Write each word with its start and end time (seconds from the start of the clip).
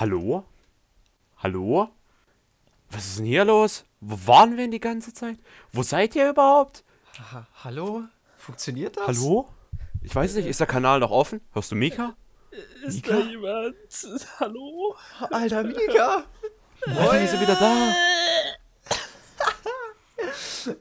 Hallo? 0.00 0.44
Hallo? 1.42 1.90
Was 2.90 3.04
ist 3.04 3.18
denn 3.18 3.26
hier 3.26 3.44
los? 3.44 3.84
Wo 4.00 4.16
waren 4.26 4.52
wir 4.52 4.56
denn 4.64 4.70
die 4.70 4.80
ganze 4.80 5.12
Zeit? 5.12 5.36
Wo 5.72 5.82
seid 5.82 6.16
ihr 6.16 6.30
überhaupt? 6.30 6.84
Ha 7.30 7.46
hallo? 7.62 8.04
Funktioniert 8.38 8.96
das? 8.96 9.06
Hallo? 9.06 9.50
Ich 10.00 10.14
weiß 10.14 10.36
nicht, 10.36 10.46
ist 10.46 10.58
der 10.58 10.66
Kanal 10.66 11.00
noch 11.00 11.10
offen? 11.10 11.42
Hörst 11.52 11.70
du 11.70 11.76
Mika? 11.76 12.16
Ist 12.82 12.94
Mika? 12.94 13.12
da 13.12 13.20
jemand? 13.26 13.76
Hallo? 14.40 14.96
Alter 15.30 15.64
Mika! 15.64 16.24
Moin, 16.86 17.22
ist 17.22 17.32
sie 17.32 17.40
wieder 17.42 17.56
da? 17.56 17.94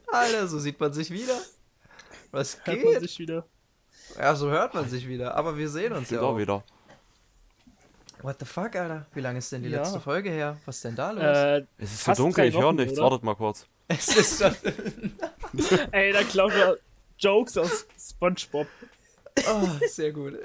Alter, 0.14 0.48
so 0.48 0.60
sieht 0.60 0.80
man 0.80 0.94
sich 0.94 1.12
wieder. 1.12 1.38
Was 2.32 2.58
Hört 2.64 2.86
man 2.86 2.94
geht? 2.94 3.02
sich 3.02 3.20
wieder? 3.20 3.46
Ja, 4.18 4.34
so 4.34 4.50
hört 4.50 4.74
man 4.74 4.88
sich 4.88 5.10
wieder. 5.10 5.36
Aber 5.36 5.58
wir 5.58 5.68
sehen 5.68 5.92
uns 5.92 6.08
Geht 6.08 6.20
ja 6.22 6.24
auch. 6.24 6.38
wieder. 6.38 6.64
What 8.22 8.38
the 8.40 8.46
fuck, 8.46 8.76
Alter? 8.76 9.06
Wie 9.14 9.22
lange 9.22 9.40
ist 9.40 9.52
denn 9.52 9.64
die 9.64 9.70
Ja. 9.70 9.80
letzte 9.80 10.00
Folge 10.00 10.30
her? 10.30 10.58
Was 10.66 10.78
ist 10.78 10.86
denn 10.86 10.96
da 10.96 11.12
los? 11.12 11.24
Äh, 11.24 11.66
Es 11.78 11.94
ist 11.94 12.04
so 12.04 12.14
dunkel, 12.14 12.46
ich 12.46 12.58
höre 12.58 12.74
nichts. 12.74 12.94
oder? 12.94 13.04
Wartet 13.04 13.24
mal 13.24 13.36
kurz. 13.36 13.66
Es 13.88 14.08
ist 14.16 14.42
schon. 14.44 14.56
ey, 15.92 16.12
da 16.12 16.24
klaut 16.24 16.54
er 16.54 16.78
Jokes 17.18 17.58
aus 17.58 17.86
Spongebob. 18.00 18.68
Oh, 19.48 19.68
sehr 19.88 20.12
gut. 20.12 20.38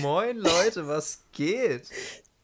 Moin 0.00 0.36
Leute, 0.38 0.86
was 0.86 1.20
geht? 1.32 1.88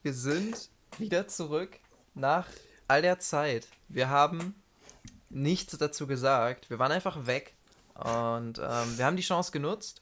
Wir 0.03 0.15
sind 0.15 0.71
wieder 0.99 1.29
zurück 1.29 1.79
nach 2.15 2.47
all 2.89 3.03
der 3.03 3.19
Zeit. 3.19 3.67
Wir 3.89 4.09
haben 4.09 4.55
nichts 5.29 5.77
dazu 5.77 6.07
gesagt. 6.07 6.71
Wir 6.71 6.79
waren 6.79 6.93
einfach 6.93 7.27
weg. 7.27 7.55
Und 7.95 8.59
ähm, 8.59 8.97
wir 8.99 9.05
haben 9.05 9.17
die 9.17 9.23
Chance 9.23 9.53
genutzt. 9.53 10.01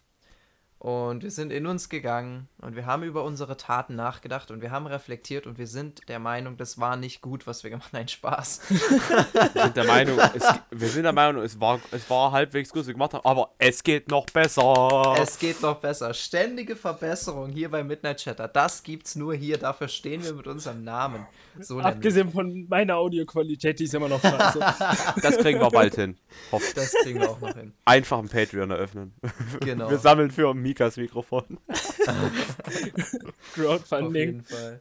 Und 0.78 1.24
wir 1.24 1.32
sind 1.32 1.50
in 1.50 1.66
uns 1.66 1.88
gegangen 1.88 2.46
und 2.60 2.76
wir 2.76 2.86
haben 2.86 3.02
über 3.02 3.24
unsere 3.24 3.56
Taten 3.56 3.96
nachgedacht 3.96 4.52
und 4.52 4.62
wir 4.62 4.70
haben 4.70 4.86
reflektiert 4.86 5.48
und 5.48 5.58
wir 5.58 5.66
sind 5.66 6.08
der 6.08 6.20
Meinung, 6.20 6.56
das 6.56 6.78
war 6.78 6.96
nicht 6.96 7.20
gut, 7.20 7.48
was 7.48 7.64
wir 7.64 7.70
gemacht 7.70 7.92
haben. 7.92 7.98
Nein, 7.98 8.08
Spaß. 8.08 8.60
Wir 8.70 9.62
sind 9.64 9.76
der 9.76 9.84
Meinung, 9.84 10.18
es, 10.34 10.44
wir 10.70 10.88
sind 10.88 11.02
der 11.02 11.12
Meinung, 11.12 11.42
es 11.42 11.60
war, 11.60 11.80
es 11.90 12.08
war 12.08 12.30
halbwegs 12.30 12.70
gut, 12.70 12.80
was 12.80 12.86
wir 12.86 12.94
gemacht 12.94 13.12
haben, 13.14 13.24
aber 13.24 13.50
es 13.58 13.82
geht 13.82 14.08
noch 14.08 14.26
besser. 14.26 15.16
Es 15.20 15.36
geht 15.38 15.60
noch 15.62 15.80
besser. 15.80 16.14
Ständige 16.14 16.76
Verbesserung 16.76 17.50
hier 17.50 17.70
bei 17.70 17.82
Midnight 17.82 18.18
Chatter. 18.18 18.46
Das 18.46 18.84
gibt's 18.84 19.16
nur 19.16 19.34
hier. 19.34 19.58
Dafür 19.58 19.88
stehen 19.88 20.22
wir 20.22 20.32
mit 20.32 20.46
unserem 20.46 20.84
Namen. 20.84 21.26
So 21.58 21.74
nämlich. 21.74 21.94
Abgesehen 21.94 22.30
von 22.30 22.66
meiner 22.68 22.96
Audioqualität, 22.96 23.80
die 23.80 23.84
ist 23.84 23.94
immer 23.94 24.08
noch 24.08 24.20
scheiße. 24.20 24.60
Das 25.22 25.38
kriegen 25.38 25.60
wir 25.60 25.70
bald 25.70 25.96
hin. 25.96 26.16
Hoff. 26.52 26.62
Das 26.74 26.92
kriegen 27.02 27.20
wir 27.20 27.30
auch 27.30 27.40
noch 27.40 27.54
hin. 27.54 27.72
Einfach 27.84 28.18
ein 28.18 28.28
Patreon 28.28 28.70
eröffnen. 28.70 29.14
Genau. 29.60 29.90
Wir 29.90 29.98
sammeln 29.98 30.30
für 30.30 30.54
Mikas 30.68 30.98
Mikrofon. 30.98 31.58
Auf 31.68 33.32
Crowdfunding. 33.54 34.14
jeden 34.14 34.44
Fall. 34.44 34.80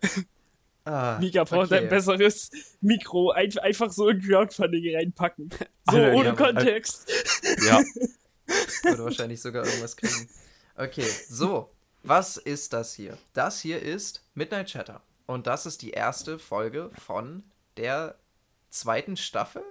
Ah, 0.84 1.18
Mika 1.20 1.46
braucht 1.46 1.72
okay. 1.72 1.84
ein 1.84 1.90
besseres 1.90 2.52
Mikro. 2.82 3.32
Ein, 3.32 3.58
einfach 3.60 3.90
so 3.92 4.10
in 4.10 4.22
Crowdfunding 4.22 4.96
reinpacken. 4.96 5.50
So, 5.90 5.96
Alter, 5.96 6.16
ohne 6.18 6.34
Kontext. 6.36 7.10
Ja. 7.66 7.80
Würde 8.84 9.06
wahrscheinlich 9.06 9.42
sogar 9.42 9.66
irgendwas 9.66 9.96
kriegen. 9.96 10.28
Okay, 10.76 11.06
so. 11.30 11.72
Was 12.04 12.36
ist 12.36 12.74
das 12.74 12.94
hier? 12.94 13.18
Das 13.32 13.62
hier 13.62 13.82
ist 13.82 14.22
Midnight 14.36 14.68
Chatter. 14.68 15.02
Und 15.28 15.48
das 15.48 15.66
ist 15.66 15.82
die 15.82 15.92
erste 15.92 16.40
Folge 16.40 16.92
von 17.06 17.44
der 17.78 18.16
zweiten 18.70 19.16
Staffel? 19.16 19.64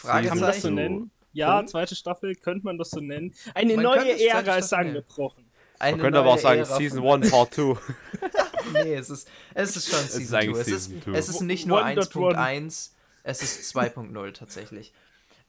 Kann 0.00 0.24
man 0.24 0.24
das 0.24 0.32
so 0.32 0.38
Fragezeichen. 0.40 0.74
nennen? 0.74 1.10
Ja, 1.32 1.64
zweite 1.66 1.94
Staffel 1.94 2.34
könnte 2.34 2.64
man 2.64 2.78
das 2.78 2.90
so 2.90 3.00
nennen. 3.00 3.34
Eine 3.54 3.74
Man 3.74 3.84
neue 3.84 4.20
Ära 4.26 4.56
ist 4.56 4.72
angebrochen. 4.72 5.44
Eine 5.78 5.96
Man 5.96 6.02
könnte 6.02 6.18
aber 6.18 6.30
auch 6.30 6.38
sagen, 6.38 6.60
Ära 6.60 6.76
Season 6.76 7.00
von- 7.02 7.22
1, 7.22 7.30
Part 7.30 7.54
2. 7.54 7.76
Nee, 8.72 8.94
es 8.94 9.10
ist, 9.10 9.28
es 9.54 9.76
ist 9.76 9.88
schon 9.90 10.00
Season 10.00 10.26
2. 10.26 10.36
eigentlich 10.38 10.58
Es 10.68 10.90
es 11.14 11.28
ist 11.28 11.40
nicht 11.40 11.66
nur 11.66 11.82
1.1. 11.84 12.10
1.1, 12.36 12.90
es 13.24 13.42
ist 13.42 13.76
2.0 13.76 14.32
tatsächlich. 14.32 14.92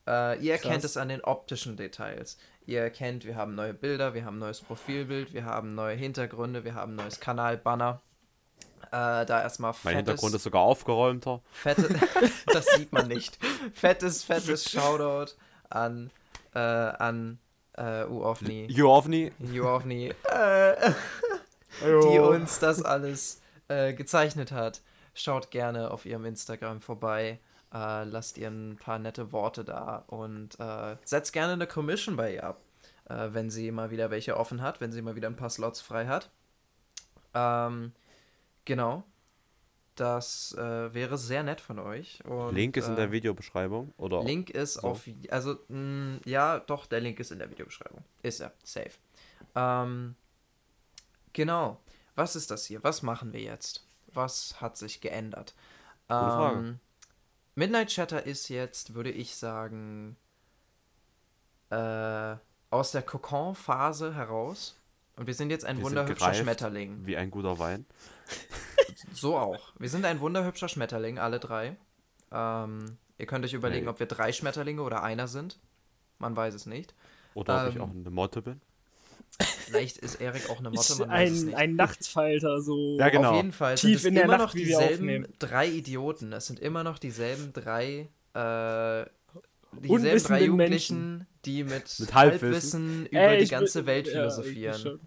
Äh, 0.08 0.40
ihr 0.44 0.54
erkennt 0.54 0.82
Krass. 0.82 0.92
es 0.92 0.98
an 0.98 1.10
den 1.10 1.22
optischen 1.22 1.78
Details. 1.78 2.38
Ihr 2.66 2.82
erkennt, 2.82 3.26
wir 3.26 3.36
haben 3.36 3.54
neue 3.56 3.74
Bilder, 3.74 4.14
wir 4.14 4.26
haben 4.26 4.40
neues 4.40 4.62
Profilbild, 4.62 5.34
wir 5.34 5.46
haben 5.46 5.76
neue 5.76 5.96
Hintergründe, 5.96 6.64
wir 6.64 6.74
haben 6.76 6.96
neues 6.96 7.20
Kanalbanner. 7.20 8.02
Äh, 8.88 9.26
da 9.26 9.42
erstmal 9.42 9.72
Mein 9.72 9.78
fettes, 9.94 9.98
Hintergrund 9.98 10.36
ist 10.36 10.44
sogar 10.44 10.62
aufgeräumter. 10.64 11.42
fette, 11.52 11.88
das 12.48 12.66
sieht 12.76 12.92
man 12.92 13.08
nicht. 13.08 13.38
Fettes, 13.74 14.24
fettes 14.24 14.64
Shoutout 14.72 15.34
an, 15.72 16.12
äh, 16.54 16.60
an 16.60 17.40
äh, 17.78 18.06
Uovni. 18.06 18.68
Jovni. 18.68 19.32
Uovni. 19.40 20.14
Äh, 20.30 20.92
die 21.82 22.20
uns 22.20 22.60
das 22.60 22.84
alles 22.84 23.42
äh, 23.68 23.94
gezeichnet 23.94 24.52
hat. 24.52 24.82
Schaut 25.14 25.52
gerne 25.52 25.92
auf 25.92 26.06
ihrem 26.06 26.26
Instagram 26.26 26.82
vorbei. 26.82 27.40
Äh, 27.74 28.04
lasst 28.04 28.38
ihr 28.38 28.50
ein 28.50 28.78
paar 28.78 29.00
nette 29.00 29.32
Worte 29.32 29.64
da 29.64 30.04
und 30.08 30.60
äh, 30.60 30.98
setzt 31.06 31.32
gerne 31.34 31.54
eine 31.54 31.68
Commission 31.68 32.18
bei 32.18 32.36
ihr 32.36 32.44
ab, 32.44 32.62
äh, 33.10 33.30
wenn 33.32 33.50
sie 33.50 33.72
mal 33.72 33.92
wieder 33.92 34.12
welche 34.12 34.38
offen 34.38 34.62
hat, 34.62 34.82
wenn 34.82 34.92
sie 34.92 35.02
mal 35.02 35.16
wieder 35.16 35.30
ein 35.30 35.38
paar 35.38 35.50
Slots 35.50 35.80
frei 35.80 36.08
hat. 36.08 36.30
Ähm, 37.34 37.94
genau. 38.66 39.04
Das 39.96 40.54
äh, 40.58 40.94
wäre 40.94 41.18
sehr 41.18 41.44
nett 41.44 41.60
von 41.60 41.78
euch. 41.78 42.24
Und, 42.26 42.56
Link 42.56 42.78
ist 42.78 42.88
in 42.88 42.94
äh, 42.94 42.98
der 42.98 43.12
Videobeschreibung. 43.12 43.94
Oder? 43.98 44.24
Link 44.24 44.50
ist 44.50 44.76
so. 44.76 44.88
auf, 44.88 45.04
also, 45.30 45.58
mh, 45.68 46.20
ja, 46.26 46.60
doch, 46.60 46.86
der 46.86 47.02
Link 47.02 47.20
ist 47.20 47.32
in 47.32 47.40
der 47.40 47.50
Videobeschreibung. 47.50 48.04
Ist 48.24 48.40
er, 48.40 48.54
safe. 48.64 48.92
Ähm, 49.56 50.16
genau. 51.34 51.82
Was 52.16 52.36
ist 52.36 52.52
das 52.52 52.66
hier? 52.66 52.84
Was 52.84 53.02
machen 53.02 53.34
wir 53.34 53.42
jetzt? 53.42 53.86
Was 54.14 54.62
hat 54.62 54.78
sich 54.78 55.02
geändert? 55.02 55.54
Frage. 56.08 56.58
Ähm, 56.58 56.80
Midnight 57.56 57.90
Chatter 57.90 58.26
ist 58.26 58.50
jetzt, 58.50 58.94
würde 58.94 59.12
ich 59.12 59.36
sagen, 59.36 60.16
äh, 61.70 62.36
aus 62.70 62.92
der 62.92 63.02
Kokon-Phase 63.02 64.16
heraus. 64.16 64.78
Und 65.16 65.28
wir 65.28 65.34
sind 65.34 65.50
jetzt 65.50 65.66
ein 65.66 65.78
Wir 65.78 65.84
wunderhübscher. 65.84 66.34
Schmetterling. 66.34 67.06
Wie 67.06 67.18
ein 67.18 67.30
guter 67.30 67.60
Wein. 67.60 67.86
So 69.14 69.38
auch. 69.38 69.74
Wir 69.80 69.90
sind 69.90 70.06
ein 70.06 70.20
wunderhübscher 70.20 70.68
Schmetterling, 70.70 71.18
alle 71.20 71.40
drei. 71.40 71.76
Ähm, 72.32 72.98
ihr 73.18 73.26
könnt 73.26 73.44
euch 73.46 73.54
überlegen, 73.54 73.86
Nee. 73.86 73.92
ob 73.92 74.00
wir 74.00 74.06
drei 74.08 74.32
Schmetterlinge 74.32 74.82
oder 74.82 75.04
einer 75.04 75.28
sind. 75.28 75.60
Man 76.20 76.36
weiß 76.36 76.54
es 76.54 76.66
nicht. 76.66 76.94
Oder 77.34 77.64
ob 77.66 77.70
ich 77.70 77.76
Ähm, 77.76 77.82
auch 77.82 77.90
eine 77.90 78.10
Motte 78.10 78.42
bin. 78.42 78.62
Vielleicht 79.40 79.98
ist 79.98 80.16
Erik 80.16 80.50
auch 80.50 80.60
eine 80.60 80.70
Motte, 80.70 80.96
man 80.98 81.10
weiß 81.10 81.32
es 81.32 81.40
ein, 81.42 81.46
nicht. 81.46 81.58
ein 81.58 81.76
Nachtfalter, 81.76 82.62
so. 82.62 82.98
Ja, 83.00 83.10
genau. 83.10 83.30
Auf 83.32 83.36
jeden 83.38 83.54
Fall 83.54 83.78
sind 83.78 83.90
Tief 83.92 84.00
es 84.00 84.06
in 84.06 84.16
der 84.16 84.26
immer 84.26 84.38
Nacht, 84.38 84.48
noch 84.50 84.54
dieselben 84.54 85.28
drei 85.40 85.68
Idioten. 85.68 86.34
Es 86.34 86.48
sind 86.48 86.60
immer 86.60 86.84
noch 86.84 87.00
dieselben 87.00 87.54
drei, 87.54 88.10
äh, 88.34 89.06
dieselben 89.80 90.24
drei 90.24 90.44
Jugendlichen, 90.44 91.28
die 91.46 91.64
mit, 91.64 91.98
Mit 92.00 92.14
Halbwissen, 92.14 92.14
Halbwissen. 92.14 93.06
über 93.08 93.20
Ey, 93.22 93.44
die 93.44 93.50
ganze 93.50 93.80
will- 93.80 93.86
Welt 93.88 94.08
ja, 94.08 94.14
philosophieren. 94.14 95.00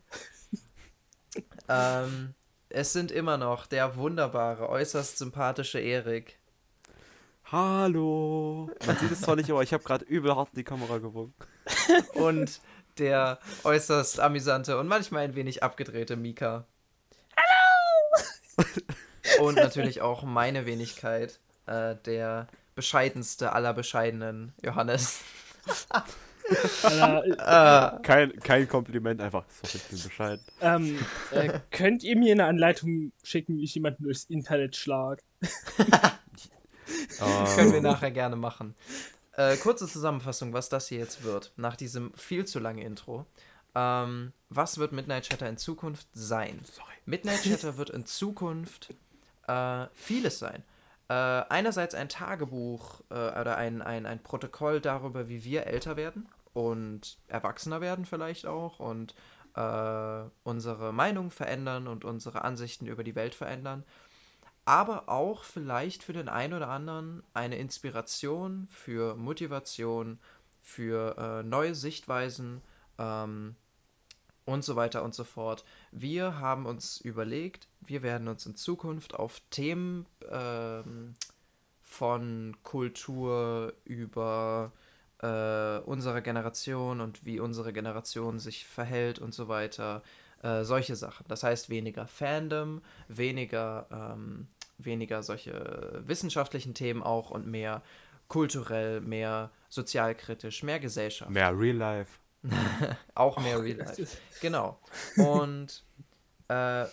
ähm, 1.68 2.34
es 2.74 2.92
sind 2.92 3.12
immer 3.12 3.38
noch 3.38 3.66
der 3.66 3.96
wunderbare, 3.96 4.68
äußerst 4.68 5.18
sympathische 5.18 5.78
Erik. 5.78 6.38
Hallo. 7.44 8.68
Man 8.86 8.98
sieht 8.98 9.12
es 9.12 9.20
zwar 9.20 9.36
nicht, 9.36 9.50
aber 9.50 9.62
ich 9.62 9.72
habe 9.72 9.84
gerade 9.84 10.04
übel 10.04 10.34
hart 10.34 10.50
in 10.52 10.56
die 10.56 10.64
Kamera 10.64 10.98
gewunken. 10.98 11.34
und 12.14 12.60
der 12.98 13.38
äußerst 13.62 14.18
amüsante 14.18 14.78
und 14.78 14.88
manchmal 14.88 15.24
ein 15.24 15.36
wenig 15.36 15.62
abgedrehte 15.62 16.16
Mika. 16.16 16.66
Hallo! 17.36 18.66
und 19.40 19.54
natürlich 19.54 20.02
auch 20.02 20.24
meine 20.24 20.66
Wenigkeit, 20.66 21.38
äh, 21.66 21.94
der 22.04 22.48
bescheidenste 22.74 23.52
aller 23.52 23.72
bescheidenen 23.72 24.52
Johannes. 24.62 25.20
Alter, 26.82 27.96
Äh, 27.98 28.02
Kein, 28.02 28.36
kein 28.40 28.68
Kompliment, 28.68 29.20
einfach. 29.20 29.44
Sorry, 29.62 29.76
ich 29.76 29.82
bin 29.84 30.02
bescheiden. 30.02 30.44
ähm, 30.60 30.98
äh, 31.30 31.60
könnt 31.70 32.02
ihr 32.04 32.16
mir 32.16 32.32
eine 32.32 32.44
Anleitung 32.46 33.12
schicken, 33.22 33.56
wie 33.56 33.64
ich 33.64 33.74
jemanden 33.74 34.04
durchs 34.04 34.24
Internet 34.24 34.76
schlag? 34.76 35.22
können 37.56 37.72
wir 37.72 37.80
nachher 37.80 38.10
gerne 38.10 38.36
machen. 38.36 38.74
Äh, 39.36 39.56
kurze 39.56 39.86
Zusammenfassung, 39.88 40.52
was 40.52 40.68
das 40.68 40.88
hier 40.88 40.98
jetzt 40.98 41.24
wird, 41.24 41.52
nach 41.56 41.76
diesem 41.76 42.12
viel 42.14 42.44
zu 42.44 42.58
langen 42.60 42.78
Intro. 42.82 43.26
Ähm, 43.74 44.32
was 44.50 44.78
wird 44.78 44.92
Midnight 44.92 45.24
Chatter 45.28 45.48
in 45.48 45.56
Zukunft 45.56 46.06
sein? 46.12 46.60
Sorry. 46.72 46.92
Midnight 47.06 47.42
Chatter 47.42 47.76
wird 47.76 47.90
in 47.90 48.06
Zukunft 48.06 48.94
äh, 49.48 49.86
vieles 49.94 50.38
sein. 50.38 50.62
Äh, 51.08 51.12
einerseits 51.12 51.94
ein 51.94 52.08
Tagebuch 52.08 53.02
äh, 53.10 53.14
oder 53.14 53.56
ein, 53.56 53.82
ein, 53.82 54.06
ein 54.06 54.22
Protokoll 54.22 54.80
darüber, 54.80 55.28
wie 55.28 55.44
wir 55.44 55.66
älter 55.66 55.96
werden 55.96 56.28
und 56.54 57.18
erwachsener 57.28 57.80
werden 57.80 58.06
vielleicht 58.06 58.46
auch 58.46 58.80
und 58.80 59.14
äh, 59.54 60.22
unsere 60.44 60.92
Meinung 60.92 61.30
verändern 61.30 61.88
und 61.88 62.04
unsere 62.04 62.42
Ansichten 62.44 62.86
über 62.86 63.04
die 63.04 63.14
Welt 63.14 63.34
verändern. 63.34 63.84
Aber 64.64 65.10
auch 65.10 65.44
vielleicht 65.44 66.02
für 66.02 66.14
den 66.14 66.30
einen 66.30 66.54
oder 66.54 66.68
anderen 66.68 67.22
eine 67.34 67.56
Inspiration, 67.56 68.66
für 68.70 69.14
Motivation, 69.14 70.18
für 70.62 71.18
äh, 71.18 71.42
neue 71.42 71.74
Sichtweisen, 71.74 72.62
ähm, 72.98 73.56
und 74.44 74.64
so 74.64 74.76
weiter 74.76 75.02
und 75.02 75.14
so 75.14 75.24
fort. 75.24 75.64
Wir 75.96 76.40
haben 76.40 76.66
uns 76.66 77.00
überlegt, 77.00 77.68
wir 77.80 78.02
werden 78.02 78.26
uns 78.26 78.44
in 78.46 78.56
Zukunft 78.56 79.14
auf 79.14 79.40
Themen 79.50 80.06
ähm, 80.28 81.14
von 81.84 82.56
Kultur 82.64 83.72
über 83.84 84.72
äh, 85.22 85.78
unsere 85.84 86.20
Generation 86.20 87.00
und 87.00 87.24
wie 87.24 87.38
unsere 87.38 87.72
Generation 87.72 88.40
sich 88.40 88.66
verhält 88.66 89.20
und 89.20 89.34
so 89.34 89.46
weiter, 89.46 90.02
äh, 90.42 90.64
solche 90.64 90.96
Sachen. 90.96 91.26
Das 91.28 91.44
heißt 91.44 91.70
weniger 91.70 92.08
Fandom, 92.08 92.82
weniger, 93.06 93.86
ähm, 93.92 94.48
weniger 94.78 95.22
solche 95.22 96.02
wissenschaftlichen 96.04 96.74
Themen 96.74 97.04
auch 97.04 97.30
und 97.30 97.46
mehr 97.46 97.82
kulturell, 98.26 99.00
mehr 99.00 99.52
sozialkritisch, 99.68 100.64
mehr 100.64 100.80
Gesellschaft. 100.80 101.30
Mehr 101.30 101.56
Real 101.56 101.76
Life. 101.76 102.18
auch 103.14 103.38
mehr 103.38 103.62
Real 103.62 103.78
Life. 103.78 104.06
Genau. 104.40 104.78
Und 105.16 105.82
äh, 106.48 106.86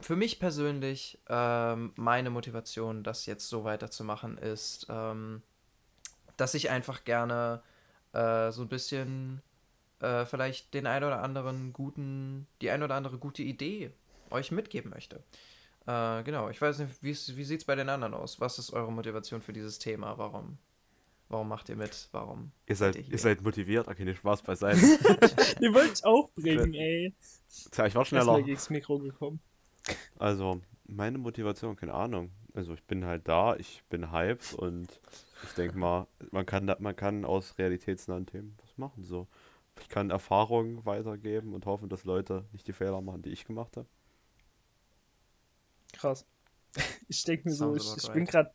für 0.00 0.16
mich 0.16 0.38
persönlich, 0.38 1.18
ähm, 1.28 1.92
meine 1.96 2.30
Motivation, 2.30 3.02
das 3.02 3.26
jetzt 3.26 3.48
so 3.48 3.64
weiterzumachen, 3.64 4.38
ist, 4.38 4.86
ähm, 4.88 5.42
dass 6.36 6.54
ich 6.54 6.70
einfach 6.70 7.04
gerne 7.04 7.62
äh, 8.12 8.50
so 8.50 8.62
ein 8.62 8.68
bisschen 8.68 9.42
äh, 10.00 10.24
vielleicht 10.24 10.74
den 10.74 10.86
ein 10.86 11.04
oder 11.04 11.22
anderen 11.22 11.72
guten, 11.72 12.46
die 12.62 12.70
ein 12.70 12.82
oder 12.82 12.94
andere 12.94 13.18
gute 13.18 13.42
Idee 13.42 13.92
euch 14.30 14.50
mitgeben 14.52 14.90
möchte. 14.90 15.22
Äh, 15.86 16.22
genau, 16.22 16.48
ich 16.48 16.60
weiß 16.60 16.78
nicht, 16.78 17.02
wie, 17.02 17.10
wie 17.36 17.44
sieht 17.44 17.60
es 17.60 17.66
bei 17.66 17.74
den 17.74 17.88
anderen 17.88 18.14
aus? 18.14 18.40
Was 18.40 18.58
ist 18.58 18.72
eure 18.72 18.92
Motivation 18.92 19.42
für 19.42 19.52
dieses 19.52 19.78
Thema? 19.78 20.18
Warum? 20.18 20.58
Warum 21.28 21.48
macht 21.48 21.68
ihr 21.68 21.76
mit? 21.76 22.08
Warum? 22.12 22.52
Ihr 22.66 22.76
seid, 22.76 22.96
ihr, 22.96 23.06
ihr 23.06 23.18
seid 23.18 23.42
motiviert, 23.42 23.86
okay, 23.86 24.04
nicht 24.04 24.18
Spaß 24.18 24.42
beiseite. 24.42 24.80
Die 25.60 25.74
wollte 25.74 25.92
ich 25.94 26.04
auch 26.04 26.30
bringen, 26.34 26.72
ey. 26.72 27.14
Tja, 27.70 27.86
ich 27.86 27.94
war 27.94 28.04
schneller. 28.04 28.40
gegens 28.42 28.70
Mikro 28.70 28.98
gekommen. 28.98 29.40
Also, 30.18 30.62
meine 30.86 31.18
Motivation, 31.18 31.76
keine 31.76 31.92
Ahnung. 31.92 32.30
Also, 32.54 32.72
ich 32.72 32.82
bin 32.84 33.04
halt 33.04 33.28
da, 33.28 33.56
ich 33.56 33.82
bin 33.90 34.10
hyped 34.10 34.54
und 34.54 35.00
ich 35.44 35.52
denke 35.52 35.76
mal, 35.76 36.06
man 36.30 36.46
kann, 36.46 36.66
da, 36.66 36.76
man 36.80 36.96
kann 36.96 37.26
aus 37.26 37.58
realitätsnahen 37.58 38.26
Themen 38.26 38.56
was 38.62 38.78
machen. 38.78 39.04
So. 39.04 39.28
Ich 39.80 39.88
kann 39.88 40.10
Erfahrungen 40.10 40.84
weitergeben 40.86 41.52
und 41.52 41.66
hoffen, 41.66 41.90
dass 41.90 42.04
Leute 42.04 42.46
nicht 42.52 42.66
die 42.66 42.72
Fehler 42.72 43.02
machen, 43.02 43.22
die 43.22 43.30
ich 43.30 43.44
gemacht 43.44 43.76
habe. 43.76 43.88
Krass. 45.92 46.26
Ich 47.08 47.24
denke 47.24 47.48
mir 47.48 47.54
so, 47.54 47.74
ich, 47.74 47.96
ich 47.96 48.12
bin 48.12 48.26
gerade, 48.26 48.52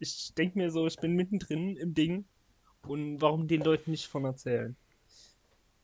ich 0.00 0.34
denke 0.34 0.58
mir 0.58 0.70
so, 0.70 0.86
ich 0.86 0.96
bin 0.96 1.14
mittendrin 1.14 1.76
im 1.76 1.94
Ding 1.94 2.24
und 2.86 3.20
warum 3.20 3.46
den 3.46 3.62
Leuten 3.62 3.90
nicht 3.90 4.06
von 4.06 4.24
erzählen. 4.24 4.76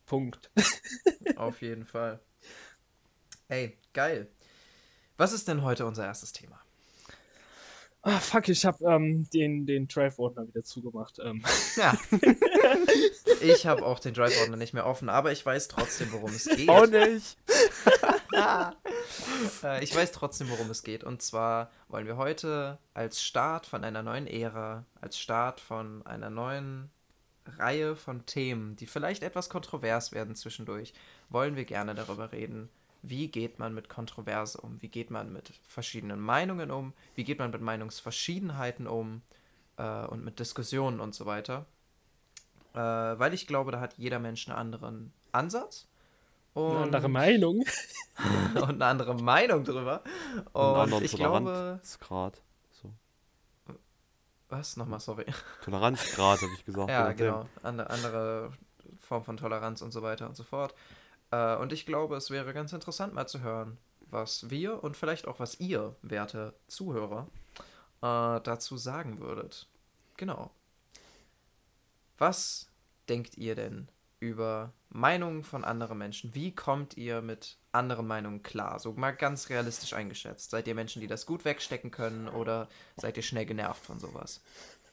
Punkt. 0.06 0.50
Auf 1.36 1.60
jeden 1.62 1.84
Fall. 1.84 2.20
Ey, 3.48 3.76
geil. 3.92 4.28
Was 5.16 5.32
ist 5.32 5.48
denn 5.48 5.62
heute 5.62 5.86
unser 5.86 6.04
erstes 6.04 6.32
Thema? 6.32 6.60
Ah, 8.02 8.20
fuck, 8.20 8.48
ich 8.48 8.64
habe 8.64 8.84
ähm, 8.84 9.28
den, 9.34 9.66
den 9.66 9.88
Drive-Ordner 9.88 10.46
wieder 10.46 10.62
zugemacht. 10.62 11.18
Ähm. 11.18 11.42
Ja. 11.74 11.98
ich 13.40 13.66
habe 13.66 13.84
auch 13.84 13.98
den 13.98 14.14
Drive-Ordner 14.14 14.56
nicht 14.56 14.74
mehr 14.74 14.86
offen, 14.86 15.08
aber 15.08 15.32
ich 15.32 15.44
weiß 15.44 15.66
trotzdem, 15.66 16.12
worum 16.12 16.30
es 16.30 16.44
geht. 16.56 16.68
Auch 16.68 16.86
nicht. 16.86 17.36
Äh, 19.62 19.84
ich 19.84 19.94
weiß 19.94 20.12
trotzdem, 20.12 20.48
worum 20.50 20.70
es 20.70 20.82
geht. 20.82 21.04
Und 21.04 21.22
zwar 21.22 21.70
wollen 21.88 22.06
wir 22.06 22.16
heute 22.16 22.78
als 22.94 23.22
Start 23.22 23.66
von 23.66 23.84
einer 23.84 24.02
neuen 24.02 24.26
Ära, 24.26 24.84
als 25.00 25.18
Start 25.18 25.60
von 25.60 26.04
einer 26.06 26.30
neuen 26.30 26.90
Reihe 27.58 27.96
von 27.96 28.26
Themen, 28.26 28.76
die 28.76 28.86
vielleicht 28.86 29.22
etwas 29.22 29.48
kontrovers 29.48 30.12
werden 30.12 30.34
zwischendurch, 30.34 30.94
wollen 31.28 31.56
wir 31.56 31.64
gerne 31.64 31.94
darüber 31.94 32.32
reden, 32.32 32.68
wie 33.02 33.28
geht 33.28 33.58
man 33.58 33.74
mit 33.74 33.88
Kontroverse 33.88 34.60
um, 34.60 34.80
wie 34.82 34.88
geht 34.88 35.10
man 35.10 35.32
mit 35.32 35.52
verschiedenen 35.66 36.20
Meinungen 36.20 36.70
um, 36.70 36.92
wie 37.14 37.24
geht 37.24 37.38
man 37.38 37.50
mit 37.50 37.60
Meinungsverschiedenheiten 37.60 38.86
um 38.86 39.22
äh, 39.76 40.06
und 40.06 40.24
mit 40.24 40.40
Diskussionen 40.40 41.00
und 41.00 41.14
so 41.14 41.26
weiter. 41.26 41.66
Äh, 42.74 42.78
weil 42.78 43.32
ich 43.32 43.46
glaube, 43.46 43.70
da 43.72 43.80
hat 43.80 43.94
jeder 43.96 44.18
Mensch 44.18 44.48
einen 44.48 44.58
anderen 44.58 45.12
Ansatz. 45.32 45.86
Und 46.56 46.74
eine 46.74 46.84
andere 46.84 47.08
Meinung. 47.10 47.64
und 48.54 48.70
eine 48.70 48.86
andere 48.86 49.14
Meinung 49.14 49.62
drüber. 49.62 50.02
Und, 50.54 50.90
und 50.90 51.02
ich 51.02 51.12
glaube. 51.12 51.80
Grad. 52.00 52.40
So. 52.72 52.90
Was? 54.48 54.78
Nochmal, 54.78 55.00
sorry. 55.00 55.26
Toleranzgrad, 55.62 56.40
habe 56.40 56.52
ich 56.56 56.64
gesagt. 56.64 56.88
ja, 56.88 57.12
genau. 57.12 57.46
Andere, 57.62 57.90
andere 57.90 58.52
Form 59.00 59.22
von 59.22 59.36
Toleranz 59.36 59.82
und 59.82 59.92
so 59.92 60.00
weiter 60.00 60.26
und 60.26 60.34
so 60.34 60.44
fort. 60.44 60.74
Äh, 61.30 61.56
und 61.56 61.74
ich 61.74 61.84
glaube, 61.84 62.16
es 62.16 62.30
wäre 62.30 62.54
ganz 62.54 62.72
interessant 62.72 63.12
mal 63.12 63.26
zu 63.26 63.42
hören, 63.42 63.76
was 64.08 64.48
wir 64.48 64.82
und 64.82 64.96
vielleicht 64.96 65.28
auch 65.28 65.38
was 65.38 65.60
ihr, 65.60 65.94
werte 66.00 66.54
Zuhörer, 66.68 67.26
äh, 68.00 68.40
dazu 68.40 68.78
sagen 68.78 69.20
würdet. 69.20 69.68
Genau. 70.16 70.50
Was 72.16 72.70
denkt 73.10 73.36
ihr 73.36 73.54
denn 73.56 73.88
über 74.20 74.72
Meinungen 74.88 75.44
von 75.44 75.64
anderen 75.64 75.98
Menschen? 75.98 76.34
Wie 76.34 76.54
kommt 76.54 76.96
ihr 76.96 77.22
mit 77.22 77.58
anderen 77.72 78.06
Meinungen 78.06 78.42
klar? 78.42 78.78
So 78.78 78.92
mal 78.92 79.12
ganz 79.12 79.50
realistisch 79.50 79.92
eingeschätzt. 79.92 80.50
Seid 80.50 80.66
ihr 80.68 80.74
Menschen, 80.74 81.00
die 81.00 81.06
das 81.06 81.26
gut 81.26 81.44
wegstecken 81.44 81.90
können 81.90 82.28
oder 82.28 82.68
seid 82.96 83.16
ihr 83.16 83.22
schnell 83.22 83.46
genervt 83.46 83.84
von 83.84 83.98
sowas? 83.98 84.40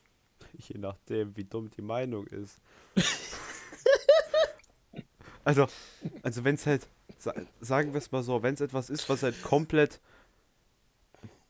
Je 0.57 0.77
nachdem, 0.77 1.35
wie 1.37 1.45
dumm 1.45 1.69
die 1.69 1.81
Meinung 1.81 2.27
ist. 2.27 2.59
Also, 5.45 5.67
also 6.21 6.43
wenn 6.43 6.55
es 6.55 6.65
halt, 6.65 6.87
sagen 7.59 7.93
wir 7.93 7.97
es 7.97 8.11
mal 8.11 8.23
so, 8.23 8.43
wenn 8.43 8.53
es 8.53 8.61
etwas 8.61 8.89
ist, 8.89 9.09
was 9.09 9.23
halt 9.23 9.41
komplett 9.43 9.99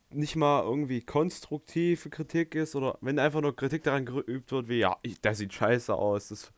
nicht 0.10 0.36
mal 0.36 0.64
irgendwie 0.64 1.02
konstruktive 1.02 2.10
Kritik 2.10 2.56
ist 2.56 2.76
oder 2.76 2.98
wenn 3.02 3.20
einfach 3.20 3.42
nur 3.42 3.56
Kritik 3.56 3.84
daran 3.84 4.06
geübt 4.06 4.52
wird, 4.52 4.70
wie 4.70 4.80
ja, 4.80 4.98
ich, 5.02 5.20
das 5.22 5.40
sieht 5.40 5.54
scheiße 5.54 5.94
aus, 5.94 6.30
das 6.30 6.52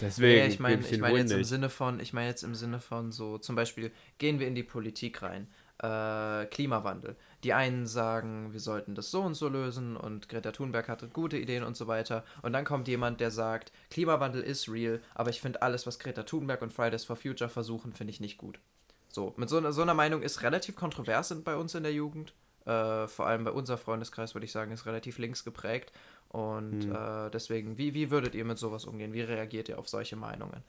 deswegen. 0.00 0.38
Ja, 0.38 0.46
ich 0.46 0.60
meine, 0.60 0.86
ich, 0.86 0.98
meine 0.98 1.18
jetzt 1.18 1.32
im 1.32 1.44
Sinne 1.44 1.70
von, 1.70 2.00
ich 2.00 2.12
meine 2.12 2.28
jetzt 2.28 2.42
im 2.42 2.54
Sinne 2.54 2.80
von 2.80 3.12
so, 3.12 3.38
zum 3.38 3.56
Beispiel 3.56 3.90
gehen 4.18 4.38
wir 4.38 4.46
in 4.46 4.54
die 4.54 4.62
Politik 4.62 5.22
rein, 5.22 5.48
äh, 5.78 6.46
Klimawandel 6.46 7.16
die 7.44 7.54
einen 7.54 7.86
sagen, 7.86 8.52
wir 8.52 8.60
sollten 8.60 8.94
das 8.94 9.10
so 9.10 9.22
und 9.22 9.34
so 9.34 9.48
lösen 9.48 9.96
und 9.96 10.28
Greta 10.28 10.52
Thunberg 10.52 10.88
hatte 10.88 11.08
gute 11.08 11.38
Ideen 11.38 11.64
und 11.64 11.76
so 11.76 11.86
weiter. 11.86 12.24
Und 12.42 12.52
dann 12.52 12.64
kommt 12.64 12.86
jemand, 12.88 13.20
der 13.20 13.30
sagt, 13.30 13.72
Klimawandel 13.90 14.42
ist 14.42 14.68
real, 14.68 15.00
aber 15.14 15.30
ich 15.30 15.40
finde 15.40 15.62
alles, 15.62 15.86
was 15.86 15.98
Greta 15.98 16.22
Thunberg 16.22 16.60
und 16.62 16.72
Fridays 16.72 17.04
for 17.04 17.16
Future 17.16 17.48
versuchen, 17.48 17.92
finde 17.92 18.10
ich 18.10 18.20
nicht 18.20 18.36
gut. 18.36 18.60
So, 19.08 19.34
mit 19.36 19.48
so, 19.48 19.70
so 19.72 19.82
einer 19.82 19.94
Meinung 19.94 20.22
ist 20.22 20.42
relativ 20.42 20.76
kontrovers 20.76 21.34
bei 21.42 21.56
uns 21.56 21.74
in 21.74 21.82
der 21.82 21.92
Jugend. 21.92 22.34
Äh, 22.66 23.06
vor 23.08 23.26
allem 23.26 23.44
bei 23.44 23.52
unser 23.52 23.78
Freundeskreis, 23.78 24.34
würde 24.34 24.44
ich 24.44 24.52
sagen, 24.52 24.72
ist 24.72 24.86
relativ 24.86 25.18
links 25.18 25.44
geprägt. 25.44 25.92
Und 26.28 26.84
hm. 26.84 26.94
äh, 26.94 27.30
deswegen, 27.30 27.78
wie, 27.78 27.94
wie 27.94 28.10
würdet 28.10 28.34
ihr 28.34 28.44
mit 28.44 28.58
sowas 28.58 28.84
umgehen? 28.84 29.12
Wie 29.12 29.22
reagiert 29.22 29.68
ihr 29.68 29.78
auf 29.78 29.88
solche 29.88 30.16
Meinungen? 30.16 30.62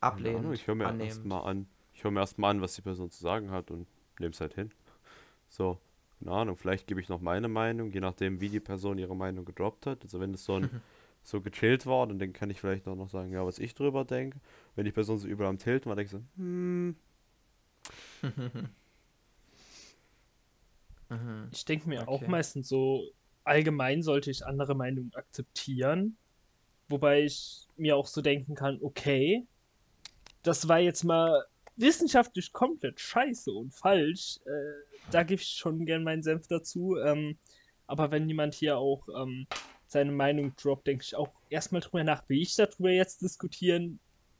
Ablehnen. 0.00 0.52
Ich 0.52 0.66
höre 0.66 0.74
mir 0.74 0.98
erstmal 1.02 1.42
an. 1.42 1.66
Ich 1.94 2.04
höre 2.04 2.10
mir 2.10 2.20
erstmal 2.20 2.50
an, 2.50 2.60
was 2.60 2.74
die 2.74 2.82
Person 2.82 3.10
zu 3.10 3.22
sagen 3.22 3.50
hat 3.50 3.70
und 3.70 3.86
nehme 4.18 4.32
es 4.32 4.40
halt 4.40 4.54
hin. 4.54 4.70
So 5.48 5.78
keine 6.18 6.32
Ahnung, 6.32 6.56
vielleicht 6.56 6.86
gebe 6.86 7.00
ich 7.00 7.08
noch 7.08 7.20
meine 7.20 7.48
Meinung, 7.48 7.90
je 7.90 8.00
nachdem, 8.00 8.40
wie 8.40 8.48
die 8.48 8.60
Person 8.60 8.98
ihre 8.98 9.16
Meinung 9.16 9.44
gedroppt 9.44 9.86
hat. 9.86 10.02
Also 10.02 10.20
wenn 10.20 10.34
es 10.34 10.44
so 10.44 10.54
ein 10.54 10.70
so 11.22 11.40
gechillt 11.40 11.86
war, 11.86 12.06
dann 12.06 12.32
kann 12.32 12.50
ich 12.50 12.60
vielleicht 12.60 12.86
auch 12.88 12.96
noch 12.96 13.10
sagen, 13.10 13.32
ja, 13.32 13.44
was 13.44 13.58
ich 13.58 13.74
drüber 13.74 14.04
denke. 14.04 14.38
Wenn 14.74 14.84
die 14.84 14.92
Person 14.92 15.18
so 15.18 15.26
übel 15.26 15.46
am 15.46 15.58
Tilten 15.58 15.88
war, 15.88 15.96
denke 15.96 16.06
ich 16.06 16.22
so, 16.22 16.42
hm. 16.42 16.96
Ich 21.52 21.64
denke 21.64 21.88
mir 21.88 22.02
okay. 22.02 22.10
auch 22.10 22.26
meistens 22.26 22.68
so, 22.68 23.04
allgemein 23.44 24.02
sollte 24.02 24.30
ich 24.30 24.44
andere 24.44 24.74
Meinungen 24.74 25.12
akzeptieren. 25.14 26.16
Wobei 26.88 27.22
ich 27.22 27.66
mir 27.76 27.96
auch 27.96 28.06
so 28.06 28.22
denken 28.22 28.54
kann, 28.54 28.78
okay, 28.82 29.44
das 30.42 30.68
war 30.68 30.78
jetzt 30.78 31.04
mal 31.04 31.44
wissenschaftlich 31.76 32.52
komplett 32.52 33.00
scheiße 33.00 33.52
und 33.52 33.74
falsch. 33.74 34.38
Äh, 34.46 35.10
da 35.10 35.22
gebe 35.22 35.40
ich 35.40 35.48
schon 35.48 35.84
gern 35.86 36.04
meinen 36.04 36.22
Senf 36.22 36.46
dazu. 36.46 36.96
Ähm, 36.96 37.36
aber 37.86 38.10
wenn 38.10 38.28
jemand 38.28 38.54
hier 38.54 38.78
auch 38.78 39.06
ähm, 39.16 39.46
seine 39.86 40.12
Meinung 40.12 40.54
droppt, 40.56 40.86
denke 40.86 41.04
ich 41.04 41.14
auch 41.14 41.30
erstmal 41.50 41.80
drüber 41.80 42.04
nach, 42.04 42.24
wie 42.28 42.42
ich 42.42 42.56
darüber 42.56 42.90
jetzt 42.90 43.22
diskutieren. 43.22 43.98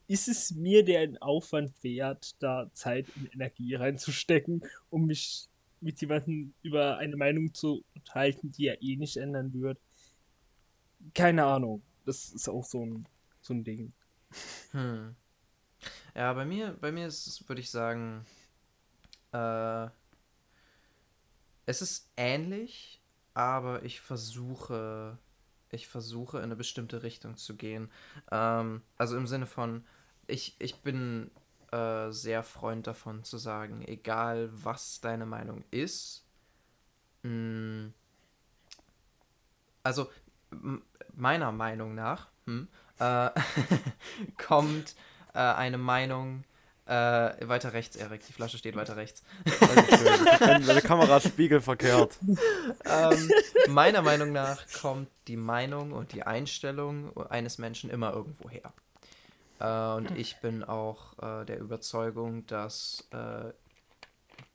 Ist 0.08 0.28
es 0.28 0.52
mir 0.52 0.84
den 0.84 1.20
Aufwand 1.20 1.72
wert, 1.82 2.36
da 2.40 2.70
Zeit 2.72 3.06
und 3.16 3.32
Energie 3.34 3.74
reinzustecken, 3.74 4.64
um 4.90 5.06
mich 5.06 5.48
mit 5.86 6.00
jemandem 6.00 6.52
über 6.62 6.98
eine 6.98 7.16
Meinung 7.16 7.54
zu 7.54 7.84
unterhalten, 7.94 8.50
die 8.50 8.66
er 8.66 8.82
eh 8.82 8.96
nicht 8.96 9.16
ändern 9.16 9.52
wird? 9.54 9.78
Keine 11.14 11.44
Ahnung. 11.44 11.80
Das 12.04 12.30
ist 12.32 12.48
auch 12.48 12.64
so 12.64 12.84
ein, 12.84 13.08
so 13.40 13.54
ein 13.54 13.62
Ding. 13.62 13.92
Hm. 14.72 15.14
Ja, 16.14 16.32
bei 16.32 16.44
mir, 16.44 16.76
bei 16.80 16.90
mir 16.90 17.06
ist 17.06 17.48
würde 17.48 17.60
ich 17.60 17.70
sagen, 17.70 18.26
äh, 19.32 19.86
es 21.66 21.82
ist 21.82 22.10
ähnlich, 22.16 23.00
aber 23.34 23.84
ich 23.84 24.00
versuche, 24.00 25.18
ich 25.70 25.86
versuche 25.86 26.38
in 26.38 26.44
eine 26.44 26.56
bestimmte 26.56 27.04
Richtung 27.04 27.36
zu 27.36 27.56
gehen. 27.56 27.90
Ähm, 28.32 28.82
also 28.96 29.16
im 29.16 29.28
Sinne 29.28 29.46
von, 29.46 29.84
ich, 30.26 30.56
ich 30.58 30.76
bin 30.82 31.30
äh, 31.72 32.10
sehr 32.10 32.42
Freund 32.42 32.86
davon 32.86 33.24
zu 33.24 33.38
sagen, 33.38 33.82
egal 33.86 34.48
was 34.52 35.00
deine 35.00 35.26
Meinung 35.26 35.64
ist, 35.70 36.24
mh, 37.22 37.30
mm, 37.30 37.94
also 39.82 40.10
meiner 41.14 41.52
Meinung 41.52 41.94
nach 41.94 42.28
hm, 42.46 42.68
äh, 42.98 43.30
kommt 44.46 44.94
äh, 45.34 45.38
eine 45.38 45.78
Meinung 45.78 46.44
äh, 46.86 47.48
weiter 47.48 47.72
rechts, 47.72 47.96
Erik. 47.96 48.24
Die 48.26 48.32
Flasche 48.32 48.58
steht 48.58 48.76
weiter 48.76 48.96
rechts. 48.96 49.24
Deine 50.40 50.82
Kamera 50.82 51.20
spiegelverkehrt. 51.20 52.16
ähm, 52.84 53.30
meiner 53.68 54.02
Meinung 54.02 54.32
nach 54.32 54.62
kommt 54.80 55.08
die 55.26 55.36
Meinung 55.36 55.92
und 55.92 56.12
die 56.12 56.22
Einstellung 56.22 57.16
eines 57.28 57.58
Menschen 57.58 57.90
immer 57.90 58.12
irgendwo 58.12 58.48
her. 58.48 58.72
Äh, 59.58 59.94
und 59.94 60.10
ich 60.16 60.40
bin 60.40 60.64
auch 60.64 61.18
äh, 61.18 61.44
der 61.44 61.58
Überzeugung, 61.60 62.46
dass 62.46 63.06
äh, 63.10 63.52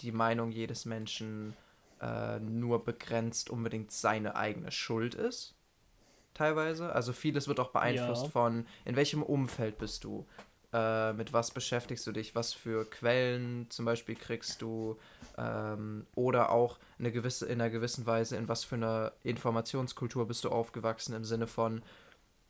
die 0.02 0.12
Meinung 0.12 0.52
jedes 0.52 0.86
Menschen 0.86 1.56
äh, 2.02 2.40
nur 2.40 2.84
begrenzt 2.84 3.50
unbedingt 3.50 3.92
seine 3.92 4.36
eigene 4.36 4.72
Schuld 4.72 5.16
ist 5.16 5.56
teilweise. 6.34 6.94
Also 6.94 7.14
vieles 7.14 7.48
wird 7.48 7.60
auch 7.60 7.72
beeinflusst 7.72 8.26
ja. 8.26 8.30
von, 8.30 8.66
in 8.86 8.96
welchem 8.96 9.24
Umfeld 9.24 9.78
bist 9.78 10.04
du, 10.04 10.26
äh, 10.74 11.14
mit 11.14 11.34
was 11.34 11.52
beschäftigst 11.52 12.08
du 12.08 12.12
dich, 12.12 12.36
was 12.36 12.54
für 12.54 12.90
Quellen 12.90 13.70
zum 13.70 13.86
Beispiel 13.86 14.16
kriegst 14.16 14.62
du 14.62 14.98
ähm, 15.38 16.08
oder 16.16 16.52
auch 16.52 16.80
eine 16.98 17.12
gewisse, 17.12 17.46
in 17.46 17.62
einer 17.62 17.70
gewissen 17.70 18.06
Weise, 18.06 18.38
in 18.38 18.48
was 18.48 18.64
für 18.64 18.76
einer 18.76 19.12
Informationskultur 19.24 20.28
bist 20.28 20.46
du 20.46 20.50
aufgewachsen 20.50 21.14
im 21.14 21.26
Sinne 21.26 21.48
von, 21.48 21.82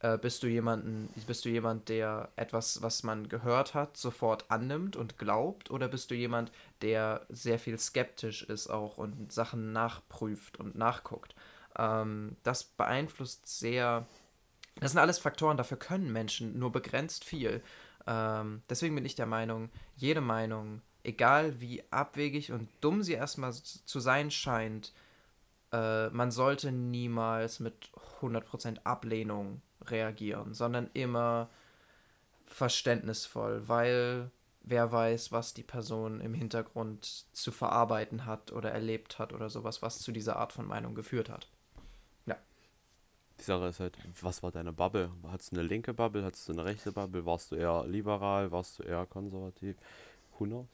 äh, 0.02 0.18
bist 0.18 0.42
du 0.42 0.48
jemanden, 0.48 1.10
bist 1.28 1.46
du 1.46 1.50
jemand, 1.50 1.88
der 1.88 2.30
etwas, 2.36 2.82
was 2.82 3.04
man 3.04 3.30
gehört 3.30 3.76
hat, 3.76 3.98
sofort 3.98 4.50
annimmt 4.50 4.96
und 4.96 5.20
glaubt, 5.20 5.70
oder 5.70 5.88
bist 5.88 6.10
du 6.10 6.16
jemand, 6.16 6.52
der 6.82 7.26
sehr 7.30 7.60
viel 7.60 7.78
skeptisch 7.78 8.42
ist 8.44 8.68
auch 8.68 8.98
und 8.98 9.32
Sachen 9.32 9.72
nachprüft 9.72 10.60
und 10.60 10.76
nachguckt? 10.76 11.36
Ähm, 11.78 12.36
das 12.44 12.64
beeinflusst 12.64 13.48
sehr. 13.60 14.08
Das 14.80 14.92
sind 14.92 15.00
alles 15.00 15.20
Faktoren, 15.20 15.58
dafür 15.58 15.78
können 15.78 16.12
Menschen 16.12 16.58
nur 16.58 16.72
begrenzt 16.72 17.24
viel. 17.24 17.62
Ähm, 18.08 18.64
deswegen 18.70 18.96
bin 18.96 19.06
ich 19.06 19.16
der 19.16 19.28
Meinung, 19.28 19.70
jede 19.96 20.22
Meinung, 20.22 20.82
egal 21.04 21.62
wie 21.62 21.84
abwegig 21.92 22.52
und 22.52 22.68
dumm 22.80 23.04
sie 23.04 23.14
erstmal 23.14 23.54
zu 23.54 24.00
sein 24.00 24.32
scheint, 24.32 24.94
äh, 25.72 26.10
man 26.10 26.32
sollte 26.32 26.72
niemals 26.72 27.60
mit 27.60 27.92
100% 28.22 28.80
Ablehnung 28.84 29.62
reagieren, 29.92 30.54
sondern 30.54 30.90
immer 30.94 31.50
verständnisvoll, 32.46 33.68
weil 33.68 34.32
wer 34.62 34.92
weiß, 34.92 35.32
was 35.32 35.54
die 35.54 35.64
Person 35.64 36.22
im 36.22 36.34
Hintergrund 36.34 37.26
zu 37.34 37.52
verarbeiten 37.52 38.26
hat 38.26 38.52
oder 38.52 38.72
erlebt 38.72 39.20
hat 39.20 39.34
oder 39.34 39.50
sowas, 39.50 39.82
was 39.82 40.00
zu 40.00 40.12
dieser 40.12 40.38
Art 40.38 40.54
von 40.54 40.68
Meinung 40.68 40.96
geführt 40.96 41.30
hat. 41.30 41.48
Die 43.42 43.46
Sache 43.46 43.66
ist 43.66 43.80
halt, 43.80 43.98
was 44.22 44.44
war 44.44 44.52
deine 44.52 44.72
Bubble? 44.72 45.10
Hattest 45.32 45.52
du 45.52 45.56
eine 45.56 45.68
linke 45.68 45.96
Bubble? 45.96 46.24
Hattest 46.24 46.48
du 46.48 46.54
eine 46.54 46.64
rechte 46.64 46.92
Bubble? 46.92 47.26
Warst 47.26 47.52
du 47.52 47.56
eher 47.56 47.88
liberal? 47.88 48.52
Warst 48.52 48.78
du 48.78 48.84
eher 48.84 49.08
konservativ? 49.08 49.76
Who 50.38 50.46
knows? 50.46 50.68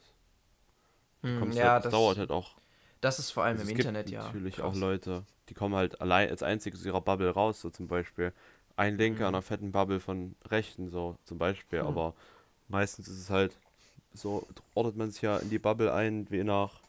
Hm, 1.22 1.50
ja, 1.52 1.72
halt, 1.72 1.86
das, 1.86 1.92
dauert 1.92 2.18
halt 2.18 2.30
auch. 2.30 2.56
Das 3.00 3.18
ist 3.18 3.30
vor 3.30 3.44
allem 3.44 3.56
also 3.58 3.70
im 3.70 3.74
Internet, 3.74 4.10
ja. 4.10 4.22
natürlich 4.22 4.56
Krass. 4.56 4.66
auch 4.66 4.78
Leute, 4.78 5.24
die 5.48 5.54
kommen 5.54 5.76
halt 5.76 6.02
allein 6.02 6.28
als 6.28 6.42
einziges 6.42 6.84
ihrer 6.84 7.00
Bubble 7.00 7.30
raus, 7.30 7.62
so 7.62 7.70
zum 7.70 7.88
Beispiel. 7.88 8.34
Ein 8.78 8.96
Linker 8.96 9.22
mhm. 9.22 9.26
an 9.26 9.34
einer 9.34 9.42
fetten 9.42 9.72
Bubble 9.72 9.98
von 9.98 10.36
Rechten, 10.48 10.88
so 10.88 11.16
zum 11.24 11.36
Beispiel. 11.36 11.82
Mhm. 11.82 11.88
Aber 11.88 12.14
meistens 12.68 13.08
ist 13.08 13.18
es 13.18 13.28
halt 13.28 13.58
so, 14.14 14.46
ordnet 14.74 14.96
man 14.96 15.10
sich 15.10 15.22
ja 15.22 15.36
in 15.38 15.50
die 15.50 15.58
Bubble 15.58 15.92
ein, 15.92 16.30
wie 16.30 16.44
nach, 16.44 16.80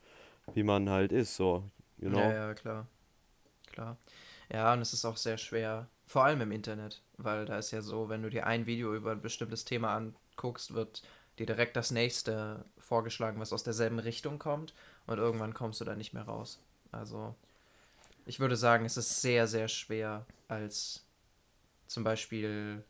wie 0.53 0.61
man 0.61 0.87
halt 0.87 1.11
ist, 1.11 1.35
so, 1.35 1.63
you 1.97 2.09
know? 2.09 2.19
Ja, 2.19 2.31
ja, 2.31 2.53
klar. 2.53 2.87
Klar. 3.71 3.97
Ja, 4.53 4.71
und 4.73 4.81
es 4.81 4.93
ist 4.93 5.03
auch 5.03 5.17
sehr 5.17 5.39
schwer, 5.39 5.87
vor 6.05 6.25
allem 6.25 6.41
im 6.41 6.51
Internet, 6.51 7.01
weil 7.17 7.45
da 7.45 7.57
ist 7.57 7.71
ja 7.71 7.81
so, 7.81 8.07
wenn 8.07 8.21
du 8.21 8.29
dir 8.29 8.45
ein 8.45 8.67
Video 8.67 8.93
über 8.93 9.11
ein 9.11 9.21
bestimmtes 9.21 9.65
Thema 9.65 9.95
anguckst, 9.95 10.75
wird 10.75 11.01
dir 11.39 11.47
direkt 11.47 11.75
das 11.75 11.89
nächste 11.89 12.65
vorgeschlagen, 12.77 13.39
was 13.39 13.51
aus 13.51 13.63
derselben 13.63 13.97
Richtung 13.97 14.37
kommt 14.37 14.75
und 15.07 15.17
irgendwann 15.17 15.55
kommst 15.55 15.81
du 15.81 15.85
da 15.85 15.95
nicht 15.95 16.13
mehr 16.13 16.23
raus. 16.23 16.59
Also 16.91 17.33
ich 18.27 18.39
würde 18.39 18.55
sagen, 18.55 18.85
es 18.85 18.95
ist 18.95 19.23
sehr, 19.23 19.47
sehr 19.47 19.67
schwer 19.67 20.27
als 20.47 21.03
zum 21.89 22.03
Beispiel 22.03 22.85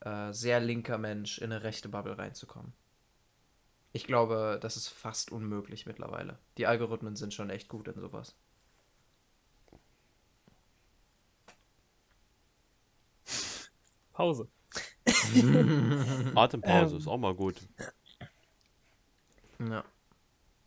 äh, 0.00 0.32
sehr 0.32 0.60
linker 0.60 0.98
Mensch 0.98 1.38
in 1.38 1.50
eine 1.50 1.62
rechte 1.62 1.88
Bubble 1.88 2.18
reinzukommen. 2.18 2.74
Ich 3.92 4.04
glaube, 4.04 4.58
das 4.60 4.76
ist 4.76 4.88
fast 4.88 5.32
unmöglich 5.32 5.86
mittlerweile. 5.86 6.38
Die 6.58 6.66
Algorithmen 6.66 7.16
sind 7.16 7.32
schon 7.32 7.48
echt 7.48 7.68
gut 7.68 7.88
in 7.88 7.98
sowas. 7.98 8.36
Pause. 14.12 14.48
Atempause 16.34 16.94
ähm, 16.94 16.98
ist 16.98 17.06
auch 17.08 17.18
mal 17.18 17.34
gut. 17.34 17.56
Ja. 19.58 19.84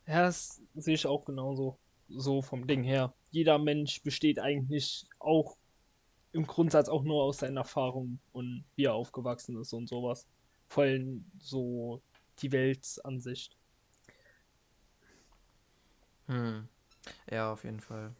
Ja, 0.06 0.22
das 0.22 0.60
sehe 0.74 0.94
ich 0.94 1.06
auch 1.06 1.24
genauso. 1.24 1.78
So 2.08 2.42
vom 2.42 2.66
Ding 2.66 2.82
her. 2.82 3.14
Jeder 3.30 3.58
Mensch 3.58 4.02
besteht 4.02 4.38
eigentlich 4.40 5.06
auch 5.18 5.56
im 6.38 6.46
Grundsatz 6.46 6.88
auch 6.88 7.02
nur 7.02 7.24
aus 7.24 7.38
seinen 7.38 7.56
Erfahrungen 7.56 8.20
und 8.32 8.64
wie 8.76 8.84
er 8.84 8.94
aufgewachsen 8.94 9.60
ist 9.60 9.72
und 9.72 9.88
sowas. 9.88 10.26
Vor 10.68 10.84
allem 10.84 11.24
so 11.38 12.00
die 12.38 12.52
Weltansicht. 12.52 13.56
Hm. 16.26 16.68
Ja, 17.30 17.52
auf 17.52 17.64
jeden 17.64 17.80
Fall. 17.80 18.14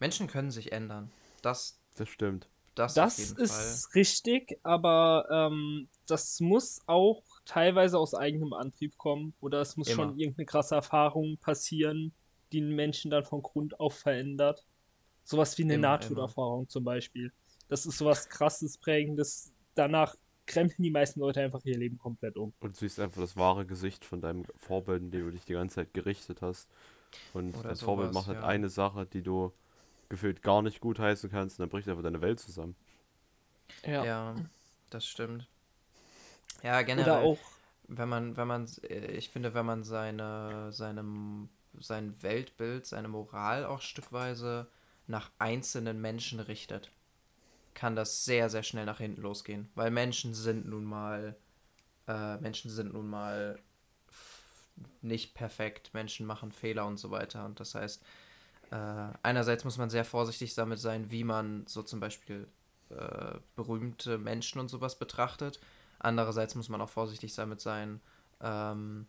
Menschen 0.00 0.26
können 0.26 0.50
sich 0.50 0.72
ändern. 0.72 1.10
Das, 1.42 1.78
das 1.96 2.08
stimmt. 2.08 2.48
Das, 2.74 2.94
das 2.94 3.18
ist 3.18 3.52
Fall. 3.52 3.92
richtig, 3.94 4.58
aber 4.64 5.28
ähm, 5.30 5.88
das 6.06 6.40
muss 6.40 6.80
auch 6.86 7.22
teilweise 7.44 7.98
aus 7.98 8.14
eigenem 8.14 8.52
Antrieb 8.52 8.98
kommen 8.98 9.34
oder 9.40 9.60
es 9.60 9.76
muss 9.76 9.88
Immer. 9.88 10.06
schon 10.06 10.18
irgendeine 10.18 10.46
krasse 10.46 10.74
Erfahrung 10.74 11.36
passieren, 11.38 12.12
die 12.52 12.60
einen 12.60 12.74
Menschen 12.74 13.10
dann 13.10 13.24
von 13.24 13.42
Grund 13.42 13.78
auf 13.78 13.94
verändert. 13.94 14.64
Sowas 15.24 15.56
wie 15.58 15.64
eine 15.64 15.78
Nahtoderfahrung 15.78 16.68
zum 16.68 16.84
Beispiel. 16.84 17.32
Das 17.68 17.86
ist 17.86 17.98
sowas 17.98 18.28
krasses, 18.28 18.76
prägendes. 18.78 19.52
Danach 19.74 20.14
krempeln 20.46 20.82
die 20.82 20.90
meisten 20.90 21.20
Leute 21.20 21.40
einfach 21.40 21.64
ihr 21.64 21.78
Leben 21.78 21.98
komplett 21.98 22.36
um. 22.36 22.52
Und 22.60 22.74
du 22.74 22.80
siehst 22.80 23.00
einfach 23.00 23.20
das 23.20 23.36
wahre 23.36 23.64
Gesicht 23.64 24.04
von 24.04 24.20
deinem 24.20 24.44
Vorbild, 24.56 25.02
in 25.02 25.10
dem 25.10 25.26
du 25.26 25.32
dich 25.32 25.44
die 25.44 25.54
ganze 25.54 25.76
Zeit 25.76 25.94
gerichtet 25.94 26.42
hast. 26.42 26.68
Und 27.32 27.56
Oder 27.56 27.70
das 27.70 27.78
sowas, 27.78 27.84
Vorbild 27.84 28.12
macht 28.12 28.26
halt 28.28 28.40
ja. 28.40 28.46
eine 28.46 28.68
Sache, 28.68 29.06
die 29.06 29.22
du 29.22 29.52
gefühlt 30.08 30.42
gar 30.42 30.62
nicht 30.62 30.80
gut 30.80 30.98
heißen 30.98 31.30
kannst, 31.30 31.58
und 31.58 31.62
dann 31.62 31.70
bricht 31.70 31.88
einfach 31.88 32.02
deine 32.02 32.20
Welt 32.20 32.38
zusammen. 32.38 32.76
Ja. 33.84 34.04
ja, 34.04 34.34
das 34.90 35.06
stimmt. 35.06 35.48
Ja, 36.62 36.82
generell. 36.82 37.12
Oder 37.12 37.20
auch. 37.22 37.38
Wenn 37.86 38.08
man, 38.08 38.36
wenn 38.36 38.48
man, 38.48 38.66
ich 38.88 39.28
finde, 39.28 39.52
wenn 39.52 39.66
man 39.66 39.84
seine, 39.84 40.72
seine, 40.72 41.04
sein 41.78 42.14
Weltbild, 42.22 42.86
seine 42.86 43.08
Moral 43.08 43.66
auch 43.66 43.82
stückweise 43.82 44.68
nach 45.06 45.30
einzelnen 45.38 46.00
Menschen 46.00 46.40
richtet, 46.40 46.90
kann 47.74 47.96
das 47.96 48.24
sehr, 48.24 48.50
sehr 48.50 48.62
schnell 48.62 48.86
nach 48.86 48.98
hinten 48.98 49.22
losgehen. 49.22 49.68
Weil 49.74 49.90
Menschen 49.90 50.34
sind 50.34 50.66
nun 50.66 50.84
mal, 50.84 51.36
äh, 52.06 52.36
Menschen 52.38 52.70
sind 52.70 52.92
nun 52.92 53.08
mal 53.08 53.58
nicht 55.02 55.34
perfekt, 55.34 55.92
Menschen 55.94 56.26
machen 56.26 56.52
Fehler 56.52 56.86
und 56.86 56.98
so 56.98 57.10
weiter. 57.10 57.44
Und 57.44 57.60
das 57.60 57.74
heißt, 57.74 58.02
äh, 58.70 59.08
einerseits 59.22 59.64
muss 59.64 59.78
man 59.78 59.90
sehr 59.90 60.04
vorsichtig 60.04 60.54
damit 60.54 60.78
sein, 60.78 61.10
wie 61.10 61.24
man 61.24 61.66
so 61.66 61.82
zum 61.82 62.00
Beispiel 62.00 62.48
äh, 62.90 63.38
berühmte 63.56 64.18
Menschen 64.18 64.60
und 64.60 64.68
sowas 64.68 64.98
betrachtet. 64.98 65.60
Andererseits 65.98 66.54
muss 66.54 66.68
man 66.68 66.80
auch 66.80 66.88
vorsichtig 66.88 67.34
damit 67.34 67.60
sein, 67.60 68.00
ähm, 68.40 69.06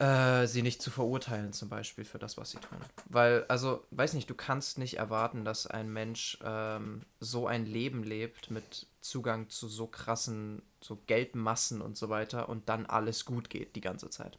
äh, 0.00 0.46
sie 0.46 0.62
nicht 0.62 0.80
zu 0.80 0.90
verurteilen, 0.90 1.52
zum 1.52 1.68
Beispiel 1.68 2.06
für 2.06 2.18
das, 2.18 2.38
was 2.38 2.52
sie 2.52 2.58
tun. 2.58 2.78
Weil, 3.10 3.44
also, 3.48 3.84
weiß 3.90 4.14
nicht, 4.14 4.30
du 4.30 4.34
kannst 4.34 4.78
nicht 4.78 4.94
erwarten, 4.96 5.44
dass 5.44 5.66
ein 5.66 5.92
Mensch 5.92 6.38
ähm, 6.42 7.02
so 7.20 7.46
ein 7.46 7.66
Leben 7.66 8.02
lebt 8.02 8.50
mit 8.50 8.86
Zugang 9.02 9.50
zu 9.50 9.68
so 9.68 9.86
krassen, 9.86 10.62
so 10.80 10.96
Geldmassen 11.06 11.82
und 11.82 11.98
so 11.98 12.08
weiter 12.08 12.48
und 12.48 12.70
dann 12.70 12.86
alles 12.86 13.26
gut 13.26 13.50
geht 13.50 13.76
die 13.76 13.82
ganze 13.82 14.08
Zeit. 14.08 14.38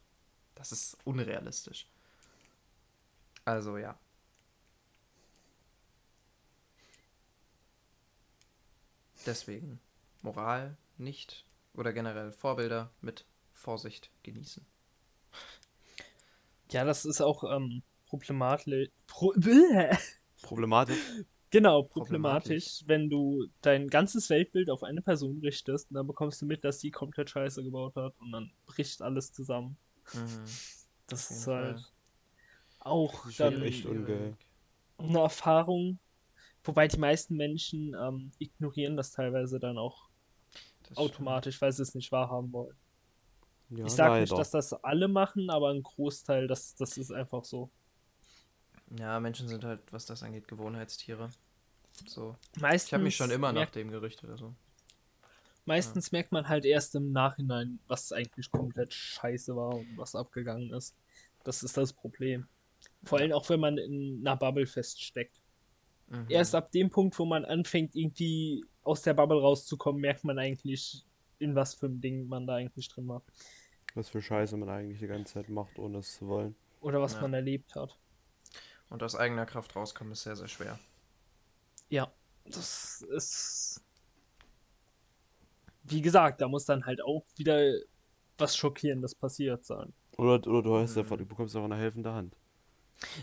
Das 0.56 0.72
ist 0.72 0.98
unrealistisch. 1.04 1.86
Also 3.44 3.78
ja. 3.78 3.96
Deswegen 9.26 9.78
Moral 10.22 10.76
nicht 10.98 11.44
oder 11.74 11.92
generell 11.92 12.32
Vorbilder 12.32 12.90
mit 13.00 13.24
Vorsicht 13.52 14.10
genießen. 14.24 14.66
Ja, 16.70 16.84
das 16.84 17.04
ist 17.04 17.20
auch 17.20 17.44
ähm, 17.44 17.82
problematisch. 18.06 18.88
Pro 19.06 19.32
problematisch. 20.42 20.98
Genau, 21.52 21.82
problematisch, 21.82 22.80
problematisch, 22.80 22.82
wenn 22.86 23.10
du 23.10 23.46
dein 23.60 23.88
ganzes 23.88 24.30
Weltbild 24.30 24.70
auf 24.70 24.82
eine 24.82 25.02
Person 25.02 25.38
richtest 25.40 25.90
und 25.90 25.96
dann 25.96 26.06
bekommst 26.06 26.40
du 26.40 26.46
mit, 26.46 26.64
dass 26.64 26.78
die 26.78 26.90
komplett 26.90 27.28
Scheiße 27.28 27.62
gebaut 27.62 27.94
hat 27.94 28.14
und 28.20 28.32
dann 28.32 28.50
bricht 28.64 29.02
alles 29.02 29.32
zusammen. 29.32 29.76
Mhm. 30.14 30.44
Das 31.08 31.30
ist 31.30 31.46
halt 31.46 31.78
Fall. 31.78 31.86
auch 32.80 33.26
das 33.26 33.36
dann 33.36 33.62
echt 33.62 33.86
eine 33.86 34.34
Erfahrung, 34.98 35.98
wobei 36.64 36.88
die 36.88 36.98
meisten 36.98 37.36
Menschen 37.36 37.94
ähm, 38.00 38.32
ignorieren 38.38 38.96
das 38.96 39.10
teilweise 39.10 39.60
dann 39.60 39.76
auch 39.76 40.08
das 40.88 40.96
automatisch, 40.96 41.60
weil 41.60 41.72
sie 41.72 41.82
es 41.82 41.94
nicht 41.94 42.12
wahrhaben 42.12 42.50
wollen. 42.54 42.76
Ja, 43.74 43.86
ich 43.86 43.92
sage 43.92 44.20
nicht, 44.20 44.32
dass 44.32 44.50
das 44.50 44.72
alle 44.72 45.08
machen, 45.08 45.48
aber 45.48 45.70
ein 45.70 45.82
Großteil, 45.82 46.46
das, 46.46 46.74
das 46.74 46.98
ist 46.98 47.10
einfach 47.10 47.44
so. 47.44 47.70
Ja, 48.98 49.18
Menschen 49.20 49.48
sind 49.48 49.64
halt, 49.64 49.80
was 49.90 50.04
das 50.04 50.22
angeht, 50.22 50.46
Gewohnheitstiere. 50.46 51.30
So. 52.06 52.36
Meistens 52.60 52.88
ich 52.88 52.94
habe 52.94 53.04
mich 53.04 53.16
schon 53.16 53.30
immer 53.30 53.52
nach 53.52 53.70
dem 53.70 53.90
gerichtet. 53.90 54.28
Also. 54.28 54.54
Meistens 55.64 56.10
ja. 56.10 56.18
merkt 56.18 56.32
man 56.32 56.48
halt 56.48 56.64
erst 56.64 56.94
im 56.94 57.12
Nachhinein, 57.12 57.78
was 57.86 58.12
eigentlich 58.12 58.50
komplett 58.50 58.92
scheiße 58.92 59.54
war 59.56 59.76
und 59.76 59.96
was 59.96 60.14
abgegangen 60.14 60.72
ist. 60.72 60.94
Das 61.44 61.62
ist 61.62 61.76
das 61.76 61.92
Problem. 61.92 62.46
Vor 63.04 63.18
allem 63.18 63.32
auch, 63.32 63.48
wenn 63.48 63.60
man 63.60 63.78
in 63.78 64.20
einer 64.20 64.36
Bubble 64.36 64.66
feststeckt. 64.66 65.40
Mhm. 66.08 66.26
Erst 66.28 66.54
ab 66.54 66.70
dem 66.72 66.90
Punkt, 66.90 67.18
wo 67.18 67.24
man 67.24 67.44
anfängt, 67.44 67.94
irgendwie 67.94 68.64
aus 68.82 69.02
der 69.02 69.14
Bubble 69.14 69.40
rauszukommen, 69.40 70.00
merkt 70.00 70.24
man 70.24 70.38
eigentlich, 70.38 71.04
in 71.38 71.54
was 71.54 71.74
für 71.74 71.86
ein 71.86 72.00
Ding 72.00 72.26
man 72.26 72.46
da 72.46 72.56
eigentlich 72.56 72.88
drin 72.88 73.08
war. 73.08 73.22
Was 73.94 74.08
für 74.08 74.22
Scheiße 74.22 74.56
man 74.56 74.68
eigentlich 74.68 75.00
die 75.00 75.06
ganze 75.06 75.34
Zeit 75.34 75.48
macht, 75.48 75.78
ohne 75.78 75.98
es 75.98 76.16
zu 76.16 76.26
wollen. 76.26 76.54
Oder 76.80 77.00
was 77.00 77.14
ja. 77.14 77.20
man 77.20 77.34
erlebt 77.34 77.74
hat. 77.74 77.98
Und 78.88 79.02
aus 79.02 79.14
eigener 79.14 79.46
Kraft 79.46 79.74
rauskommen 79.76 80.12
ist 80.12 80.22
sehr, 80.22 80.36
sehr 80.36 80.48
schwer. 80.48 80.78
Ja, 81.88 82.12
das 82.44 83.02
ist. 83.02 83.82
Wie 85.84 86.00
gesagt, 86.00 86.40
da 86.40 86.48
muss 86.48 86.64
dann 86.64 86.86
halt 86.86 87.02
auch 87.02 87.24
wieder 87.36 87.72
was 88.38 88.56
Schockierendes 88.56 89.14
passiert 89.14 89.64
sein. 89.64 89.92
Oder, 90.16 90.46
oder 90.46 90.62
du 90.62 90.76
hast 90.76 90.96
einfach, 90.96 91.16
du 91.16 91.26
bekommst 91.26 91.56
einfach 91.56 91.70
eine 91.70 91.80
helfende 91.80 92.12
Hand. 92.12 92.36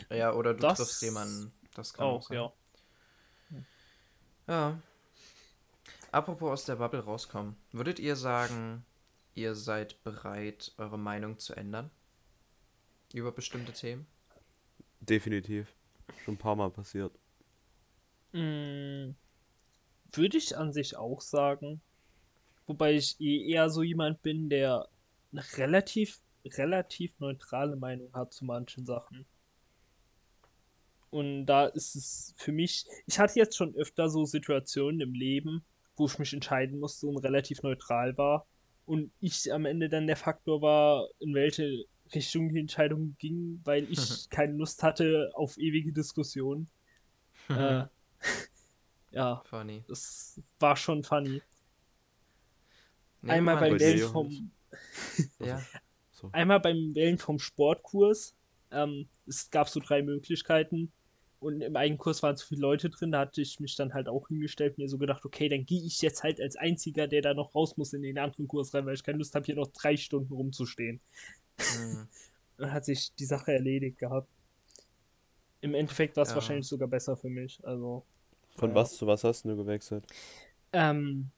Ja, 0.10 0.34
oder 0.34 0.54
du 0.54 0.60
das 0.60 0.78
triffst 0.78 1.02
jemanden. 1.02 1.52
Das 1.76 1.94
kann 1.94 2.06
auch, 2.06 2.18
auch 2.18 2.24
sein. 2.24 2.38
ja. 2.38 2.54
Ja. 4.48 4.82
Apropos 6.12 6.50
aus 6.50 6.66
der 6.66 6.78
Bubble 6.78 7.04
rauskommen. 7.04 7.56
Würdet 7.72 8.00
ihr 8.00 8.16
sagen, 8.16 8.84
ihr 9.40 9.56
seid 9.56 10.04
bereit, 10.04 10.74
eure 10.78 11.00
Meinung 11.00 11.40
zu 11.40 11.56
ändern? 11.56 11.90
Über 13.14 13.32
bestimmte 13.32 13.74
Themen? 13.74 14.06
Definitiv. 15.00 15.74
Schon 16.24 16.36
ein 16.36 16.38
paar 16.38 16.56
Mal 16.56 16.70
passiert. 16.70 17.18
Mm, 18.34 19.16
würde 20.12 20.38
ich 20.38 20.58
an 20.58 20.74
sich 20.74 20.98
auch 20.98 21.22
sagen. 21.22 21.82
Wobei 22.68 22.94
ich 22.94 23.20
eh 23.20 23.50
eher 23.50 23.70
so 23.70 23.82
jemand 23.82 24.22
bin, 24.22 24.50
der 24.50 24.88
eine 25.32 25.44
relativ, 25.58 26.20
relativ 26.46 27.18
neutrale 27.20 27.76
Meinung 27.76 28.14
hat 28.14 28.34
zu 28.34 28.46
manchen 28.46 28.86
Sachen. 28.86 29.26
Und 31.10 31.48
da 31.48 31.66
ist 31.66 31.96
es 31.96 32.36
für 32.38 32.52
mich, 32.52 32.86
ich 33.08 33.18
hatte 33.18 33.40
jetzt 33.40 33.58
schon 33.58 33.74
öfter 33.76 34.10
so 34.10 34.26
Situationen 34.26 35.02
im 35.02 35.14
Leben, 35.14 35.66
wo 35.96 36.06
ich 36.06 36.20
mich 36.20 36.34
entscheiden 36.34 36.80
musste 36.80 37.08
und 37.08 37.18
relativ 37.18 37.64
neutral 37.64 38.16
war. 38.18 38.46
Und 38.90 39.12
ich 39.20 39.54
am 39.54 39.66
Ende 39.66 39.88
dann 39.88 40.08
der 40.08 40.16
Faktor 40.16 40.64
war, 40.64 41.08
in 41.20 41.36
welche 41.36 41.86
Richtung 42.16 42.52
die 42.52 42.60
Entscheidung 42.60 43.16
ging, 43.20 43.62
weil 43.64 43.84
ich 43.92 44.00
keine 44.32 44.54
Lust 44.54 44.82
hatte 44.82 45.30
auf 45.36 45.60
ewige 45.60 45.94
Diskussionen. 45.94 46.68
äh, 47.50 47.84
ja, 49.12 49.44
funny. 49.46 49.84
das 49.88 50.42
war 50.60 50.76
schon 50.76 51.04
funny. 51.04 51.44
Nee, 53.22 53.32
Einmal 53.32 53.58
beim 53.58 53.80
Wählen 53.80 54.10
vom 54.10 54.52
ja. 55.38 55.62
so. 56.12 56.30
Einmal 56.32 56.60
beim 56.60 56.96
Wählen 56.96 57.20
vom 57.20 57.38
Sportkurs. 57.38 58.34
Ähm, 58.72 59.08
es 59.28 59.52
gab 59.52 59.70
so 59.70 59.80
drei 59.80 60.02
Möglichkeiten. 60.02 60.92
Und 61.40 61.62
im 61.62 61.76
eigenen 61.76 61.98
Kurs 61.98 62.22
waren 62.22 62.36
zu 62.36 62.46
viele 62.46 62.62
Leute 62.62 62.90
drin, 62.90 63.12
da 63.12 63.20
hatte 63.22 63.42
ich 63.42 63.62
mich 63.62 63.76
dann 63.76 63.94
halt 63.94 64.10
auch 64.10 64.28
hingestellt, 64.28 64.78
mir 64.78 64.90
so 64.90 64.98
gedacht, 64.98 65.24
okay, 65.24 65.48
dann 65.48 65.66
gehe 65.66 65.82
ich 65.82 66.02
jetzt 66.02 66.22
halt 66.22 66.42
als 66.42 66.58
einziger, 66.58 67.08
der 67.08 67.22
da 67.22 67.34
noch 67.34 67.56
raus 67.56 67.78
muss 67.78 67.94
in 67.94 68.02
den 68.02 68.18
anderen 68.18 68.48
Kurs 68.48 68.74
rein, 68.74 68.86
weil 68.86 68.96
ich 68.96 69.04
keine 69.04 69.20
Lust 69.20 69.34
habe, 69.36 69.46
hier 69.46 69.56
noch 69.56 69.68
drei 69.68 69.96
Stunden 69.96 70.34
rumzustehen. 70.34 71.00
Mhm. 71.58 72.08
Dann 72.58 72.74
hat 72.74 72.84
sich 72.84 73.14
die 73.16 73.26
Sache 73.26 73.54
erledigt 73.54 74.00
gehabt. 74.00 74.28
Im 75.62 75.74
Endeffekt 75.74 76.18
war 76.18 76.24
es 76.24 76.30
ja. 76.30 76.36
wahrscheinlich 76.36 76.68
sogar 76.68 76.90
besser 76.90 77.16
für 77.16 77.30
mich. 77.30 77.60
Also. 77.64 78.04
Von 78.58 78.72
ja. 78.72 78.76
was 78.76 78.98
zu 78.98 79.08
was 79.08 79.24
hast 79.24 79.46
du 79.46 79.56
gewechselt? 79.56 80.06
Ähm, 80.74 81.32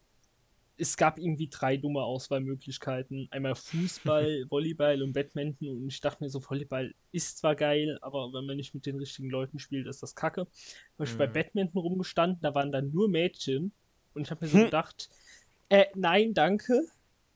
es 0.81 0.97
gab 0.97 1.19
irgendwie 1.19 1.47
drei 1.47 1.77
dumme 1.77 2.01
Auswahlmöglichkeiten. 2.01 3.27
Einmal 3.31 3.55
Fußball, 3.55 4.45
Volleyball 4.49 5.03
und 5.03 5.13
Badminton. 5.13 5.69
Und 5.69 5.87
ich 5.87 6.01
dachte 6.01 6.23
mir 6.23 6.29
so, 6.29 6.41
Volleyball 6.41 6.93
ist 7.11 7.37
zwar 7.37 7.55
geil, 7.55 7.97
aber 8.01 8.33
wenn 8.33 8.45
man 8.45 8.57
nicht 8.57 8.73
mit 8.73 8.85
den 8.85 8.97
richtigen 8.97 9.29
Leuten 9.29 9.59
spielt, 9.59 9.87
ist 9.87 10.01
das 10.01 10.15
kacke. 10.15 10.41
Habe 10.41 11.03
ich 11.03 11.13
mhm. 11.13 11.17
bei 11.17 11.27
Badminton 11.27 11.81
rumgestanden, 11.81 12.41
da 12.41 12.55
waren 12.55 12.71
dann 12.71 12.91
nur 12.91 13.07
Mädchen. 13.09 13.71
Und 14.13 14.23
ich 14.23 14.31
habe 14.31 14.43
mir 14.43 14.51
so 14.51 14.57
hm. 14.57 14.65
gedacht, 14.65 15.09
äh, 15.69 15.85
nein, 15.95 16.33
danke. 16.33 16.81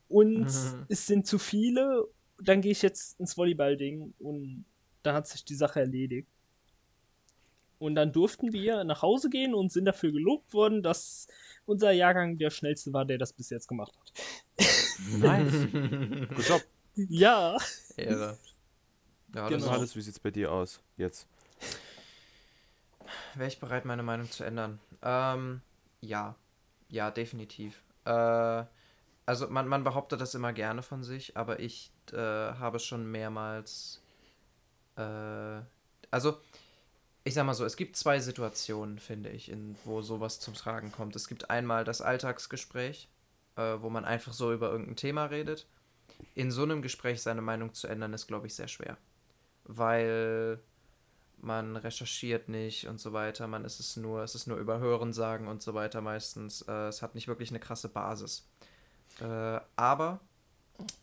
Und 0.09 0.41
mhm. 0.41 0.85
es 0.89 1.07
sind 1.07 1.25
zu 1.25 1.37
viele 1.37 2.09
dann 2.39 2.61
gehe 2.61 2.71
ich 2.71 2.81
jetzt 2.81 3.19
ins 3.19 3.37
Volleyball-Ding 3.37 4.13
und 4.19 4.65
dann 5.03 5.15
hat 5.15 5.27
sich 5.27 5.45
die 5.45 5.55
Sache 5.55 5.79
erledigt. 5.79 6.27
Und 7.77 7.95
dann 7.95 8.11
durften 8.11 8.53
wir 8.53 8.83
nach 8.83 9.01
Hause 9.01 9.29
gehen 9.29 9.53
und 9.53 9.71
sind 9.71 9.85
dafür 9.85 10.11
gelobt 10.11 10.53
worden, 10.53 10.81
dass 10.81 11.27
unser 11.65 11.91
Jahrgang 11.91 12.37
der 12.37 12.49
schnellste 12.49 12.93
war, 12.93 13.05
der 13.05 13.17
das 13.17 13.33
bis 13.33 13.49
jetzt 13.49 13.67
gemacht 13.67 13.93
hat. 13.97 14.13
Nice. 15.17 15.67
Gut 16.35 16.47
Job. 16.47 16.63
Ja. 16.95 17.57
Ehre. 17.97 18.37
Ja, 19.33 19.49
genau. 19.49 19.67
Alles, 19.67 19.95
wie 19.95 20.01
sieht's 20.01 20.19
bei 20.19 20.31
dir 20.31 20.51
aus 20.51 20.79
jetzt? 20.97 21.27
Wäre 23.33 23.49
ich 23.49 23.59
bereit, 23.59 23.85
meine 23.85 24.03
Meinung 24.03 24.31
zu 24.31 24.43
ändern? 24.43 24.79
Ähm, 25.01 25.61
ja. 26.01 26.35
Ja, 26.89 27.11
definitiv. 27.11 27.83
Äh, 28.05 28.63
also 29.25 29.47
man, 29.49 29.67
man 29.67 29.83
behauptet 29.83 30.21
das 30.21 30.35
immer 30.35 30.53
gerne 30.53 30.81
von 30.81 31.03
sich, 31.03 31.35
aber 31.35 31.59
ich 31.59 31.91
äh, 32.13 32.17
habe 32.17 32.79
schon 32.79 33.09
mehrmals. 33.09 34.01
Äh, 34.95 35.61
also, 36.11 36.39
ich 37.25 37.33
sag 37.33 37.45
mal 37.45 37.55
so, 37.55 37.65
es 37.65 37.75
gibt 37.75 37.97
zwei 37.97 38.19
Situationen, 38.19 38.99
finde 38.99 39.29
ich, 39.29 39.49
in, 39.49 39.75
wo 39.83 40.03
sowas 40.03 40.39
zum 40.39 40.53
Tragen 40.53 40.91
kommt. 40.91 41.15
Es 41.15 41.27
gibt 41.27 41.49
einmal 41.49 41.83
das 41.83 41.99
Alltagsgespräch, 41.99 43.09
äh, 43.55 43.77
wo 43.79 43.89
man 43.89 44.05
einfach 44.05 44.31
so 44.31 44.53
über 44.53 44.69
irgendein 44.69 44.95
Thema 44.95 45.25
redet. 45.25 45.67
In 46.35 46.51
so 46.51 46.61
einem 46.61 46.83
Gespräch 46.83 47.23
seine 47.23 47.41
Meinung 47.41 47.73
zu 47.73 47.87
ändern, 47.87 48.13
ist, 48.13 48.27
glaube 48.27 48.45
ich, 48.45 48.53
sehr 48.53 48.67
schwer. 48.67 48.97
Weil 49.63 50.59
man 51.41 51.77
recherchiert 51.77 52.47
nicht 52.47 52.87
und 52.87 52.99
so 52.99 53.11
weiter. 53.11 53.47
Man 53.47 53.65
ist 53.65 53.79
es 53.79 53.97
nur, 53.97 54.21
es 54.21 54.35
ist 54.35 54.45
nur 54.45 54.57
über 54.57 54.77
Hören 54.77 55.11
sagen 55.11 55.47
und 55.47 55.63
so 55.63 55.73
weiter 55.73 56.01
meistens. 56.01 56.61
Äh, 56.61 56.89
es 56.89 57.01
hat 57.01 57.15
nicht 57.15 57.27
wirklich 57.27 57.49
eine 57.49 57.59
krasse 57.59 57.89
Basis. 57.89 58.47
Äh, 59.19 59.59
aber 59.75 60.19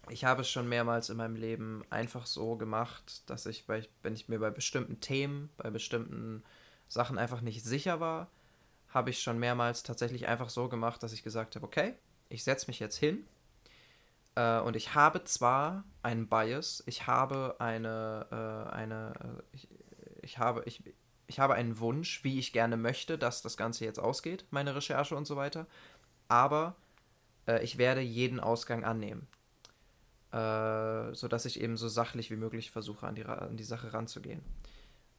ich 0.08 0.24
habe 0.24 0.42
es 0.42 0.50
schon 0.50 0.68
mehrmals 0.68 1.08
in 1.08 1.16
meinem 1.16 1.36
Leben 1.36 1.84
einfach 1.90 2.26
so 2.26 2.56
gemacht, 2.56 3.28
dass 3.30 3.46
ich, 3.46 3.66
bei, 3.66 3.88
wenn 4.02 4.14
ich 4.14 4.28
mir 4.28 4.38
bei 4.38 4.50
bestimmten 4.50 5.00
Themen, 5.00 5.48
bei 5.56 5.70
bestimmten 5.70 6.42
Sachen 6.88 7.18
einfach 7.18 7.40
nicht 7.40 7.64
sicher 7.64 8.00
war, 8.00 8.28
habe 8.88 9.10
ich 9.10 9.22
schon 9.22 9.38
mehrmals 9.38 9.82
tatsächlich 9.82 10.28
einfach 10.28 10.50
so 10.50 10.68
gemacht, 10.68 11.02
dass 11.02 11.12
ich 11.12 11.22
gesagt 11.22 11.56
habe, 11.56 11.66
okay, 11.66 11.94
ich 12.28 12.44
setze 12.44 12.66
mich 12.66 12.78
jetzt 12.78 12.96
hin 12.96 13.26
äh, 14.34 14.60
und 14.60 14.76
ich 14.76 14.94
habe 14.94 15.24
zwar 15.24 15.84
einen 16.02 16.28
Bias, 16.28 16.82
ich 16.86 17.06
habe 17.06 17.56
eine, 17.58 18.26
äh, 18.30 18.74
eine, 18.74 19.14
äh, 19.20 19.56
ich, 19.56 19.68
ich, 20.20 20.38
habe, 20.38 20.62
ich, 20.66 20.82
ich 21.26 21.40
habe 21.40 21.54
einen 21.54 21.78
Wunsch, 21.78 22.22
wie 22.24 22.38
ich 22.38 22.52
gerne 22.52 22.76
möchte, 22.76 23.16
dass 23.16 23.40
das 23.40 23.56
Ganze 23.56 23.86
jetzt 23.86 23.98
ausgeht, 23.98 24.44
meine 24.50 24.74
Recherche 24.74 25.16
und 25.16 25.26
so 25.26 25.36
weiter, 25.36 25.66
aber 26.28 26.76
äh, 27.46 27.64
ich 27.64 27.78
werde 27.78 28.02
jeden 28.02 28.40
Ausgang 28.40 28.84
annehmen 28.84 29.26
äh, 30.32 31.14
sodass 31.14 31.44
ich 31.44 31.60
eben 31.60 31.76
so 31.76 31.88
sachlich 31.88 32.30
wie 32.30 32.36
möglich 32.36 32.70
versuche, 32.70 33.06
an 33.06 33.14
die, 33.14 33.24
an 33.24 33.56
die 33.56 33.64
Sache 33.64 33.92
ranzugehen. 33.92 34.42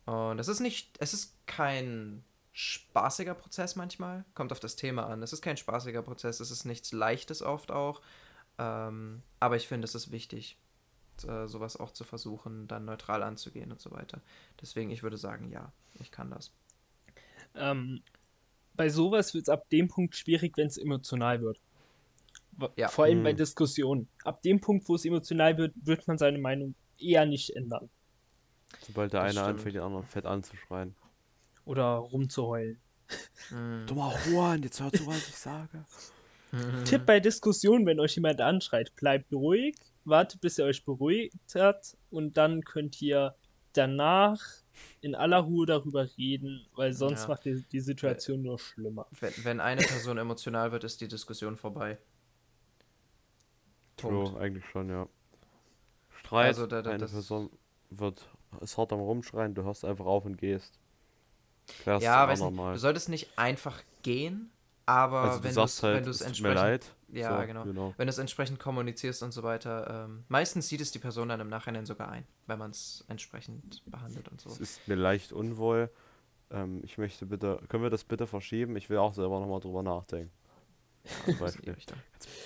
Und 0.06 0.39
es 0.39 0.47
ist 0.47 0.60
nicht, 0.60 0.97
es 0.99 1.13
ist 1.13 1.36
kein 1.45 2.23
spaßiger 2.52 3.34
Prozess 3.34 3.76
manchmal, 3.76 4.26
kommt 4.34 4.52
auf 4.52 4.60
das 4.60 4.76
Thema 4.76 5.08
an. 5.08 5.23
Es 5.23 5.34
ist 5.34 5.41
kein 5.41 5.58
spaßiger 5.58 6.02
Prozess, 6.02 6.39
es 6.39 6.52
ist 6.52 6.65
nichts 6.65 6.91
Leichtes 6.91 7.41
oft 7.41 7.71
auch, 7.71 8.02
ähm, 8.58 9.23
aber 9.39 9.56
ich 9.56 9.67
finde, 9.67 9.86
es 9.86 9.95
ist 9.95 10.12
wichtig, 10.12 10.58
äh, 11.28 11.47
sowas 11.47 11.78
auch 11.78 11.91
zu 11.91 12.04
versuchen, 12.04 12.67
dann 12.67 12.86
neutral 12.86 13.23
anzugehen 13.23 13.71
und 13.71 13.82
so 13.82 13.91
weiter. 13.91 14.21
Deswegen, 14.62 14.91
ich 14.91 15.04
würde 15.04 15.17
sagen, 15.17 15.49
ja, 15.49 15.71
ich 15.95 16.12
kann 16.12 16.30
das. 16.30 16.52
Ähm, 17.56 18.02
bei 18.76 18.89
sowas 18.89 19.34
wird 19.34 19.43
es 19.43 19.49
ab 19.49 19.69
dem 19.69 19.88
Punkt 19.88 20.15
schwierig, 20.15 20.58
wenn 20.58 20.67
es 20.67 20.78
emotional 20.78 21.41
wird. 21.41 21.60
Ja. 22.75 22.87
Vor 22.87 23.05
allem 23.05 23.23
bei 23.23 23.33
Diskussionen. 23.33 24.07
Ab 24.23 24.41
dem 24.41 24.59
Punkt, 24.59 24.87
wo 24.87 24.95
es 24.95 25.05
emotional 25.05 25.57
wird, 25.57 25.73
wird 25.83 26.07
man 26.07 26.17
seine 26.17 26.37
Meinung 26.37 26.75
eher 26.99 27.25
nicht 27.25 27.55
ändern. 27.55 27.89
Sobald 28.81 29.13
der 29.13 29.21
das 29.21 29.31
eine 29.31 29.39
stimmt. 29.39 29.59
anfängt, 29.59 29.75
den 29.75 29.81
anderen 29.81 30.05
fett 30.05 30.25
anzuschreien. 30.25 30.95
Oder 31.65 31.95
rumzuheulen. 31.95 32.79
Mhm. 33.49 33.85
Dummer 33.87 34.13
Juan, 34.25 34.63
jetzt 34.63 34.81
hör 34.81 34.91
zu, 34.91 35.05
was 35.07 35.27
ich 35.27 35.35
sage. 35.35 35.85
Tipp 36.85 37.05
bei 37.05 37.19
Diskussionen, 37.19 37.85
wenn 37.87 37.99
euch 37.99 38.15
jemand 38.15 38.39
anschreit, 38.39 38.95
bleibt 38.95 39.33
ruhig, 39.33 39.75
wartet, 40.05 40.39
bis 40.41 40.59
er 40.59 40.65
euch 40.65 40.85
beruhigt 40.85 41.33
hat 41.55 41.97
und 42.11 42.37
dann 42.37 42.63
könnt 42.63 43.01
ihr 43.01 43.35
danach 43.73 44.39
in 45.01 45.15
aller 45.15 45.39
Ruhe 45.39 45.65
darüber 45.65 46.07
reden, 46.17 46.67
weil 46.75 46.93
sonst 46.93 47.23
ja. 47.23 47.27
macht 47.29 47.45
die, 47.45 47.63
die 47.71 47.79
Situation 47.79 48.43
nur 48.43 48.59
schlimmer. 48.59 49.07
Wenn, 49.19 49.33
wenn 49.43 49.59
eine 49.59 49.81
Person 49.81 50.17
emotional 50.19 50.71
wird, 50.71 50.83
ist 50.83 51.01
die 51.01 51.07
Diskussion 51.07 51.57
vorbei. 51.57 51.97
True, 54.09 54.23
Punkt. 54.25 54.39
eigentlich 54.39 54.65
schon, 54.65 54.89
ja. 54.89 55.07
Streit, 56.19 56.47
also, 56.47 56.67
da, 56.67 56.81
da, 56.81 56.91
eine 56.91 57.05
Person 57.05 57.49
wird, 57.89 58.29
ist 58.61 58.77
hart 58.77 58.93
am 58.93 58.99
Rumschreien, 58.99 59.53
du 59.53 59.63
hörst 59.63 59.85
einfach 59.85 60.05
auf 60.05 60.25
und 60.25 60.37
gehst. 60.37 60.79
Klärst 61.81 62.03
ja, 62.03 62.27
weiß 62.27 62.41
nicht, 62.41 62.57
du 62.57 62.77
solltest 62.77 63.09
nicht 63.09 63.37
einfach 63.37 63.81
gehen, 64.01 64.51
aber 64.85 65.21
also 65.21 65.43
wenn 65.43 65.55
du 65.55 65.61
es 65.61 65.81
halt, 65.81 66.05
entsprechend. 66.05 66.55
leid. 66.55 66.95
Ja, 67.13 67.39
so, 67.39 67.47
genau. 67.47 67.63
genau. 67.63 67.93
Wenn 67.97 68.07
du 68.07 68.09
es 68.09 68.17
entsprechend 68.17 68.59
kommunizierst 68.59 69.21
und 69.23 69.31
so 69.31 69.43
weiter. 69.43 70.05
Ähm, 70.05 70.25
meistens 70.29 70.67
sieht 70.67 70.81
es 70.81 70.91
die 70.91 70.99
Person 70.99 71.29
dann 71.29 71.39
im 71.39 71.47
Nachhinein 71.47 71.85
sogar 71.85 72.09
ein, 72.09 72.25
wenn 72.47 72.57
man 72.57 72.71
es 72.71 73.05
entsprechend 73.07 73.83
behandelt 73.85 74.27
und 74.29 74.41
so. 74.41 74.49
Es 74.49 74.59
ist 74.59 74.87
mir 74.87 74.95
leicht 74.95 75.31
unwohl. 75.31 75.91
Ähm, 76.49 76.81
ich 76.83 76.97
möchte 76.97 77.25
bitte, 77.25 77.59
können 77.69 77.83
wir 77.83 77.91
das 77.91 78.03
bitte 78.03 78.25
verschieben? 78.25 78.75
Ich 78.75 78.89
will 78.89 78.97
auch 78.97 79.13
selber 79.13 79.39
nochmal 79.39 79.59
drüber 79.59 79.83
nachdenken. 79.83 80.31
Beispiel. 81.39 81.75
Jetzt, 81.77 81.93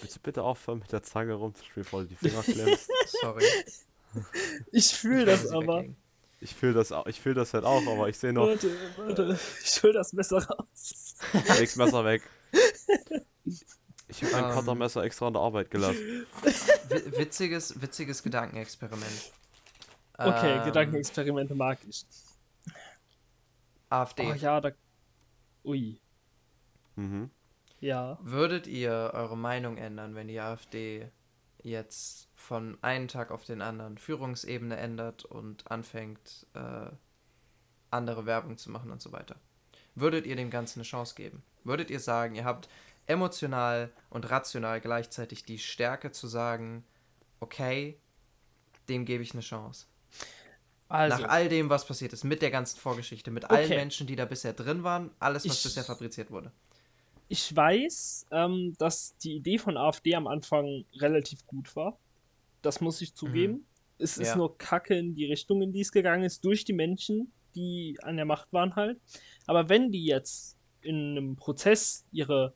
willst 0.01 0.15
du 0.15 0.19
bitte 0.21 0.43
aufhören 0.43 0.79
mit 0.79 0.91
der 0.91 1.03
Zange 1.03 1.33
rumzuspielen, 1.33 1.83
bevor 1.83 2.01
du 2.01 2.07
die 2.07 2.15
Finger 2.15 2.43
klemmst? 2.43 2.89
Sorry. 3.21 3.45
Ich 4.71 4.93
fühle 4.93 5.25
das 5.25 5.47
aber. 5.47 5.85
Ich 6.39 6.53
fühle 6.53 6.73
das, 6.73 6.93
ich 7.07 7.19
fühl 7.19 7.33
das 7.33 7.53
halt 7.53 7.65
auch, 7.65 7.85
aber 7.87 8.09
ich 8.09 8.17
sehe 8.17 8.31
noch. 8.31 8.47
Warte, 8.47 8.71
warte, 8.97 9.39
ich 9.63 9.83
hol 9.83 9.91
das 9.91 10.13
Messer 10.13 10.43
raus. 10.45 11.15
Leg's 11.59 11.75
Messer 11.75 12.05
weg. 12.05 12.21
Ich 14.09 14.23
habe 14.23 14.31
mein 14.31 14.43
um, 14.45 14.49
ähm. 14.49 14.55
Cuttermesser 14.55 15.03
extra 15.03 15.27
an 15.27 15.33
der 15.33 15.41
Arbeit 15.41 15.69
gelassen. 15.69 16.25
Witziges, 17.17 17.81
witziges 17.81 18.23
Gedankenexperiment. 18.23 19.33
Okay, 20.17 20.57
ähm, 20.57 20.63
Gedankenexperimente 20.63 21.53
mag 21.53 21.77
ich. 21.87 22.05
AfD. 23.89 24.25
Oh 24.25 24.33
ja, 24.33 24.61
da. 24.61 24.71
Ui. 25.65 25.99
Mhm. 26.95 27.29
Ja. 27.79 28.17
Würdet 28.21 28.67
ihr 28.67 29.11
eure 29.13 29.37
Meinung 29.37 29.77
ändern, 29.77 30.15
wenn 30.15 30.27
die 30.27 30.39
AfD 30.39 31.09
jetzt 31.61 32.29
von 32.35 32.77
einem 32.81 33.07
Tag 33.07 33.31
auf 33.31 33.43
den 33.43 33.61
anderen 33.61 33.97
Führungsebene 33.97 34.77
ändert 34.77 35.25
und 35.25 35.69
anfängt, 35.69 36.47
äh, 36.53 36.89
andere 37.91 38.25
Werbung 38.25 38.57
zu 38.57 38.71
machen 38.71 38.91
und 38.91 39.01
so 39.01 39.11
weiter? 39.11 39.35
Würdet 39.95 40.25
ihr 40.25 40.35
dem 40.35 40.49
Ganzen 40.49 40.79
eine 40.79 40.85
Chance 40.85 41.15
geben? 41.15 41.43
Würdet 41.63 41.89
ihr 41.89 41.99
sagen, 41.99 42.35
ihr 42.35 42.45
habt 42.45 42.69
emotional 43.05 43.91
und 44.09 44.29
rational 44.29 44.81
gleichzeitig 44.81 45.43
die 45.43 45.59
Stärke 45.59 46.11
zu 46.11 46.27
sagen, 46.27 46.83
okay, 47.39 47.99
dem 48.89 49.05
gebe 49.05 49.23
ich 49.23 49.33
eine 49.33 49.41
Chance? 49.41 49.85
Also, 50.89 51.17
Nach 51.17 51.29
all 51.29 51.49
dem, 51.49 51.69
was 51.69 51.85
passiert 51.85 52.13
ist, 52.13 52.23
mit 52.23 52.41
der 52.41 52.51
ganzen 52.51 52.79
Vorgeschichte, 52.79 53.29
mit 53.29 53.43
okay. 53.43 53.55
allen 53.55 53.69
Menschen, 53.69 54.07
die 54.07 54.15
da 54.15 54.23
bisher 54.23 54.53
drin 54.53 54.83
waren, 54.83 55.11
alles, 55.19 55.47
was 55.47 55.57
ich, 55.57 55.63
bisher 55.63 55.83
fabriziert 55.83 56.31
wurde 56.31 56.51
ich 57.29 57.55
weiß, 57.55 58.27
ähm, 58.31 58.73
dass 58.77 59.17
die 59.17 59.35
Idee 59.35 59.57
von 59.57 59.77
AfD 59.77 60.15
am 60.15 60.27
Anfang 60.27 60.85
relativ 60.95 61.45
gut 61.45 61.75
war. 61.75 61.97
Das 62.61 62.81
muss 62.81 63.01
ich 63.01 63.13
zugeben. 63.13 63.53
Mhm. 63.53 63.65
Es 63.99 64.17
ist 64.17 64.29
ja. 64.29 64.35
nur 64.37 64.57
Kacke 64.57 64.95
in 64.95 65.15
die 65.15 65.25
Richtung, 65.25 65.61
in 65.61 65.73
die 65.73 65.81
es 65.81 65.91
gegangen 65.91 66.23
ist, 66.23 66.45
durch 66.45 66.63
die 66.63 66.73
Menschen, 66.73 67.31
die 67.55 67.97
an 68.03 68.15
der 68.15 68.25
Macht 68.25 68.51
waren 68.53 68.75
halt. 68.75 68.99
Aber 69.47 69.69
wenn 69.69 69.91
die 69.91 70.05
jetzt 70.05 70.55
in 70.81 71.17
einem 71.17 71.35
Prozess 71.35 72.05
ihre 72.11 72.53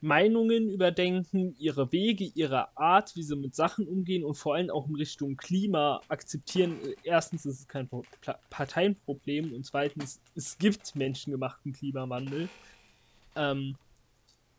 Meinungen 0.00 0.68
überdenken, 0.68 1.56
ihre 1.58 1.90
Wege, 1.90 2.30
ihre 2.34 2.76
Art, 2.76 3.16
wie 3.16 3.22
sie 3.22 3.34
mit 3.34 3.54
Sachen 3.54 3.88
umgehen 3.88 4.24
und 4.24 4.34
vor 4.34 4.54
allem 4.54 4.70
auch 4.70 4.88
in 4.88 4.94
Richtung 4.94 5.36
Klima 5.36 6.00
akzeptieren. 6.08 6.78
Äh, 6.84 6.94
erstens 7.02 7.46
ist 7.46 7.60
es 7.60 7.68
kein 7.68 7.88
Parteienproblem 8.50 9.52
und 9.52 9.64
zweitens, 9.64 10.20
es 10.34 10.58
gibt 10.58 10.94
menschengemachten 10.94 11.72
Klimawandel. 11.72 12.48
Ähm, 13.34 13.76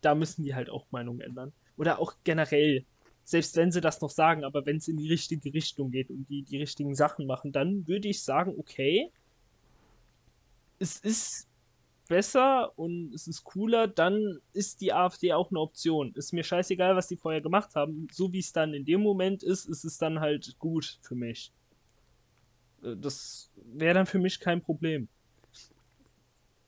da 0.00 0.14
müssen 0.14 0.44
die 0.44 0.54
halt 0.54 0.70
auch 0.70 0.86
Meinung 0.90 1.20
ändern. 1.20 1.52
Oder 1.76 2.00
auch 2.00 2.14
generell, 2.24 2.84
selbst 3.24 3.56
wenn 3.56 3.72
sie 3.72 3.80
das 3.80 4.00
noch 4.00 4.10
sagen, 4.10 4.44
aber 4.44 4.66
wenn 4.66 4.76
es 4.76 4.88
in 4.88 4.96
die 4.96 5.08
richtige 5.08 5.52
Richtung 5.52 5.90
geht 5.90 6.10
und 6.10 6.28
die 6.28 6.42
die 6.42 6.58
richtigen 6.58 6.94
Sachen 6.94 7.26
machen, 7.26 7.52
dann 7.52 7.86
würde 7.86 8.08
ich 8.08 8.22
sagen, 8.22 8.54
okay, 8.58 9.10
es 10.78 10.98
ist 10.98 11.48
besser 12.08 12.76
und 12.78 13.12
es 13.14 13.28
ist 13.28 13.44
cooler, 13.44 13.86
dann 13.86 14.40
ist 14.52 14.80
die 14.80 14.92
AfD 14.92 15.32
auch 15.34 15.50
eine 15.50 15.60
Option. 15.60 16.12
Ist 16.14 16.32
mir 16.32 16.42
scheißegal, 16.42 16.96
was 16.96 17.06
die 17.06 17.16
vorher 17.16 17.40
gemacht 17.40 17.74
haben. 17.74 18.08
So 18.10 18.32
wie 18.32 18.38
es 18.38 18.52
dann 18.52 18.74
in 18.74 18.84
dem 18.84 19.02
Moment 19.02 19.42
ist, 19.42 19.66
ist 19.66 19.84
es 19.84 19.98
dann 19.98 20.20
halt 20.20 20.58
gut 20.58 20.98
für 21.02 21.14
mich. 21.14 21.52
Äh, 22.82 22.96
das 22.96 23.50
wäre 23.56 23.94
dann 23.94 24.06
für 24.06 24.18
mich 24.18 24.40
kein 24.40 24.62
Problem. 24.62 25.08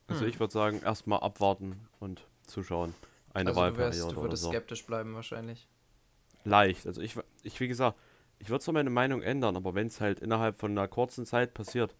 Also 0.07 0.25
ich 0.25 0.39
würde 0.39 0.51
sagen, 0.51 0.81
erstmal 0.83 1.21
abwarten 1.21 1.87
und 2.01 2.27
zuschauen 2.45 2.93
eine 3.33 3.49
also 3.49 3.61
Wahlperiode. 3.61 3.95
Du, 3.97 4.03
wärst, 4.03 4.11
du 4.11 4.21
würdest 4.21 4.43
so. 4.43 4.49
skeptisch 4.49 4.85
bleiben 4.85 5.13
wahrscheinlich. 5.15 5.67
Leicht. 6.43 6.87
Also 6.87 7.01
ich, 7.01 7.15
ich 7.43 7.59
wie 7.59 7.67
gesagt, 7.67 7.97
ich 8.39 8.49
würde 8.49 8.63
zwar 8.63 8.73
meine 8.73 8.89
Meinung 8.89 9.21
ändern, 9.21 9.55
aber 9.55 9.75
wenn 9.75 9.87
es 9.87 10.01
halt 10.01 10.19
innerhalb 10.19 10.57
von 10.57 10.71
einer 10.71 10.87
kurzen 10.87 11.25
Zeit 11.25 11.53
passiert, 11.53 11.95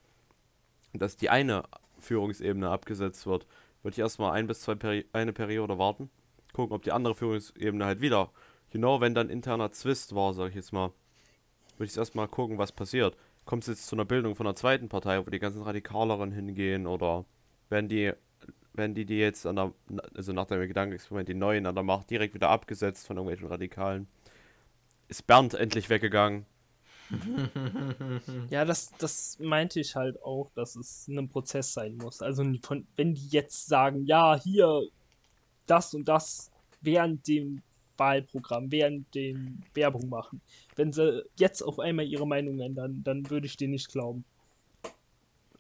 dass 0.94 1.16
die 1.16 1.30
eine 1.30 1.64
Führungsebene 2.00 2.70
abgesetzt 2.70 3.26
wird, 3.28 3.46
würde 3.84 3.94
ich 3.94 4.00
erstmal 4.00 4.34
ein 4.34 4.48
bis 4.48 4.62
zwei 4.62 4.76
Peri 4.76 5.06
eine 5.14 5.34
Periode 5.34 5.78
warten, 5.78 6.10
gucken, 6.54 6.76
ob 6.76 6.84
die 6.84 6.92
andere 6.92 7.16
Führungsebene 7.16 7.86
halt 7.86 8.02
wieder, 8.02 8.32
genau, 8.72 9.02
wenn 9.02 9.14
dann 9.14 9.30
interner 9.30 9.72
Zwist 9.72 10.16
war, 10.16 10.34
sag 10.34 10.50
ich 10.50 10.56
jetzt 10.56 10.74
mal, 10.74 10.92
würde 11.78 11.92
ich 11.92 11.98
erstmal 11.98 12.28
gucken, 12.28 12.58
was 12.58 12.72
passiert. 12.72 13.16
Kommt 13.46 13.64
es 13.64 13.70
jetzt 13.70 13.88
zu 13.88 13.96
einer 13.96 14.06
Bildung 14.06 14.36
von 14.36 14.46
einer 14.46 14.56
zweiten 14.56 14.90
Partei, 14.90 15.26
wo 15.26 15.30
die 15.30 15.40
ganzen 15.40 15.64
Radikaleren 15.64 16.32
hingehen 16.32 16.86
oder 16.86 17.26
werden 17.70 17.90
die 17.90 18.14
wenn 18.74 18.94
die 18.94 19.06
die 19.06 19.18
jetzt 19.18 19.46
an 19.46 19.56
der, 19.56 19.74
also 20.16 20.34
nach 20.34 20.46
dem 20.46 20.66
Gedankenexperiment, 20.68 21.30
die 21.30 21.34
neuen 21.34 21.66
an 21.66 21.76
der 21.76 21.84
Macht 21.84 22.10
direkt 22.10 22.34
wieder 22.34 22.50
abgesetzt 22.50 23.08
von 23.08 23.18
irgendwelchen 23.18 23.48
Radikalen. 23.48 24.08
Ist 25.08 25.28
Bernd 25.28 25.54
endlich 25.54 25.90
weggegangen? 25.90 26.46
ja, 28.50 28.64
das, 28.64 28.92
das 28.98 29.38
meinte 29.40 29.80
ich 29.80 29.96
halt 29.96 30.22
auch, 30.24 30.50
dass 30.56 30.76
es 30.76 31.08
ein 31.08 31.28
Prozess 31.28 31.74
sein 31.74 31.98
muss. 31.98 32.22
Also 32.22 32.44
von, 32.64 32.88
wenn 32.96 33.14
die 33.14 33.28
jetzt 33.28 33.68
sagen, 33.68 34.06
ja, 34.06 34.40
hier 34.42 34.84
das 35.66 35.94
und 35.94 36.08
das 36.08 36.52
während 36.82 37.28
dem 37.28 37.62
Wahlprogramm, 37.98 38.72
während 38.72 39.14
dem 39.14 39.62
Werbung 39.74 40.10
machen, 40.10 40.42
wenn 40.76 40.92
sie 40.92 41.24
jetzt 41.38 41.62
auf 41.62 41.80
einmal 41.80 42.06
ihre 42.06 42.26
Meinung 42.26 42.60
ändern, 42.60 43.02
dann 43.04 43.30
würde 43.30 43.46
ich 43.46 43.58
denen 43.58 43.74
nicht 43.74 43.92
glauben. 43.92 44.24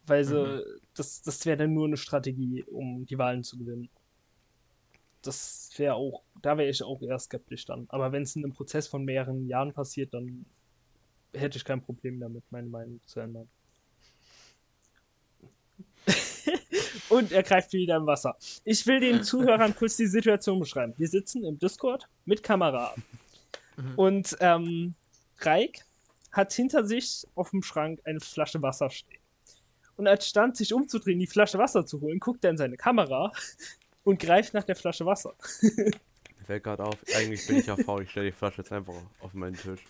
Weil 0.08 0.24
sie, 0.24 0.41
mhm. 0.41 0.62
Das, 0.95 1.21
das 1.21 1.45
wäre 1.45 1.58
dann 1.58 1.73
nur 1.73 1.86
eine 1.88 1.97
Strategie, 1.97 2.63
um 2.63 3.06
die 3.06 3.17
Wahlen 3.17 3.43
zu 3.43 3.58
gewinnen. 3.58 3.89
Das 5.21 5.71
wäre 5.77 5.95
auch, 5.95 6.23
da 6.41 6.58
wäre 6.58 6.69
ich 6.69 6.84
auch 6.84 7.01
eher 7.01 7.19
skeptisch 7.19 7.65
dann. 7.65 7.86
Aber 7.89 8.12
wenn 8.12 8.23
es 8.23 8.36
in 8.36 8.43
einem 8.43 8.54
Prozess 8.54 8.88
von 8.88 9.06
mehreren 9.06 9.47
Jahren 9.47 9.71
passiert, 9.73 10.13
dann 10.13 10.45
hätte 11.34 11.58
ich 11.58 11.65
kein 11.65 11.82
Problem 11.82 12.19
damit, 12.19 12.43
meine 12.49 12.67
Meinung 12.67 12.99
zu 13.06 13.19
ändern. 13.19 13.47
Und 17.10 17.32
er 17.32 17.43
greift 17.43 17.71
wieder 17.73 17.97
im 17.97 18.08
Wasser. 18.08 18.36
Ich 18.63 18.86
will 18.88 18.99
den 18.99 19.23
Zuhörern 19.23 19.75
kurz 19.75 19.97
die 19.97 20.08
Situation 20.08 20.60
beschreiben. 20.60 20.93
Wir 20.97 21.08
sitzen 21.08 21.43
im 21.45 21.60
Discord 21.60 22.10
mit 22.25 22.41
Kamera. 22.41 22.95
Mhm. 23.77 23.93
Und 23.95 24.38
ähm, 24.39 24.95
Reik 25.39 25.86
hat 26.32 26.51
hinter 26.54 26.86
sich 26.86 27.27
auf 27.36 27.51
dem 27.51 27.62
Schrank 27.62 28.01
eine 28.06 28.19
Flasche 28.19 28.62
Wasser 28.62 28.89
stehen 28.89 29.20
und 29.97 30.08
als 30.08 30.27
stand 30.27 30.58
sich 30.58 30.73
umzudrehen, 30.73 31.19
die 31.19 31.27
Flasche 31.27 31.58
Wasser 31.58 31.86
zu 31.86 32.01
holen, 32.01 32.19
guckt 32.19 32.43
er 32.43 32.51
in 32.51 32.58
seine 32.58 32.77
Kamera 32.77 33.32
und 34.04 34.19
greift 34.19 34.54
nach 34.54 34.63
der 34.63 34.75
Flasche 34.75 35.06
Wasser. 35.06 35.34
Mir 35.62 36.45
fällt 36.45 36.63
gerade 36.63 36.84
auf, 36.84 36.97
eigentlich 37.15 37.45
bin 37.47 37.58
ich 37.58 37.67
ja 37.67 37.77
faul, 37.77 38.04
ich 38.04 38.12
stelle 38.12 38.27
die 38.27 38.36
Flasche 38.36 38.62
jetzt 38.62 38.71
einfach 38.71 38.95
auf 39.19 39.34
meinen 39.34 39.56
Tisch. 39.56 39.82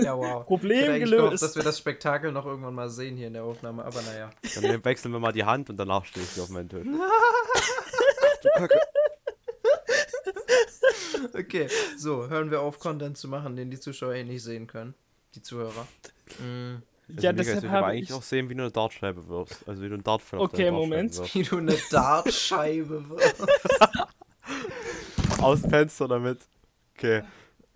Ja, 0.00 0.16
wow. 0.16 0.46
Problem 0.46 1.00
gelöst. 1.00 1.12
Gehofft, 1.12 1.42
dass 1.42 1.56
wir 1.56 1.62
das 1.62 1.78
Spektakel 1.78 2.32
noch 2.32 2.46
irgendwann 2.46 2.74
mal 2.74 2.88
sehen 2.90 3.16
hier 3.16 3.26
in 3.26 3.32
der 3.34 3.44
Aufnahme, 3.44 3.84
aber 3.84 4.02
naja. 4.02 4.30
Dann 4.54 4.84
wechseln 4.84 5.12
wir 5.12 5.18
mal 5.18 5.32
die 5.32 5.44
Hand 5.44 5.70
und 5.70 5.76
danach 5.76 6.04
stelle 6.04 6.24
ich 6.24 6.32
sie 6.32 6.40
auf 6.40 6.48
meinen 6.48 6.68
Tisch. 6.68 6.86
du 8.42 8.48
Kacke. 8.54 8.80
Okay, 11.34 11.68
so, 11.96 12.28
hören 12.28 12.50
wir 12.50 12.60
auf, 12.60 12.78
Content 12.78 13.16
zu 13.16 13.28
machen, 13.28 13.56
den 13.56 13.70
die 13.70 13.78
Zuschauer 13.78 14.14
eh 14.14 14.24
nicht 14.24 14.42
sehen 14.42 14.66
können. 14.66 14.94
Die 15.34 15.42
Zuhörer. 15.42 15.86
Mhm. 16.38 16.82
Also 17.08 17.20
ja, 17.20 17.32
deshalb 17.32 17.68
habe 17.68 17.86
eigentlich 17.86 18.10
ich... 18.10 18.14
auch 18.14 18.22
sehen, 18.22 18.48
wie 18.48 18.54
du 18.54 18.62
eine 18.62 18.70
Dartscheibe 18.70 19.26
wirfst. 19.28 19.68
Also 19.68 19.82
wie 19.82 19.88
du 19.88 19.94
einen 19.94 20.04
Dartpfeil 20.04 20.40
Okay, 20.40 20.70
Moment. 20.70 21.16
Wirfst. 21.16 21.34
Wie 21.34 21.42
du 21.42 21.58
eine 21.58 21.76
Dartscheibe 21.90 23.08
wirfst. 23.08 23.46
Aus 25.38 25.62
dem 25.62 25.70
Fenster 25.70 26.08
damit. 26.08 26.38
Okay. 26.96 27.22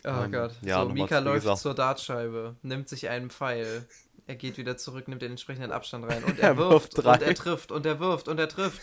Oh 0.04 0.10
um, 0.10 0.24
ähm, 0.24 0.32
Gott. 0.32 0.54
Ja, 0.62 0.82
so, 0.82 0.88
Mika 0.90 1.18
läuft 1.18 1.58
zur 1.58 1.74
Dartscheibe, 1.74 2.56
nimmt 2.62 2.88
sich 2.88 3.08
einen 3.08 3.30
Pfeil 3.30 3.86
Er 4.26 4.36
geht 4.36 4.56
wieder 4.56 4.76
zurück, 4.76 5.08
nimmt 5.08 5.22
den 5.22 5.32
entsprechenden 5.32 5.72
Abstand 5.72 6.04
rein 6.04 6.22
und 6.24 6.38
er, 6.38 6.50
er 6.50 6.56
wirft, 6.56 6.96
wirft 6.96 7.06
und 7.06 7.22
er 7.22 7.34
trifft 7.34 7.72
und 7.72 7.86
er 7.86 8.00
wirft 8.00 8.28
und 8.28 8.38
er 8.38 8.48
trifft. 8.48 8.80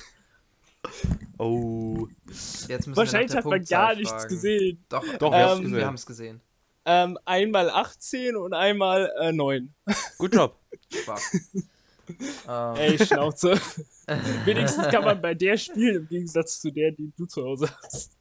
Oh. 1.38 2.08
Jetzt 2.67 2.95
Wahrscheinlich 2.95 3.36
hat 3.36 3.45
man 3.45 3.63
gar 3.63 3.95
nichts 3.95 4.12
fragen. 4.12 4.29
gesehen. 4.29 4.86
Doch, 4.89 5.03
Doch 5.17 5.34
ähm, 5.34 5.73
wir 5.73 5.86
haben 5.86 5.95
es 5.95 6.06
gesehen. 6.06 6.41
Ähm, 6.86 7.17
einmal 7.26 7.69
18 7.69 8.36
und 8.36 8.54
einmal 8.54 9.12
äh, 9.22 9.32
9. 9.32 9.74
Gut 10.17 10.36
Job. 10.36 10.60
um. 11.08 11.15
Ey, 12.76 12.98
Schnauze. 12.98 13.60
Wenigstens 14.46 14.89
kann 14.89 15.06
man 15.06 15.22
bei 15.22 15.34
der 15.34 15.58
spielen, 15.58 15.96
im 15.96 16.08
Gegensatz 16.10 16.60
zu 16.60 16.69
der, 16.69 16.91
die 16.91 17.13
du 17.17 17.26
zu 17.26 17.43
Hause 17.43 17.69
hast. 17.82 18.17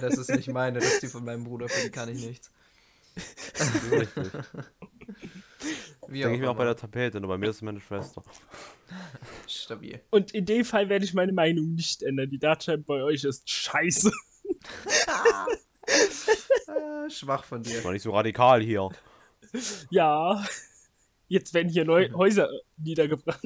Das 0.00 0.16
ist 0.16 0.30
nicht 0.30 0.48
meine, 0.48 0.78
das 0.78 0.94
ist 0.94 1.02
die 1.02 1.08
von 1.08 1.24
meinem 1.24 1.42
Bruder, 1.42 1.68
für 1.68 1.82
die 1.82 1.90
kann 1.90 2.08
ich 2.08 2.24
nichts. 2.24 2.52
Wie 6.08 6.20
Denke 6.20 6.34
ich 6.34 6.40
mir 6.40 6.50
auch 6.50 6.56
bei 6.56 6.64
der 6.64 6.76
Tapete, 6.76 7.20
nur 7.20 7.28
bei 7.28 7.38
mir 7.38 7.50
ist 7.50 7.56
es 7.56 7.62
meine 7.62 7.80
Schwester. 7.80 8.22
Stabil. 9.48 10.00
Und 10.10 10.32
in 10.32 10.44
dem 10.44 10.64
Fall 10.64 10.88
werde 10.88 11.04
ich 11.04 11.14
meine 11.14 11.32
Meinung 11.32 11.74
nicht 11.74 12.02
ändern. 12.02 12.30
Die 12.30 12.38
Dartscheibe 12.38 12.84
bei 12.84 13.02
euch 13.02 13.24
ist 13.24 13.50
scheiße. 13.50 14.12
Ah, 16.68 17.08
schwach 17.08 17.44
von 17.44 17.62
dir. 17.62 17.76
Das 17.76 17.84
war 17.84 17.92
nicht 17.92 18.02
so 18.02 18.10
radikal 18.10 18.60
hier. 18.60 18.88
Ja. 19.90 20.44
Jetzt 21.28 21.54
werden 21.54 21.68
hier 21.68 21.84
neue 21.84 22.12
Häuser 22.12 22.48
niedergebrannt. 22.76 23.40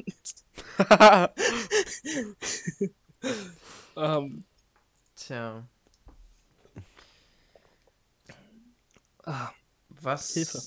ähm. 3.95 4.43
Tja. 5.15 5.67
Ah, 9.23 9.51
was? 9.89 10.33
Hilfe. 10.33 10.59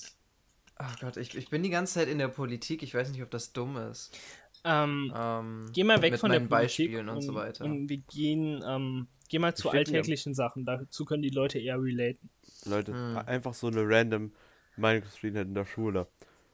Ach 0.77 0.99
Gott, 0.99 1.17
ich, 1.17 1.35
ich 1.35 1.49
bin 1.49 1.63
die 1.63 1.69
ganze 1.69 1.95
Zeit 1.95 2.07
in 2.07 2.17
der 2.17 2.27
Politik. 2.27 2.83
Ich 2.83 2.93
weiß 2.93 3.11
nicht, 3.11 3.21
ob 3.21 3.31
das 3.31 3.53
dumm 3.53 3.77
ist. 3.77 4.17
Ähm, 4.63 5.13
ähm, 5.15 5.69
geh 5.73 5.83
mal 5.83 6.01
weg 6.01 6.17
von 6.17 6.31
den 6.31 6.49
Beispielen 6.49 7.07
und, 7.09 7.17
und, 7.17 7.21
so 7.21 7.35
weiter. 7.35 7.65
Und 7.65 7.87
wir 7.87 7.97
gehen, 7.97 8.63
ähm, 8.65 9.07
geh 9.29 9.39
mal 9.39 9.55
zu 9.55 9.69
alltäglichen 9.69 10.31
mir. 10.31 10.35
Sachen. 10.35 10.65
Dazu 10.65 11.05
können 11.05 11.23
die 11.23 11.29
Leute 11.29 11.59
eher 11.59 11.81
relaten. 11.81 12.29
Leute, 12.65 12.93
hm. 12.93 13.17
einfach 13.25 13.53
so 13.53 13.67
eine 13.67 13.87
random 13.87 14.31
Meinungsverschiedenheit 14.77 15.47
in 15.47 15.55
der 15.55 15.65
Schule. 15.65 16.07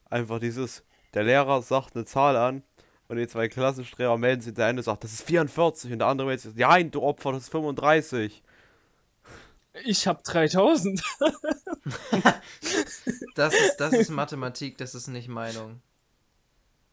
Einfach 0.09 0.39
dieses, 0.39 0.83
der 1.13 1.23
Lehrer 1.23 1.61
sagt 1.61 1.95
eine 1.95 2.05
Zahl 2.05 2.35
an 2.35 2.63
und 3.07 3.17
die 3.17 3.27
zwei 3.27 3.47
Klassenstreber 3.47 4.17
melden 4.17 4.41
sich, 4.41 4.53
der 4.53 4.67
eine 4.67 4.83
sagt, 4.83 5.03
das 5.03 5.13
ist 5.13 5.23
44 5.23 5.91
und 5.91 5.99
der 5.99 6.07
andere 6.07 6.27
meldet 6.27 6.43
sich, 6.43 6.55
nein, 6.55 6.91
du 6.91 7.01
Opfer, 7.01 7.33
das 7.33 7.43
ist 7.43 7.49
35. 7.49 8.43
Ich 9.85 10.07
hab 10.07 10.23
3000. 10.23 11.01
das, 13.35 13.53
ist, 13.53 13.77
das 13.77 13.93
ist 13.93 14.09
Mathematik, 14.11 14.77
das 14.77 14.95
ist 14.95 15.07
nicht 15.07 15.27
Meinung. 15.29 15.81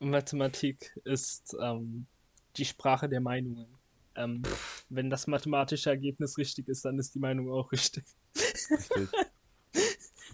Mathematik 0.01 0.93
ist 1.05 1.57
ähm, 1.61 2.07
die 2.57 2.65
Sprache 2.65 3.09
der 3.09 3.21
Meinungen. 3.21 3.78
Ähm, 4.19 4.43
wenn 4.89 5.11
das 5.11 5.27
mathematische 5.29 5.91
Ergebnis 5.91 6.37
richtig 6.39 6.69
ist, 6.69 6.85
dann 6.85 6.99
ist 6.99 7.15
die 7.15 7.21
Meinung 7.21 7.51
auch 7.51 7.71
richtig. 7.71 8.05
Richtig. 8.35 9.09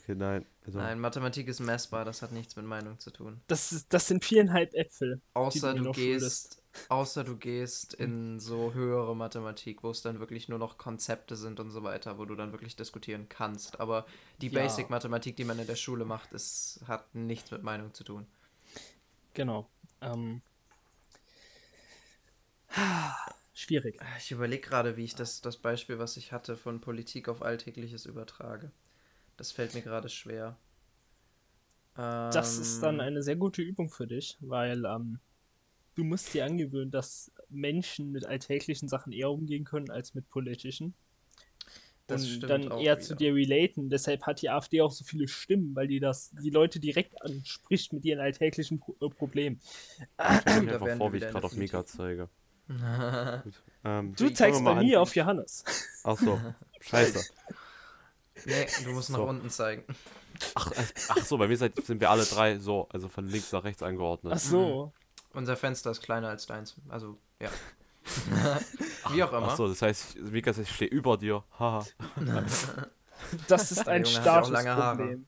Okay, 0.05 0.15
nein. 0.17 0.45
Also. 0.67 0.79
Nein, 0.79 1.01
Mathematik 1.01 1.49
ist 1.49 1.61
messbar, 1.61 2.05
das 2.05 2.21
hat 2.21 2.33
nichts 2.33 2.57
mit 2.57 2.67
Meinung 2.67 2.99
zu 2.99 3.11
tun. 3.11 3.41
Das, 3.47 3.73
ist, 3.73 3.93
das 3.93 4.09
sind 4.09 4.23
viereinhalb 4.23 4.75
Äpfel. 4.75 5.21
Außer 5.33 5.75
du, 5.75 5.93
gehst, 5.93 6.63
außer 6.91 7.25
du 7.25 7.37
gehst 7.37 7.95
in 7.95 8.39
so 8.39 8.75
höhere 8.75 9.17
Mathematik, 9.17 9.83
wo 9.83 9.91
es 9.91 10.03
dann 10.03 10.21
wirklich 10.21 10.49
nur 10.49 10.59
noch 10.59 10.77
Konzepte 10.77 11.37
sind 11.37 11.59
und 11.59 11.71
so 11.71 11.83
weiter, 11.85 12.19
wo 12.19 12.27
du 12.27 12.35
dann 12.35 12.53
wirklich 12.53 12.77
diskutieren 12.77 13.31
kannst. 13.31 13.81
Aber 13.81 14.05
die 14.43 14.49
ja. 14.49 14.61
Basic-Mathematik, 14.61 15.37
die 15.37 15.45
man 15.45 15.59
in 15.59 15.67
der 15.67 15.77
Schule 15.77 16.05
macht, 16.05 16.33
ist, 16.33 16.83
hat 16.87 17.15
nichts 17.15 17.51
mit 17.51 17.63
Meinung 17.63 17.95
zu 17.95 18.05
tun. 18.05 18.27
Genau. 19.33 19.69
Ähm. 20.03 20.43
Schwierig. 23.55 24.01
Ich 24.19 24.33
überlege 24.33 24.69
gerade, 24.69 24.97
wie 24.97 25.05
ich 25.05 25.15
das, 25.15 25.41
das 25.41 25.57
Beispiel, 25.57 25.99
was 25.99 26.17
ich 26.17 26.33
hatte, 26.33 26.57
von 26.57 26.81
Politik 26.81 27.29
auf 27.29 27.41
Alltägliches 27.41 28.05
übertrage. 28.05 28.73
Das 29.37 29.53
fällt 29.53 29.75
mir 29.75 29.83
gerade 29.83 30.09
schwer. 30.09 30.57
Das 31.95 32.59
ist 32.59 32.81
dann 32.81 32.97
ähm. 32.97 33.01
eine 33.01 33.23
sehr 33.23 33.37
gute 33.37 33.63
Übung 33.63 33.89
für 33.89 34.09
dich, 34.09 34.37
weil 34.41 34.85
ähm, 34.85 35.21
du 35.95 36.03
musst 36.03 36.35
dir 36.35 36.45
angewöhnen, 36.45 36.91
dass 36.91 37.31
Menschen 37.49 38.11
mit 38.11 38.27
alltäglichen 38.27 38.89
Sachen 38.89 39.13
eher 39.13 39.31
umgehen 39.31 39.65
können 39.65 39.91
als 39.91 40.15
mit 40.15 40.29
politischen. 40.29 40.95
Das 42.09 42.29
und 42.29 42.41
dann 42.41 42.65
eher 42.65 42.79
wieder. 42.79 42.99
zu 42.99 43.15
dir 43.15 43.35
relaten. 43.35 43.89
Deshalb 43.89 44.25
hat 44.25 44.43
die 44.43 44.51
AfD 44.51 44.83
auch 44.83 44.91
so 44.91 45.05
viele 45.05 45.29
Stimmen, 45.29 45.75
weil 45.75 45.87
die 45.87 46.01
das 46.01 46.33
die 46.43 46.51
Leute 46.51 46.81
direkt 46.81 47.23
anspricht 47.23 47.93
mit 47.93 48.05
ihren 48.05 48.21
alltäglichen 48.21 48.81
Pro 48.81 48.97
äh, 49.01 49.09
Problemen. 49.09 49.61
Ich 50.19 50.63
mir 50.63 50.75
einfach 50.75 50.97
vor, 50.97 51.13
wie 51.13 51.19
ich 51.19 51.29
gerade 51.29 51.47
auf 51.47 51.57
Mika 51.57 51.87
zeige. 51.87 52.29
Ähm, 53.85 54.15
du 54.15 54.31
zeigst 54.33 54.65
bei 54.65 54.75
mir 54.77 55.01
auf 55.01 55.15
Johannes. 55.15 55.65
Ach 56.03 56.19
so, 56.19 56.41
scheiße. 56.81 57.23
Nee, 58.47 58.67
du 58.85 58.91
musst 58.93 59.11
nach 59.11 59.21
unten 59.21 59.51
zeigen. 59.51 59.85
Ach, 60.55 60.73
ach 61.09 61.25
so, 61.25 61.39
bei 61.39 61.49
mir 61.49 61.57
sind 61.57 62.01
wir 62.01 62.11
alle 62.11 62.25
drei 62.25 62.59
so, 62.59 62.89
also 62.91 63.09
von 63.09 63.29
links 63.29 63.53
nach 63.53 63.65
rechts 63.65 63.83
angeordnet. 63.83 64.33
Ach 64.37 64.39
so. 64.39 64.87
Mhm. 64.87 65.39
Unser 65.39 65.57
Fenster 65.57 65.91
ist 65.91 66.03
kleiner 66.03 66.29
als 66.29 66.47
deins. 66.47 66.77
Also, 66.89 67.19
ja. 67.41 67.51
Wie 69.11 69.23
auch 69.23 69.33
immer. 69.33 69.49
Ach 69.49 69.57
so, 69.57 69.69
das 69.69 69.83
heißt, 69.83 70.17
Mikas, 70.19 70.59
ich 70.59 70.71
stehe 70.71 70.91
über 70.91 71.17
dir. 71.17 71.43
Haha. 71.59 71.85
das 73.49 73.73
ist 73.73 73.89
ein 73.89 74.05
Statusproblem. 74.05 75.27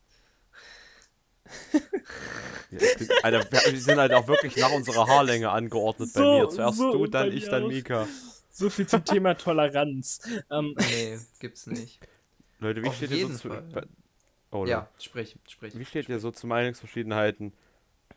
Ja, 2.70 2.78
bin, 2.98 3.08
Alter, 3.22 3.50
wir 3.50 3.80
sind 3.80 3.98
halt 3.98 4.12
auch 4.12 4.26
wirklich 4.26 4.56
nach 4.56 4.72
unserer 4.72 5.06
Haarlänge 5.06 5.50
angeordnet 5.50 6.10
so, 6.10 6.20
bei 6.20 6.38
mir. 6.38 6.48
Zuerst 6.48 6.78
so 6.78 6.92
du, 6.92 7.06
dann 7.06 7.32
ich, 7.32 7.48
dann 7.48 7.68
Mika. 7.68 8.08
So 8.50 8.70
viel 8.70 8.86
zum 8.86 9.04
Thema 9.04 9.34
Toleranz. 9.34 10.20
Ähm, 10.50 10.74
nee, 10.78 11.18
gibt's 11.38 11.66
nicht. 11.66 12.00
Leute, 12.58 12.82
wie 12.82 12.88
Auf 12.88 12.96
steht 12.96 13.10
ihr 13.10 13.28
so 13.28 13.34
zu. 13.34 13.62
Oh, 14.50 14.64
ja, 14.64 14.88
sprich, 14.98 15.36
sprich. 15.48 15.78
Wie 15.78 15.84
steht 15.84 16.08
ihr 16.08 16.18
so 16.18 16.30
zu 16.30 16.46
Meinungsverschiedenheiten, 16.46 17.52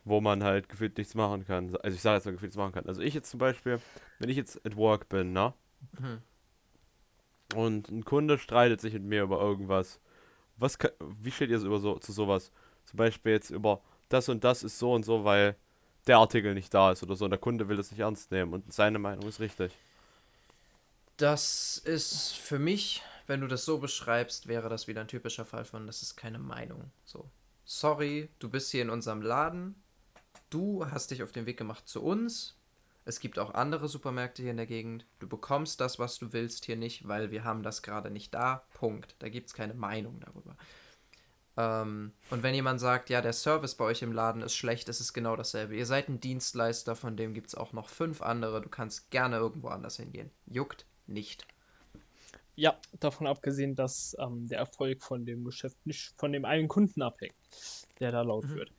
wo 0.06 0.22
man 0.22 0.44
halt 0.44 0.70
gefühlt 0.70 0.98
nichts 0.98 1.16
machen 1.16 1.46
kann? 1.46 1.76
Also 1.84 1.96
ich 1.96 2.02
sage 2.02 2.16
jetzt 2.16 2.26
mal 2.26 2.32
gefühlt 2.32 2.50
nichts 2.50 2.58
machen 2.58 2.72
kann. 2.72 2.86
Also 2.86 3.02
ich 3.02 3.14
jetzt 3.14 3.30
zum 3.30 3.40
Beispiel, 3.40 3.80
wenn 4.20 4.30
ich 4.30 4.38
jetzt 4.38 4.66
at 4.66 4.76
work 4.76 5.10
bin, 5.10 5.34
ne? 5.34 5.54
Mhm. 6.00 6.22
Und 7.56 7.90
ein 7.90 8.06
Kunde 8.06 8.38
streitet 8.38 8.80
sich 8.80 8.94
mit 8.94 9.04
mir 9.04 9.24
über 9.24 9.42
irgendwas. 9.42 10.00
Was 10.58 10.78
kann, 10.78 10.92
wie 11.20 11.32
steht 11.32 11.50
ihr 11.50 11.60
so 11.60 11.68
über 11.68 11.80
so 11.80 12.00
zu 12.00 12.12
sowas? 12.12 12.52
Zum 12.90 12.98
Beispiel 12.98 13.34
jetzt 13.34 13.50
über 13.50 13.82
das 14.10 14.30
und 14.30 14.44
das 14.44 14.64
ist 14.64 14.80
so 14.80 14.94
und 14.94 15.04
so, 15.04 15.24
weil 15.24 15.56
der 16.08 16.18
Artikel 16.18 16.54
nicht 16.54 16.74
da 16.74 16.92
ist 16.92 17.04
oder 17.04 17.16
so 17.16 17.26
und 17.26 17.32
der 17.32 17.40
Kunde 17.40 17.68
will 17.68 17.78
das 17.78 17.92
nicht 17.92 18.00
ernst 18.00 18.32
nehmen 18.32 18.54
und 18.54 18.74
seine 18.74 19.00
Meinung 19.00 19.28
ist 19.28 19.40
richtig. 19.40 19.72
Das 21.18 21.78
ist 21.78 22.34
für 22.34 22.60
mich 22.60 23.04
wenn 23.30 23.42
du 23.42 23.48
das 23.48 23.64
so 23.64 23.78
beschreibst, 23.78 24.48
wäre 24.48 24.70
das 24.70 24.88
wieder 24.88 25.02
ein 25.02 25.08
typischer 25.08 25.46
Fall 25.46 25.64
von, 25.64 25.86
das 25.86 26.02
ist 26.02 26.16
keine 26.16 26.40
Meinung. 26.40 26.90
So, 27.06 27.30
sorry, 27.64 28.28
du 28.40 28.50
bist 28.50 28.72
hier 28.72 28.82
in 28.82 28.90
unserem 28.90 29.22
Laden, 29.22 29.76
du 30.50 30.90
hast 30.90 31.12
dich 31.12 31.22
auf 31.22 31.32
den 31.32 31.46
Weg 31.46 31.56
gemacht 31.56 31.88
zu 31.88 32.02
uns. 32.04 32.58
Es 33.06 33.20
gibt 33.20 33.38
auch 33.38 33.54
andere 33.54 33.88
Supermärkte 33.88 34.42
hier 34.42 34.52
in 34.52 34.58
der 34.58 34.66
Gegend. 34.66 35.06
Du 35.20 35.28
bekommst 35.28 35.80
das, 35.80 36.00
was 36.00 36.18
du 36.18 36.34
willst, 36.34 36.66
hier 36.66 36.76
nicht, 36.76 37.08
weil 37.08 37.30
wir 37.30 37.44
haben 37.44 37.62
das 37.62 37.84
gerade 37.84 38.10
nicht 38.10 38.34
da. 38.34 38.64
Punkt. 38.74 39.16
Da 39.20 39.30
gibt 39.30 39.48
es 39.48 39.54
keine 39.54 39.76
Meinung 39.76 40.20
darüber. 40.20 40.56
Ähm, 41.60 42.14
und 42.30 42.42
wenn 42.42 42.56
jemand 42.56 42.80
sagt, 42.80 43.10
ja, 43.10 43.20
der 43.20 43.34
Service 43.34 43.76
bei 43.76 43.84
euch 43.84 44.02
im 44.02 44.14
Laden 44.14 44.42
ist 44.42 44.56
schlecht, 44.56 44.88
ist 44.88 45.02
es 45.02 45.12
genau 45.12 45.36
dasselbe. 45.36 45.76
Ihr 45.76 45.86
seid 45.86 46.08
ein 46.08 46.22
Dienstleister, 46.22 46.96
von 46.96 47.18
dem 47.18 47.34
gibt 47.34 47.50
es 47.50 47.56
auch 47.56 47.74
noch 47.74 47.90
fünf 47.90 48.22
andere. 48.22 48.62
Du 48.62 48.70
kannst 48.70 49.12
gerne 49.12 49.36
irgendwo 49.36 49.68
anders 49.68 49.98
hingehen. 49.98 50.32
Juckt 50.46 50.86
nicht. 51.06 51.46
Ja, 52.56 52.80
davon 53.02 53.28
abgesehen, 53.28 53.76
dass 53.76 54.16
ähm, 54.20 54.48
der 54.48 54.60
Erfolg 54.60 55.04
von 55.04 55.26
dem 55.26 55.44
Geschäft 55.44 55.78
nicht 55.86 56.14
von 56.18 56.32
dem 56.32 56.46
einen 56.46 56.70
Kunden 56.70 57.02
abhängt, 57.02 57.36
der 58.00 58.14
da 58.14 58.22
laut 58.22 58.46
mhm. 58.46 58.56
wird. 58.56 58.72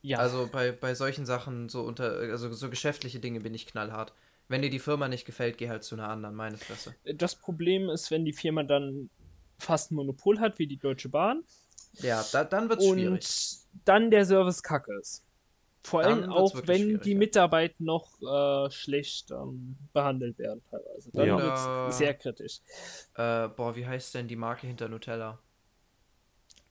Ja. 0.00 0.18
Also 0.18 0.48
bei, 0.50 0.70
bei 0.70 0.94
solchen 0.94 1.26
Sachen, 1.26 1.68
so 1.68 1.82
unter, 1.82 2.12
also 2.12 2.52
so 2.52 2.70
geschäftliche 2.70 3.18
Dinge 3.18 3.40
bin 3.40 3.54
ich 3.54 3.66
knallhart. 3.66 4.12
Wenn 4.46 4.62
dir 4.62 4.70
die 4.70 4.78
Firma 4.78 5.08
nicht 5.08 5.24
gefällt, 5.24 5.58
geh 5.58 5.68
halt 5.68 5.82
zu 5.82 5.96
einer 5.96 6.08
anderen, 6.08 6.36
meine 6.36 6.58
Fresse. 6.58 6.94
Das 7.04 7.34
Problem 7.34 7.90
ist, 7.90 8.12
wenn 8.12 8.24
die 8.24 8.32
Firma 8.32 8.62
dann 8.62 9.10
fast 9.58 9.90
ein 9.90 9.96
Monopol 9.96 10.38
hat, 10.38 10.60
wie 10.60 10.68
die 10.68 10.78
Deutsche 10.78 11.08
Bahn. 11.08 11.42
Ja, 12.00 12.24
da, 12.32 12.44
dann 12.44 12.68
wird 12.68 12.80
es 12.80 12.88
schwierig. 12.88 13.12
Und 13.12 13.58
dann 13.84 14.10
der 14.10 14.24
Service 14.24 14.62
kacke 14.62 14.92
ist. 15.00 15.24
Vor 15.84 16.02
allem 16.02 16.30
auch, 16.30 16.54
wenn 16.66 17.00
die 17.00 17.14
Mitarbeit 17.14 17.80
noch 17.80 18.20
äh, 18.20 18.70
schlecht 18.70 19.30
ähm, 19.30 19.76
behandelt 19.92 20.38
werden 20.38 20.62
teilweise. 20.70 21.10
Dann 21.12 21.26
ja. 21.26 21.38
wird 21.38 21.90
es 21.90 21.98
sehr 21.98 22.14
kritisch. 22.14 22.60
Äh, 23.14 23.48
boah, 23.48 23.74
wie 23.74 23.86
heißt 23.86 24.14
denn 24.14 24.28
die 24.28 24.36
Marke 24.36 24.66
hinter 24.66 24.88
Nutella? 24.88 25.38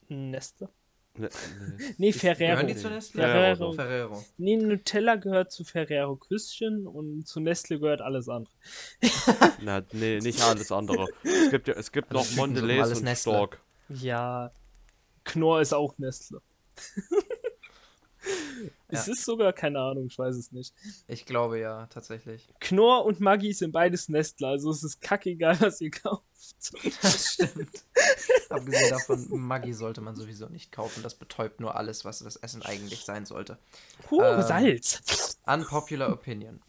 Nestle? 0.09 0.69
Ne, 1.15 1.29
ne. 1.29 1.77
nee, 1.97 2.11
Ferrero. 2.11 2.51
Gehören 2.51 2.67
die 2.67 2.75
zu 2.75 2.89
Nestle? 2.89 3.21
Ferrero. 3.21 3.71
Ferrero. 3.71 4.25
Nee, 4.37 4.57
Nutella 4.57 5.15
gehört 5.15 5.51
zu 5.51 5.63
Ferrero 5.63 6.15
Küsschen 6.15 6.85
und 6.85 7.27
zu 7.27 7.39
Nestle 7.39 7.79
gehört 7.79 8.01
alles 8.01 8.29
andere. 8.29 8.53
Na, 9.61 9.81
nee, 9.93 10.19
nicht 10.19 10.41
alles 10.43 10.71
andere. 10.71 11.07
Es 11.23 11.49
gibt, 11.49 11.67
ja, 11.67 11.73
es 11.73 11.91
gibt 11.91 12.13
noch 12.13 12.29
Mondelez 12.35 12.97
und 12.97 13.03
Nestle. 13.03 13.33
Stork. 13.33 13.61
Ja, 13.89 14.51
Knorr 15.27 15.61
ist 15.61 15.73
auch 15.73 15.97
Nestle. 15.97 16.41
Es 18.89 19.05
ja. 19.05 19.13
ist 19.13 19.25
sogar, 19.25 19.51
keine 19.53 19.79
Ahnung, 19.79 20.07
ich 20.07 20.17
weiß 20.17 20.35
es 20.35 20.51
nicht. 20.51 20.73
Ich 21.07 21.25
glaube 21.25 21.59
ja, 21.59 21.87
tatsächlich. 21.87 22.47
Knorr 22.59 23.05
und 23.05 23.19
Maggi 23.19 23.51
sind 23.53 23.71
beides 23.71 24.07
Nestler, 24.07 24.49
also 24.49 24.71
es 24.71 24.83
ist 24.83 25.01
kackegal, 25.01 25.57
was 25.61 25.81
ihr 25.81 25.91
kauft. 25.91 26.23
Das 27.01 27.33
stimmt. 27.33 27.85
Abgesehen 28.49 28.89
davon, 28.89 29.27
Maggi 29.29 29.73
sollte 29.73 30.01
man 30.01 30.15
sowieso 30.15 30.47
nicht 30.47 30.71
kaufen. 30.71 31.03
Das 31.03 31.15
betäubt 31.15 31.59
nur 31.59 31.75
alles, 31.75 32.05
was 32.05 32.19
das 32.19 32.37
Essen 32.37 32.63
eigentlich 32.63 33.03
sein 33.03 33.25
sollte. 33.25 33.57
Puh, 34.03 34.21
ähm, 34.21 34.41
Salz. 34.41 35.37
Unpopular 35.45 36.11
Opinion. 36.11 36.61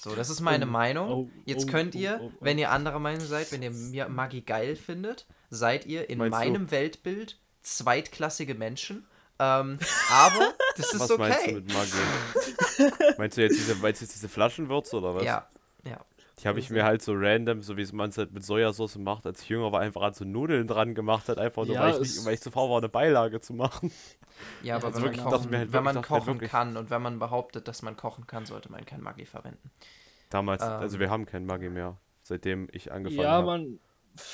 So, 0.00 0.14
das 0.14 0.30
ist 0.30 0.40
meine 0.40 0.66
oh, 0.66 0.70
Meinung. 0.70 1.10
Oh, 1.10 1.30
Jetzt 1.44 1.68
oh, 1.68 1.70
könnt 1.70 1.94
oh, 1.96 1.98
ihr, 1.98 2.20
oh, 2.22 2.30
oh. 2.32 2.38
wenn 2.40 2.58
ihr 2.58 2.70
anderer 2.70 3.00
Meinung 3.00 3.26
seid, 3.26 3.50
wenn 3.52 3.62
ihr 3.62 4.08
Maggi 4.08 4.40
geil 4.40 4.76
findet, 4.76 5.26
seid 5.50 5.86
ihr 5.86 6.08
in 6.08 6.18
Meinst 6.18 6.30
meinem 6.30 6.66
du? 6.66 6.70
Weltbild 6.70 7.38
zweitklassige 7.66 8.54
Menschen. 8.54 9.06
Ähm, 9.38 9.78
aber 10.10 10.54
das 10.76 10.92
ist 10.92 11.00
was 11.00 11.10
okay. 11.10 11.22
Was 11.22 11.28
meinst 11.28 11.46
du 11.46 11.52
mit 11.52 11.72
Maggi? 11.72 13.14
meinst 13.18 13.36
du 13.36 13.42
jetzt 13.42 13.58
diese, 13.58 13.74
meinst 13.76 14.00
du 14.00 14.04
jetzt 14.04 14.14
diese 14.14 14.28
Flaschenwürze 14.28 14.96
oder 14.96 15.14
was? 15.14 15.24
Ja, 15.24 15.46
ja. 15.84 16.00
Die 16.38 16.48
habe 16.48 16.58
ich 16.58 16.68
mir 16.68 16.84
halt 16.84 17.00
so 17.00 17.12
random, 17.14 17.62
so 17.62 17.78
wie 17.78 17.86
man 17.92 18.10
es 18.10 18.18
halt 18.18 18.32
mit 18.32 18.44
Sojasauce 18.44 18.96
macht, 18.96 19.24
als 19.24 19.40
ich 19.40 19.48
jünger 19.48 19.72
war, 19.72 19.80
einfach 19.80 20.02
an 20.02 20.12
so 20.12 20.24
Nudeln 20.26 20.66
dran 20.66 20.94
gemacht 20.94 21.30
hat, 21.30 21.38
einfach 21.38 21.64
nur, 21.64 21.74
ja, 21.74 21.80
weil, 21.80 21.94
ich 21.94 22.00
nicht, 22.00 22.24
weil 22.26 22.34
ich 22.34 22.42
zu 22.42 22.50
faul 22.50 22.68
war, 22.68 22.78
eine 22.78 22.90
Beilage 22.90 23.40
zu 23.40 23.54
machen. 23.54 23.90
Ja, 24.62 24.76
aber 24.76 24.90
ja, 24.90 24.96
wenn, 24.96 25.02
man 25.02 25.16
kochen, 25.16 25.56
halt 25.56 25.72
wenn 25.72 25.84
man 25.84 26.02
kochen 26.02 26.40
halt 26.40 26.50
kann 26.50 26.76
und 26.76 26.90
wenn 26.90 27.00
man 27.00 27.18
behauptet, 27.18 27.68
dass 27.68 27.80
man 27.80 27.96
kochen 27.96 28.26
kann, 28.26 28.44
sollte 28.44 28.70
man 28.70 28.84
kein 28.84 29.00
Maggi 29.00 29.24
verwenden. 29.24 29.70
Damals, 30.28 30.62
ähm, 30.62 30.68
also 30.68 30.98
wir 30.98 31.08
haben 31.08 31.24
kein 31.24 31.46
Maggi 31.46 31.70
mehr, 31.70 31.96
seitdem 32.22 32.68
ich 32.70 32.92
angefangen 32.92 33.22
ja, 33.22 33.30
habe, 33.30 33.78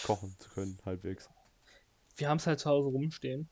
kochen 0.04 0.34
zu 0.40 0.50
können, 0.50 0.78
halbwegs. 0.84 1.30
Wir 2.16 2.28
haben 2.28 2.38
es 2.38 2.46
halt 2.46 2.60
zu 2.60 2.70
Hause 2.70 2.88
rumstehen. 2.88 3.48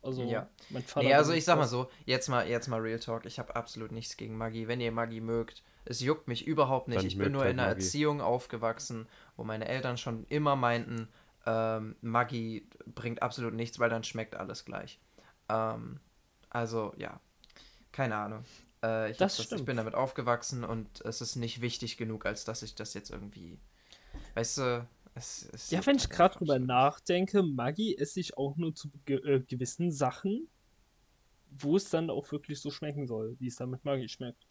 Also, 0.00 0.22
ja. 0.22 0.48
mein 0.70 0.82
Vater. 0.82 1.06
Nee, 1.06 1.14
also 1.14 1.32
ich 1.32 1.44
sag 1.44 1.58
mal 1.58 1.66
so, 1.66 1.90
jetzt 2.06 2.28
mal, 2.28 2.48
jetzt 2.48 2.68
mal 2.68 2.80
Real 2.80 3.00
Talk, 3.00 3.26
ich 3.26 3.38
habe 3.38 3.56
absolut 3.56 3.90
nichts 3.90 4.16
gegen 4.16 4.36
Maggi. 4.36 4.68
Wenn 4.68 4.80
ihr 4.80 4.92
Maggi 4.92 5.20
mögt, 5.20 5.62
es 5.84 6.00
juckt 6.00 6.28
mich 6.28 6.46
überhaupt 6.46 6.88
nicht. 6.88 6.98
Dann 6.98 7.06
ich 7.06 7.18
bin 7.18 7.32
nur 7.32 7.42
halt 7.42 7.52
in 7.52 7.58
einer 7.58 7.70
Maggi. 7.70 7.82
Erziehung 7.82 8.20
aufgewachsen, 8.20 9.08
wo 9.36 9.44
meine 9.44 9.66
Eltern 9.66 9.96
schon 9.96 10.24
immer 10.28 10.54
meinten, 10.54 11.08
ähm, 11.46 11.96
Maggi 12.00 12.68
bringt 12.86 13.22
absolut 13.22 13.54
nichts, 13.54 13.78
weil 13.78 13.90
dann 13.90 14.04
schmeckt 14.04 14.36
alles 14.36 14.64
gleich. 14.64 15.00
Ähm, 15.48 15.98
also, 16.50 16.94
ja, 16.96 17.20
keine 17.90 18.16
Ahnung. 18.16 18.44
Äh, 18.82 19.10
ich, 19.10 19.16
das 19.16 19.36
das, 19.36 19.52
ich 19.52 19.64
bin 19.64 19.76
damit 19.76 19.94
aufgewachsen 19.94 20.64
und 20.64 21.00
es 21.02 21.20
ist 21.20 21.36
nicht 21.36 21.60
wichtig 21.60 21.96
genug, 21.96 22.26
als 22.26 22.44
dass 22.44 22.62
ich 22.62 22.74
das 22.74 22.94
jetzt 22.94 23.10
irgendwie, 23.10 23.58
weißt 24.34 24.58
du, 24.58 24.86
ja, 25.68 25.84
wenn 25.86 25.96
ich 25.96 26.08
gerade 26.08 26.38
drüber 26.38 26.58
nachdenke, 26.58 27.42
Maggi 27.42 27.96
esse 27.96 28.20
ich 28.20 28.36
auch 28.36 28.56
nur 28.56 28.74
zu 28.74 28.90
ge 29.04 29.16
äh, 29.18 29.40
gewissen 29.40 29.90
Sachen, 29.90 30.48
wo 31.50 31.76
es 31.76 31.90
dann 31.90 32.10
auch 32.10 32.30
wirklich 32.32 32.60
so 32.60 32.70
schmecken 32.70 33.06
soll, 33.06 33.36
wie 33.38 33.48
es 33.48 33.56
dann 33.56 33.70
mit 33.70 33.84
Maggi 33.84 34.08
schmeckt. 34.08 34.46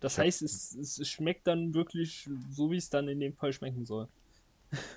Das 0.00 0.16
ja. 0.16 0.24
heißt, 0.24 0.42
es, 0.42 0.74
es 0.74 1.08
schmeckt 1.08 1.46
dann 1.46 1.74
wirklich 1.74 2.28
so, 2.50 2.70
wie 2.70 2.76
es 2.76 2.90
dann 2.90 3.08
in 3.08 3.20
dem 3.20 3.34
Fall 3.34 3.52
schmecken 3.52 3.84
soll. 3.84 4.08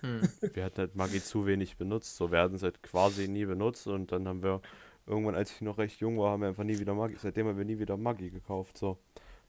Hm. 0.02 0.21
Wir 0.54 0.63
hatten 0.63 0.78
halt 0.78 0.95
Maggi 0.95 1.21
zu 1.21 1.45
wenig 1.45 1.78
benutzt, 1.78 2.15
so 2.15 2.32
wir 2.32 2.39
hatten 2.39 2.56
es 2.56 2.63
halt 2.63 2.82
quasi 2.82 3.28
nie 3.28 3.45
benutzt 3.45 3.88
und 3.88 4.12
dann 4.12 4.28
haben 4.28 4.41
wir 4.41 4.62
irgendwann, 5.06 5.36
als 5.36 5.52
ich 5.52 5.62
noch 5.62 5.78
recht 5.78 6.00
jung 6.00 6.17
war, 6.17 6.32
haben 6.32 6.41
wir 6.41 6.48
einfach 6.48 6.63
nie 6.63 6.80
wieder 6.80 6.93
Maggi, 6.93 7.17
seitdem 7.17 7.48
haben 7.48 7.58
wir 7.58 7.65
nie 7.65 7.78
wieder 7.78 7.98
Maggi 7.98 8.30
gekauft, 8.30 8.78
so. 8.78 8.98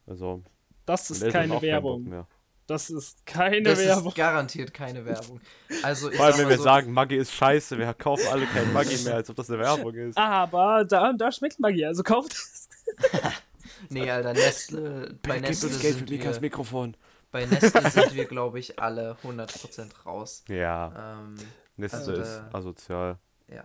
Also. 0.07 0.43
Das 0.85 1.11
ist 1.11 1.29
keine 1.29 1.61
Werbung. 1.63 2.27
Das 2.67 2.91
ist 2.91 3.25
keine 3.27 3.63
das 3.63 3.79
Werbung. 3.79 4.05
Das 4.05 4.13
ist 4.13 4.17
garantiert 4.17 4.75
keine 4.75 5.05
Werbung. 5.05 5.41
Also, 5.85 6.11
Vor 6.11 6.25
allem, 6.25 6.39
wenn 6.39 6.49
wir 6.49 6.57
so, 6.57 6.65
sagen, 6.65 6.93
Maggi 6.93 7.17
ist 7.17 7.33
scheiße, 7.33 7.79
wir 7.79 7.95
kaufen 7.95 8.27
alle 8.31 8.47
kein 8.47 8.73
Maggi 8.73 8.99
mehr, 9.05 9.15
als 9.15 9.31
ob 9.31 9.37
das 9.37 9.49
eine 9.49 9.61
Werbung 9.61 9.95
ist. 9.95 10.19
Aber 10.19 10.85
da, 10.85 11.13
da 11.13 11.31
schmeckt 11.31 11.61
Maggi, 11.61 11.85
also 11.85 12.03
kauft 12.03 12.33
es. 12.33 12.69
nee, 13.89 14.11
Alter, 14.11 14.33
Nestle, 14.33 15.17
bei 15.23 15.39
Nestle 15.39 15.69
das 15.71 15.79
Geld 15.79 15.97
für 15.97 16.09
wir, 16.09 16.41
Mikrofon. 16.41 16.97
Bei 17.31 17.47
Nestle 17.47 17.91
sind 17.91 18.15
wir, 18.15 18.25
glaube 18.25 18.59
ich, 18.59 18.81
alle 18.81 19.17
100% 19.23 20.05
raus. 20.05 20.43
Ja. 20.49 21.19
Ähm, 21.21 21.37
Nestle 21.77 21.99
also, 21.99 22.13
ist 22.15 22.43
asozial. 22.53 23.19
Ja. 23.49 23.65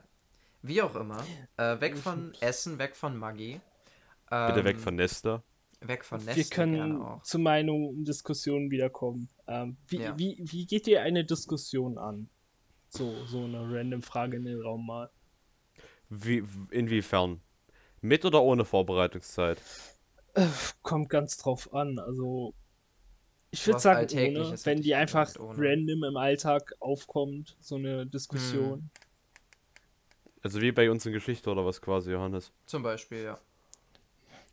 Wie 0.62 0.82
auch 0.82 0.96
immer. 0.96 1.24
Äh, 1.58 1.82
weg 1.82 1.98
von 1.98 2.34
Essen, 2.40 2.78
weg 2.78 2.96
von 2.96 3.18
Maggi. 3.18 3.60
Ähm, 4.30 4.48
Bitte 4.48 4.64
weg 4.64 4.80
von 4.80 4.96
Nestle. 4.96 5.42
Weg 5.82 6.06
von 6.06 6.24
Nestle. 6.24 6.36
Wir 6.36 6.50
können 6.50 7.22
zu 7.24 7.40
Meinungen 7.40 7.88
und 7.88 8.06
Diskussionen 8.06 8.70
wiederkommen. 8.70 9.30
Ähm, 9.48 9.78
wie, 9.88 10.00
ja. 10.00 10.18
wie, 10.18 10.38
wie 10.40 10.66
geht 10.66 10.88
ihr 10.88 11.02
eine 11.02 11.26
Diskussion 11.26 11.98
an? 11.98 12.30
So, 12.90 13.26
so 13.26 13.46
eine 13.46 13.62
random 13.62 14.04
Frage 14.04 14.38
in 14.38 14.46
den 14.46 14.62
Raum 14.62 14.86
mal. 14.86 15.10
Wie, 16.10 16.44
inwiefern? 16.72 17.42
Mit 18.02 18.26
oder 18.26 18.44
ohne 18.44 18.66
Vorbereitungszeit? 18.66 19.60
Äh, 20.34 20.48
kommt 20.82 21.10
ganz 21.10 21.38
drauf 21.38 21.74
an. 21.74 21.98
Also, 22.00 22.54
ich 23.50 23.66
würde 23.66 23.80
sagen, 23.80 24.08
ohne, 24.12 24.56
wenn 24.66 24.82
die 24.82 24.94
einfach 24.94 25.34
random 25.40 26.04
im 26.04 26.18
Alltag 26.18 26.74
aufkommt, 26.80 27.58
so 27.60 27.76
eine 27.76 28.06
Diskussion. 28.06 28.80
Hm. 28.80 28.90
Also 30.44 30.60
wie 30.60 30.72
bei 30.72 30.90
uns 30.90 31.06
in 31.06 31.14
Geschichte 31.14 31.50
oder 31.52 31.66
was 31.66 31.82
quasi, 31.82 32.12
Johannes? 32.12 32.52
Zum 32.66 32.82
Beispiel, 32.84 33.24
ja 33.24 33.40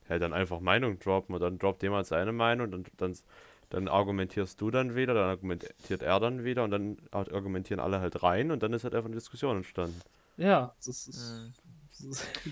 ja, 0.08 0.18
dann 0.18 0.32
einfach 0.32 0.60
Meinung 0.60 0.98
droppen 0.98 1.34
und 1.34 1.40
dann 1.40 1.58
droppt 1.58 1.82
jemand 1.82 2.06
seine 2.06 2.32
Meinung 2.32 2.72
und 2.72 2.90
dann, 2.96 3.16
dann 3.70 3.88
argumentierst 3.88 4.60
du 4.60 4.70
dann 4.70 4.94
wieder, 4.94 5.14
dann 5.14 5.28
argumentiert 5.30 6.02
er 6.02 6.20
dann 6.20 6.44
wieder 6.44 6.64
und 6.64 6.70
dann 6.70 6.96
argumentieren 7.10 7.80
alle 7.80 8.00
halt 8.00 8.22
rein 8.22 8.50
und 8.50 8.62
dann 8.62 8.72
ist 8.72 8.84
halt 8.84 8.94
einfach 8.94 9.08
eine 9.08 9.16
Diskussion 9.16 9.58
entstanden. 9.58 10.00
Ja, 10.36 10.74
das 10.84 11.08
ist. 11.08 11.18
Mhm. 11.18 11.52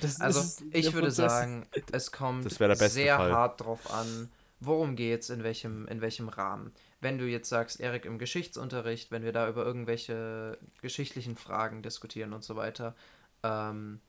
Das 0.01 0.21
also 0.21 0.41
ist 0.41 0.65
ich 0.73 0.93
würde 0.93 1.07
Prozess. 1.07 1.31
sagen, 1.31 1.67
es 1.93 2.11
kommt 2.11 2.51
sehr 2.51 3.17
Fall. 3.17 3.33
hart 3.33 3.61
drauf 3.61 3.93
an, 3.93 4.29
worum 4.59 4.97
geht's, 4.97 5.31
in 5.31 5.45
welchem, 5.45 5.87
in 5.87 6.01
welchem 6.01 6.29
Rahmen. 6.29 6.73
Wenn 7.01 7.19
du 7.19 7.27
jetzt 7.27 7.49
sagst, 7.49 7.79
Erik 7.79 8.07
im 8.07 8.19
Geschichtsunterricht, 8.19 9.13
wenn 9.13 9.23
wir 9.23 9.33
da 9.33 9.49
über 9.49 9.65
irgendwelche 9.65 10.59
geschichtlichen 10.83 11.37
Fragen 11.37 11.83
diskutieren 11.83 12.33
und 12.33 12.43
so 12.43 12.57
weiter, 12.57 12.97
ähm, 13.45 14.01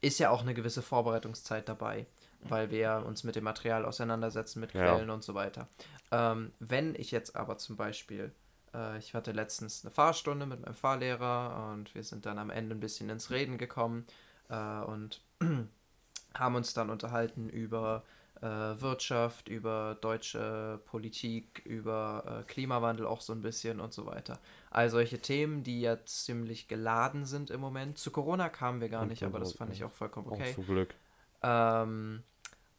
ist 0.00 0.18
ja 0.20 0.30
auch 0.30 0.40
eine 0.40 0.54
gewisse 0.54 0.80
Vorbereitungszeit 0.80 1.68
dabei 1.68 2.06
weil 2.40 2.70
wir 2.70 3.04
uns 3.06 3.24
mit 3.24 3.36
dem 3.36 3.44
Material 3.44 3.84
auseinandersetzen, 3.84 4.60
mit 4.60 4.70
Quellen 4.72 5.08
ja. 5.08 5.14
und 5.14 5.22
so 5.22 5.34
weiter. 5.34 5.68
Ähm, 6.10 6.52
wenn 6.58 6.94
ich 6.94 7.10
jetzt 7.10 7.36
aber 7.36 7.58
zum 7.58 7.76
Beispiel, 7.76 8.32
äh, 8.74 8.98
ich 8.98 9.14
hatte 9.14 9.32
letztens 9.32 9.84
eine 9.84 9.92
Fahrstunde 9.92 10.46
mit 10.46 10.60
meinem 10.60 10.74
Fahrlehrer 10.74 11.72
und 11.72 11.94
wir 11.94 12.04
sind 12.04 12.26
dann 12.26 12.38
am 12.38 12.50
Ende 12.50 12.74
ein 12.74 12.80
bisschen 12.80 13.10
ins 13.10 13.30
Reden 13.30 13.58
gekommen 13.58 14.06
äh, 14.48 14.80
und 14.80 15.20
haben 16.34 16.54
uns 16.54 16.74
dann 16.74 16.90
unterhalten 16.90 17.48
über 17.48 18.04
äh, 18.40 18.46
Wirtschaft, 18.80 19.48
über 19.48 19.96
deutsche 20.00 20.80
Politik, 20.86 21.62
über 21.64 22.40
äh, 22.40 22.44
Klimawandel 22.44 23.06
auch 23.06 23.20
so 23.20 23.32
ein 23.32 23.42
bisschen 23.42 23.80
und 23.80 23.92
so 23.92 24.06
weiter. 24.06 24.38
All 24.70 24.90
solche 24.90 25.18
Themen, 25.18 25.64
die 25.64 25.80
ja 25.80 26.04
ziemlich 26.04 26.68
geladen 26.68 27.24
sind 27.24 27.50
im 27.50 27.60
Moment. 27.60 27.98
Zu 27.98 28.10
Corona 28.10 28.48
kamen 28.48 28.80
wir 28.80 28.88
gar 28.88 29.06
nicht, 29.06 29.24
aber 29.24 29.40
das 29.40 29.52
fand 29.52 29.72
ich 29.72 29.84
auch 29.84 29.92
vollkommen 29.92 30.28
okay. 30.28 30.50
Auch 30.50 30.54
zum 30.54 30.66
Glück. 30.66 30.94
Ähm, 31.42 32.22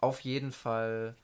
auf 0.02 0.22
jeden 0.22 0.52
Fall, 0.52 1.16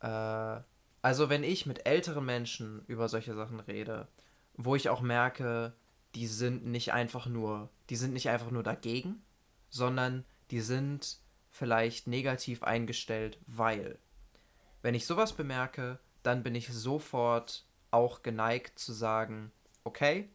äh, 0.00 0.60
also 1.02 1.28
wenn 1.28 1.44
ich 1.44 1.66
mit 1.66 1.86
älteren 1.86 2.24
Menschen 2.24 2.84
über 2.86 3.08
solche 3.08 3.34
Sachen 3.34 3.60
rede, 3.60 4.08
wo 4.54 4.76
ich 4.76 4.88
auch 4.88 5.00
merke, 5.00 5.72
die 6.14 6.26
sind 6.26 6.66
nicht 6.66 6.92
einfach 6.92 7.26
nur, 7.26 7.70
die 7.90 7.96
sind 7.96 8.12
nicht 8.12 8.28
einfach 8.28 8.50
nur 8.50 8.62
dagegen, 8.62 9.22
sondern 9.70 10.24
die 10.50 10.60
sind 10.60 11.18
vielleicht 11.50 12.06
negativ 12.06 12.62
eingestellt, 12.62 13.38
weil. 13.46 13.98
Wenn 14.82 14.94
ich 14.94 15.06
sowas 15.06 15.32
bemerke, 15.32 16.00
dann 16.22 16.42
bin 16.42 16.54
ich 16.54 16.68
sofort 16.68 17.64
auch 17.90 18.22
geneigt 18.22 18.78
zu 18.78 18.92
sagen, 18.92 19.52
okay, 19.84 20.28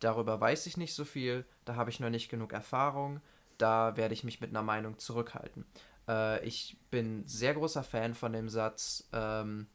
darüber 0.00 0.40
weiß 0.40 0.66
ich 0.66 0.76
nicht 0.76 0.94
so 0.94 1.04
viel, 1.04 1.44
da 1.64 1.76
habe 1.76 1.90
ich 1.90 2.00
noch 2.00 2.10
nicht 2.10 2.28
genug 2.28 2.52
Erfahrung, 2.52 3.20
da 3.58 3.96
werde 3.96 4.14
ich 4.14 4.24
mich 4.24 4.40
mit 4.40 4.50
einer 4.50 4.62
Meinung 4.62 4.98
zurückhalten. 4.98 5.64
Äh, 6.08 6.44
ich 6.46 6.76
bin 6.90 7.26
sehr 7.26 7.54
großer 7.54 7.82
Fan 7.82 8.14
von 8.14 8.32
dem 8.32 8.48
Satz, 8.48 9.08
ähm, 9.12 9.66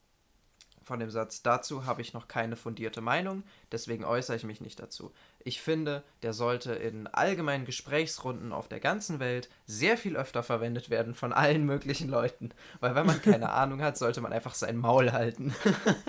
von 0.88 1.00
dem 1.00 1.12
Satz, 1.12 1.44
dazu 1.44 1.86
habe 1.86 2.02
ich 2.02 2.14
noch 2.14 2.30
keine 2.30 2.56
fundierte 2.56 3.02
Meinung, 3.02 3.44
deswegen 3.74 4.06
äußere 4.06 4.38
ich 4.38 4.46
mich 4.46 4.62
nicht 4.62 4.80
dazu. 4.80 5.12
Ich 5.40 5.62
finde, 5.62 6.02
der 6.24 6.32
sollte 6.32 6.74
in 6.74 7.08
allgemeinen 7.08 7.66
Gesprächsrunden 7.66 8.54
auf 8.54 8.70
der 8.70 8.80
ganzen 8.80 9.20
Welt 9.20 9.50
sehr 9.66 9.98
viel 9.98 10.16
öfter 10.16 10.44
verwendet 10.44 10.90
werden 10.90 11.14
von 11.14 11.34
allen 11.34 11.66
möglichen 11.66 12.10
Leuten. 12.10 12.52
Weil 12.80 12.96
wenn 12.96 13.06
man 13.06 13.22
keine 13.22 13.50
Ahnung 13.52 13.82
hat, 13.82 13.98
sollte 13.98 14.22
man 14.22 14.32
einfach 14.32 14.56
sein 14.56 14.78
Maul 14.78 15.12
halten. 15.12 15.54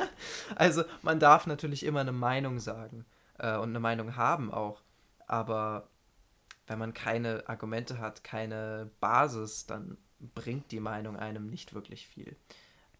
also 0.54 0.84
man 1.02 1.18
darf 1.18 1.46
natürlich 1.48 1.84
immer 1.84 2.00
eine 2.00 2.12
Meinung 2.12 2.60
sagen 2.60 3.04
äh, 3.38 3.56
und 3.56 3.70
eine 3.70 3.80
Meinung 3.80 4.14
haben 4.14 4.52
auch. 4.52 4.80
Aber 5.26 5.88
wenn 6.68 6.78
man 6.78 6.94
keine 6.94 7.48
Argumente 7.48 7.98
hat, 7.98 8.22
keine 8.22 8.90
Basis, 9.00 9.66
dann 9.66 9.98
bringt 10.20 10.70
die 10.72 10.80
Meinung 10.80 11.16
einem 11.16 11.48
nicht 11.48 11.74
wirklich 11.74 12.06
viel. 12.06 12.36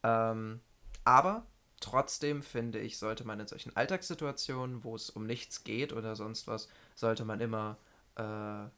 Ähm, 0.02 0.60
aber 1.04 1.46
trotzdem 1.80 2.42
finde 2.42 2.78
ich, 2.80 2.98
sollte 2.98 3.24
man 3.24 3.40
in 3.40 3.46
solchen 3.46 3.74
Alltagssituationen, 3.76 4.84
wo 4.84 4.94
es 4.94 5.10
um 5.10 5.26
nichts 5.26 5.64
geht 5.64 5.92
oder 5.92 6.16
sonst 6.16 6.46
was, 6.46 6.68
sollte 6.94 7.24
man 7.24 7.40
immer 7.40 7.78
äh, 8.16 8.68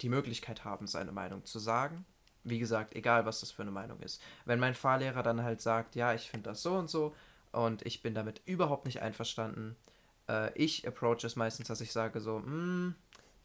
die 0.00 0.08
Möglichkeit 0.08 0.64
haben, 0.64 0.86
seine 0.86 1.12
Meinung 1.12 1.44
zu 1.44 1.58
sagen. 1.58 2.04
Wie 2.44 2.58
gesagt, 2.58 2.94
egal 2.94 3.24
was 3.24 3.40
das 3.40 3.52
für 3.52 3.62
eine 3.62 3.70
Meinung 3.70 4.00
ist. 4.00 4.20
Wenn 4.44 4.58
mein 4.58 4.74
Fahrlehrer 4.74 5.22
dann 5.22 5.42
halt 5.42 5.60
sagt, 5.60 5.94
ja, 5.94 6.12
ich 6.12 6.28
finde 6.28 6.50
das 6.50 6.62
so 6.62 6.74
und 6.74 6.90
so 6.90 7.14
und 7.52 7.86
ich 7.86 8.02
bin 8.02 8.14
damit 8.14 8.42
überhaupt 8.46 8.84
nicht 8.84 9.00
einverstanden, 9.00 9.76
äh, 10.28 10.52
ich 10.58 10.86
approach 10.86 11.24
es 11.24 11.36
meistens, 11.36 11.68
dass 11.68 11.80
ich 11.80 11.92
sage 11.92 12.20
so, 12.20 12.38
hm, 12.38 12.94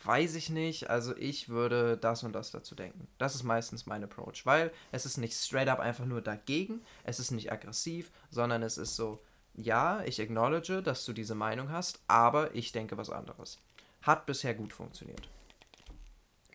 weiß 0.03 0.35
ich 0.35 0.49
nicht, 0.49 0.89
also 0.89 1.15
ich 1.17 1.49
würde 1.49 1.97
das 1.97 2.23
und 2.23 2.33
das 2.33 2.51
dazu 2.51 2.75
denken. 2.75 3.07
Das 3.17 3.35
ist 3.35 3.43
meistens 3.43 3.85
mein 3.85 4.03
Approach, 4.03 4.45
weil 4.45 4.71
es 4.91 5.05
ist 5.05 5.17
nicht 5.17 5.33
straight 5.33 5.67
up 5.67 5.79
einfach 5.79 6.05
nur 6.05 6.21
dagegen, 6.21 6.81
es 7.03 7.19
ist 7.19 7.31
nicht 7.31 7.51
aggressiv, 7.51 8.11
sondern 8.29 8.63
es 8.63 8.77
ist 8.77 8.95
so, 8.95 9.19
ja, 9.55 10.03
ich 10.03 10.21
acknowledge, 10.21 10.81
dass 10.83 11.05
du 11.05 11.13
diese 11.13 11.35
Meinung 11.35 11.71
hast, 11.71 11.99
aber 12.07 12.53
ich 12.55 12.71
denke 12.71 12.97
was 12.97 13.09
anderes. 13.09 13.59
Hat 14.01 14.25
bisher 14.25 14.53
gut 14.53 14.71
funktioniert. 14.71 15.27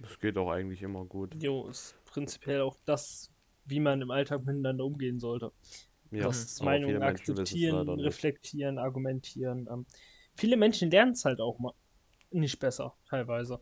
Das 0.00 0.18
geht 0.18 0.38
auch 0.38 0.50
eigentlich 0.50 0.82
immer 0.82 1.04
gut. 1.04 1.34
Jo, 1.40 1.68
ist 1.68 1.94
prinzipiell 2.06 2.60
auch 2.60 2.76
das, 2.84 3.30
wie 3.64 3.80
man 3.80 4.00
im 4.00 4.10
Alltag 4.10 4.44
miteinander 4.44 4.84
umgehen 4.84 5.18
sollte. 5.18 5.52
Ja, 6.10 6.24
das 6.24 6.60
Meinungen 6.60 7.02
akzeptieren, 7.02 7.88
reflektieren, 7.88 8.78
argumentieren. 8.78 9.66
Ähm, 9.70 9.86
viele 10.36 10.56
Menschen 10.56 10.90
lernen 10.90 11.12
es 11.12 11.24
halt 11.24 11.40
auch 11.40 11.58
mal 11.58 11.72
nicht 12.32 12.58
besser, 12.58 12.94
teilweise. 13.08 13.60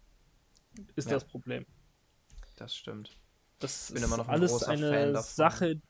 Ist 0.97 1.09
ja. 1.09 1.15
das 1.15 1.25
Problem. 1.25 1.67
Das 2.57 2.77
stimmt. 2.77 3.17
Das 3.59 3.91
ist 3.91 4.29
alles 4.29 4.65
eine 4.65 5.23
Sache 5.23 5.81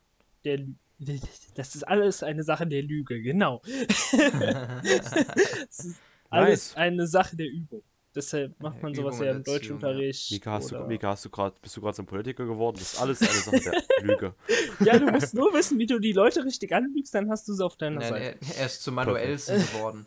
der 0.45 0.67
das 1.55 1.75
ist 1.75 1.85
alles 1.85 2.23
eine 2.23 2.43
Sache 2.43 2.67
der 2.67 2.83
Lüge, 2.83 3.23
genau. 3.23 3.63
das 4.13 5.79
ist 5.79 6.01
alles 6.29 6.75
nice. 6.75 6.77
eine 6.77 7.07
Sache 7.07 7.37
der 7.37 7.49
Übung. 7.49 7.83
Deshalb 8.15 8.61
macht 8.61 8.83
man 8.83 8.93
sowas 8.93 9.21
ja 9.21 9.31
im 9.31 9.45
Deutschunterricht. 9.45 10.33
Mika, 10.33 10.53
hast 10.53 10.73
du, 10.73 10.81
Mika, 10.81 11.11
hast 11.11 11.25
du 11.25 11.31
grad, 11.31 11.63
bist 11.63 11.77
du 11.77 11.81
gerade 11.81 11.95
zum 11.95 12.07
Politiker 12.07 12.45
geworden? 12.45 12.77
Das 12.79 12.95
ist 12.95 13.01
alles 13.01 13.23
eine 13.23 13.61
Sache 13.61 13.61
der 13.61 13.83
Lüge. 14.05 14.35
Ja, 14.81 14.99
du 14.99 15.11
musst 15.11 15.33
nur 15.33 15.55
wissen, 15.55 15.79
wie 15.79 15.87
du 15.87 16.01
die 16.01 16.13
Leute 16.13 16.45
richtig 16.45 16.73
anlügst, 16.73 17.15
dann 17.15 17.31
hast 17.31 17.47
du 17.47 17.55
sie 17.55 17.65
auf 17.65 17.77
deiner 17.77 18.01
Nein, 18.01 18.09
Seite. 18.09 18.39
Er, 18.41 18.57
er 18.59 18.67
ist 18.67 18.83
zum 18.83 18.97
Manuellsten 18.97 19.61
geworden. 19.61 20.07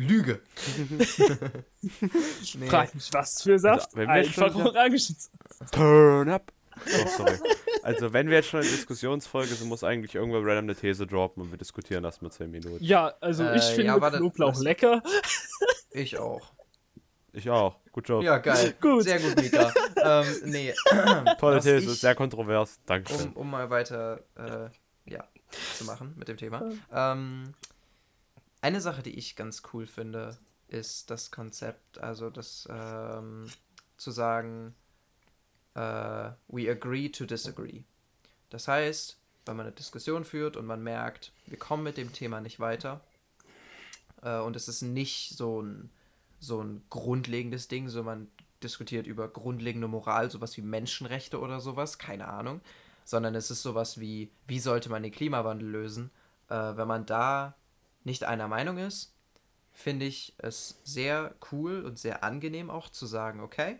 Lüge. 0.00 0.40
nee. 2.54 2.66
Frag 2.66 2.94
mich, 2.94 3.10
was 3.12 3.42
für 3.42 3.58
Saft? 3.58 3.96
Also, 3.96 4.10
Einfach 4.10 4.54
Orangensaft. 4.54 5.30
Turn 5.72 6.28
up. 6.28 6.52
Oh, 6.86 7.08
sorry. 7.16 7.38
Also, 7.82 8.12
wenn 8.12 8.28
wir 8.28 8.36
jetzt 8.36 8.48
schon 8.48 8.62
in 8.62 8.68
Diskussionsfolge 8.68 9.54
sind, 9.54 9.68
muss 9.68 9.84
eigentlich 9.84 10.14
irgendwer 10.14 10.40
random 10.40 10.64
eine 10.64 10.74
These 10.74 11.06
droppen 11.06 11.42
und 11.42 11.50
wir 11.50 11.58
diskutieren 11.58 12.02
das 12.02 12.20
mit 12.22 12.32
10 12.32 12.50
Minuten. 12.50 12.82
Ja, 12.82 13.14
also 13.20 13.44
ich 13.50 13.62
äh, 13.62 13.74
finde 13.74 13.84
ja, 13.84 14.10
Knoblauch 14.10 14.52
das, 14.52 14.62
lecker. 14.62 15.02
Ich 15.92 16.16
auch. 16.18 16.52
Ich 17.32 17.50
auch. 17.50 17.76
Gut 17.90 18.08
Job. 18.08 18.22
Ja, 18.22 18.38
geil. 18.38 18.74
gut. 18.80 19.02
Sehr 19.02 19.18
gut, 19.18 19.34
Mika. 19.42 19.72
ähm, 19.96 20.26
nee. 20.44 20.72
Tolle 21.40 21.58
These, 21.60 21.78
ich, 21.78 22.00
sehr 22.00 22.14
kontrovers. 22.14 22.78
Dankeschön. 22.86 23.32
Um, 23.32 23.36
um 23.38 23.50
mal 23.50 23.68
weiter 23.70 24.20
äh, 24.36 24.68
ja, 25.10 25.24
zu 25.76 25.84
machen 25.84 26.14
mit 26.16 26.28
dem 26.28 26.36
Thema. 26.36 26.70
Ähm, 26.92 27.54
eine 28.60 28.80
Sache, 28.80 29.02
die 29.02 29.18
ich 29.18 29.36
ganz 29.36 29.62
cool 29.72 29.86
finde, 29.86 30.38
ist 30.68 31.10
das 31.10 31.30
Konzept, 31.30 31.98
also 31.98 32.30
das 32.30 32.68
ähm, 32.70 33.46
zu 33.96 34.10
sagen, 34.10 34.74
uh, 35.76 36.30
we 36.48 36.70
agree 36.70 37.08
to 37.08 37.26
disagree. 37.26 37.82
Das 38.50 38.68
heißt, 38.68 39.18
wenn 39.46 39.56
man 39.56 39.66
eine 39.66 39.74
Diskussion 39.74 40.24
führt 40.24 40.56
und 40.56 40.66
man 40.66 40.82
merkt, 40.82 41.32
wir 41.46 41.58
kommen 41.58 41.82
mit 41.82 41.96
dem 41.96 42.12
Thema 42.12 42.40
nicht 42.40 42.60
weiter 42.60 43.00
uh, 44.24 44.42
und 44.42 44.56
es 44.56 44.68
ist 44.68 44.82
nicht 44.82 45.36
so 45.36 45.62
ein, 45.62 45.90
so 46.38 46.62
ein 46.62 46.82
grundlegendes 46.90 47.68
Ding, 47.68 47.88
so 47.88 48.02
man 48.02 48.28
diskutiert 48.62 49.06
über 49.06 49.28
grundlegende 49.28 49.88
Moral, 49.88 50.30
sowas 50.30 50.56
wie 50.56 50.62
Menschenrechte 50.62 51.40
oder 51.40 51.60
sowas, 51.60 51.98
keine 51.98 52.28
Ahnung, 52.28 52.60
sondern 53.04 53.34
es 53.34 53.50
ist 53.50 53.62
sowas 53.62 53.98
wie, 53.98 54.30
wie 54.46 54.60
sollte 54.60 54.90
man 54.90 55.02
den 55.02 55.12
Klimawandel 55.12 55.68
lösen, 55.68 56.10
uh, 56.50 56.76
wenn 56.76 56.88
man 56.88 57.06
da 57.06 57.54
nicht 58.04 58.24
einer 58.24 58.48
Meinung 58.48 58.78
ist, 58.78 59.14
finde 59.72 60.06
ich 60.06 60.34
es 60.38 60.80
sehr 60.84 61.34
cool 61.52 61.84
und 61.84 61.98
sehr 61.98 62.24
angenehm 62.24 62.70
auch 62.70 62.88
zu 62.88 63.06
sagen, 63.06 63.40
okay, 63.40 63.78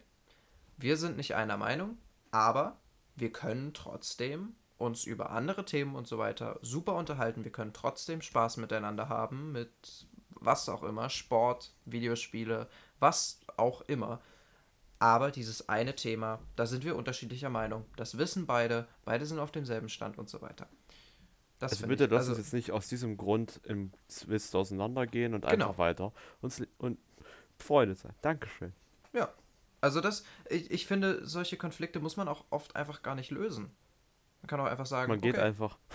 wir 0.77 0.97
sind 0.97 1.17
nicht 1.17 1.35
einer 1.35 1.57
Meinung, 1.57 1.99
aber 2.31 2.79
wir 3.17 3.33
können 3.33 3.75
trotzdem 3.75 4.55
uns 4.79 5.05
über 5.05 5.31
andere 5.31 5.65
Themen 5.65 5.95
und 5.95 6.07
so 6.07 6.17
weiter 6.17 6.59
super 6.63 6.95
unterhalten. 6.95 7.45
Wir 7.45 7.53
können 7.53 7.75
trotzdem 7.75 8.23
Spaß 8.23 8.57
miteinander 8.57 9.11
haben, 9.11 9.53
mit 9.53 10.07
was 10.31 10.69
auch 10.71 10.83
immer, 10.83 11.11
Sport, 11.11 11.75
Videospiele, 11.85 12.67
was 12.99 13.41
auch 13.59 13.83
immer. 13.83 14.21
Aber 14.99 15.31
dieses 15.31 15.69
eine 15.69 15.95
Thema, 15.97 16.41
da 16.57 16.67
sind 16.67 16.85
wir 16.85 16.97
unterschiedlicher 16.97 17.51
Meinung. 17.51 17.85
Das 17.97 18.17
wissen 18.17 18.47
beide, 18.47 18.87
beide 19.05 19.27
sind 19.27 19.39
auf 19.39 19.53
demselben 19.53 19.89
Stand 19.89 20.19
und 20.19 20.31
so 20.31 20.41
weiter. 20.41 20.67
Das 21.61 21.73
also 21.73 21.87
bitte 21.87 22.07
lass 22.07 22.21
also, 22.21 22.33
uns 22.33 22.39
jetzt 22.39 22.55
nicht 22.55 22.73
aus 22.73 22.89
diesem 22.89 23.19
Grund 23.19 23.61
im 23.65 23.93
Zwist 24.09 24.57
auseinandergehen 24.57 25.35
und 25.35 25.43
genau. 25.43 25.67
einfach 25.67 25.79
weiter 25.79 26.13
uns 26.41 26.63
und 26.79 26.99
Freude 27.59 27.95
sein. 27.95 28.15
Dankeschön. 28.23 28.73
Ja, 29.13 29.29
also 29.83 30.01
das, 30.01 30.25
ich, 30.49 30.71
ich 30.71 30.87
finde, 30.87 31.27
solche 31.27 31.59
Konflikte 31.59 32.01
muss 32.01 32.17
man 32.17 32.29
auch 32.29 32.45
oft 32.49 32.75
einfach 32.77 33.03
gar 33.03 33.15
nicht 33.15 33.31
lösen. 33.31 33.71
Man 34.41 34.49
kann 34.49 34.61
auch 34.61 34.65
einfach 34.67 34.87
sagen, 34.87 35.11
man 35.11 35.21
geht 35.21 35.35
okay. 35.37 35.45
einfach. 35.45 35.79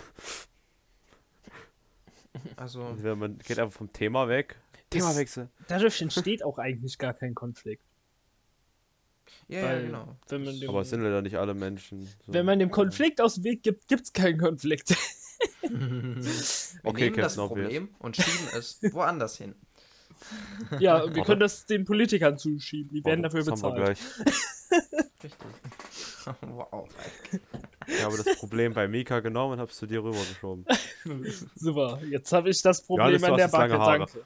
Also 2.57 2.93
man 3.16 3.38
geht 3.39 3.57
einfach 3.59 3.78
vom 3.78 3.93
Thema 3.93 4.28
weg. 4.28 4.57
Themawechsel. 4.89 5.47
Dadurch 5.70 6.01
entsteht 6.01 6.43
auch 6.43 6.57
eigentlich 6.57 6.97
gar 6.97 7.13
kein 7.13 7.34
Konflikt. 7.34 7.82
Ja, 9.47 9.63
Weil, 9.63 9.80
ja, 9.80 9.86
genau. 9.86 10.18
Dem, 10.30 10.70
Aber 10.70 10.84
sind 10.84 11.01
wir 11.01 11.11
da 11.11 11.22
nicht 11.22 11.38
alle 11.38 11.53
Menschen? 11.53 12.05
So. 12.26 12.34
Wenn 12.34 12.45
man 12.45 12.59
dem 12.59 12.72
Konflikt 12.72 13.22
aus 13.22 13.36
dem 13.36 13.45
Weg 13.45 13.63
gibt, 13.63 13.88
gibt 13.88 14.03
es 14.03 14.13
keinen 14.13 14.38
Konflikt. 14.38 14.95
Wir 15.70 16.86
okay, 16.86 17.05
nehmen 17.05 17.18
das 17.18 17.36
Problem 17.36 17.89
und 17.99 18.16
schieben 18.16 18.47
es 18.57 18.80
woanders 18.93 19.38
hin. 19.38 19.55
Ja, 20.80 21.13
wir 21.13 21.24
können 21.24 21.41
das 21.41 21.66
den 21.66 21.86
Politikern 21.86 22.38
zuschieben. 22.38 22.91
Die 22.93 23.03
werden 23.03 23.24
dafür 23.24 23.43
bezahlt. 23.43 23.97
Richtig. 25.24 25.39
wow. 26.41 26.88
Ich 27.88 28.03
habe 28.03 28.18
das 28.18 28.38
Problem 28.38 28.74
bei 28.74 28.88
Mika 28.88 29.20
genommen 29.20 29.53
und 29.53 29.59
habe 29.59 29.72
es 29.72 29.78
zu 29.78 29.86
dir 29.86 30.03
rübergeschoben. 30.03 30.66
Super, 31.55 31.99
jetzt 32.09 32.32
habe 32.32 32.49
ich 32.49 32.61
das 32.61 32.82
Problem 32.82 33.22
Johannes, 33.22 33.30
an 33.30 33.38
der 33.38 33.47
Backe. 33.47 33.78
Danke. 33.78 34.26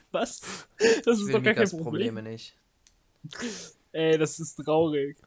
Was? 0.10 0.66
Das 1.04 1.20
ist 1.20 1.32
doch 1.32 1.42
gar 1.42 1.54
kein 1.54 1.68
Problem. 1.68 2.14
Probleme 2.14 2.22
nicht. 2.22 2.56
Ey, 3.92 4.18
das 4.18 4.38
ist 4.40 4.56
traurig. 4.56 5.18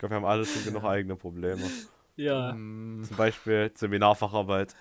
Ich 0.00 0.02
glaube, 0.02 0.14
wir 0.14 0.16
haben 0.16 0.24
alle 0.24 0.46
schon 0.46 0.64
genug 0.64 0.84
eigene 0.84 1.14
Probleme. 1.14 1.60
Ja. 2.16 2.52
Zum 2.52 3.16
Beispiel 3.18 3.70
Seminarfacharbeit. 3.74 4.74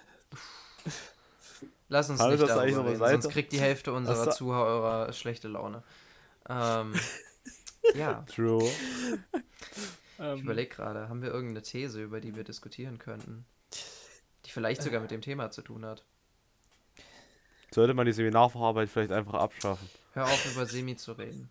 Lass 1.89 2.09
uns 2.09 2.21
nicht 2.21 2.41
darüber 2.41 2.85
reden, 2.85 2.97
sonst 2.97 3.27
kriegt 3.27 3.51
die 3.51 3.59
Hälfte 3.59 3.91
unserer 3.91 4.27
das 4.27 4.37
Zuhörer 4.37 5.11
schlechte 5.11 5.49
Laune. 5.49 5.83
Ähm, 6.47 6.93
ja. 7.95 8.23
True. 8.33 8.63
Ich 8.63 10.19
ähm. 10.19 10.39
überlege 10.39 10.73
gerade, 10.73 11.09
haben 11.09 11.21
wir 11.21 11.31
irgendeine 11.31 11.63
These, 11.63 12.01
über 12.01 12.21
die 12.21 12.37
wir 12.37 12.45
diskutieren 12.45 12.97
könnten? 12.97 13.45
Die 14.45 14.51
vielleicht 14.51 14.81
sogar 14.83 15.01
mit 15.01 15.11
dem 15.11 15.19
Thema 15.19 15.51
zu 15.51 15.61
tun 15.63 15.85
hat. 15.85 16.05
Sollte 17.71 17.93
man 17.93 18.05
die 18.05 18.13
Seminararbeit 18.13 18.87
vielleicht 18.87 19.11
einfach 19.11 19.33
abschaffen? 19.33 19.89
Hör 20.13 20.25
auf, 20.25 20.51
über 20.51 20.65
Semi 20.65 20.95
zu 20.95 21.13
reden. 21.13 21.49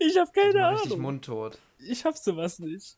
Ich 0.00 0.16
habe 0.16 0.30
keine 0.32 0.66
Ahnung. 0.66 0.80
Richtig 0.80 0.98
mundtot. 0.98 1.58
Ich 1.78 2.04
hab 2.04 2.16
sowas 2.16 2.58
nicht. 2.58 2.96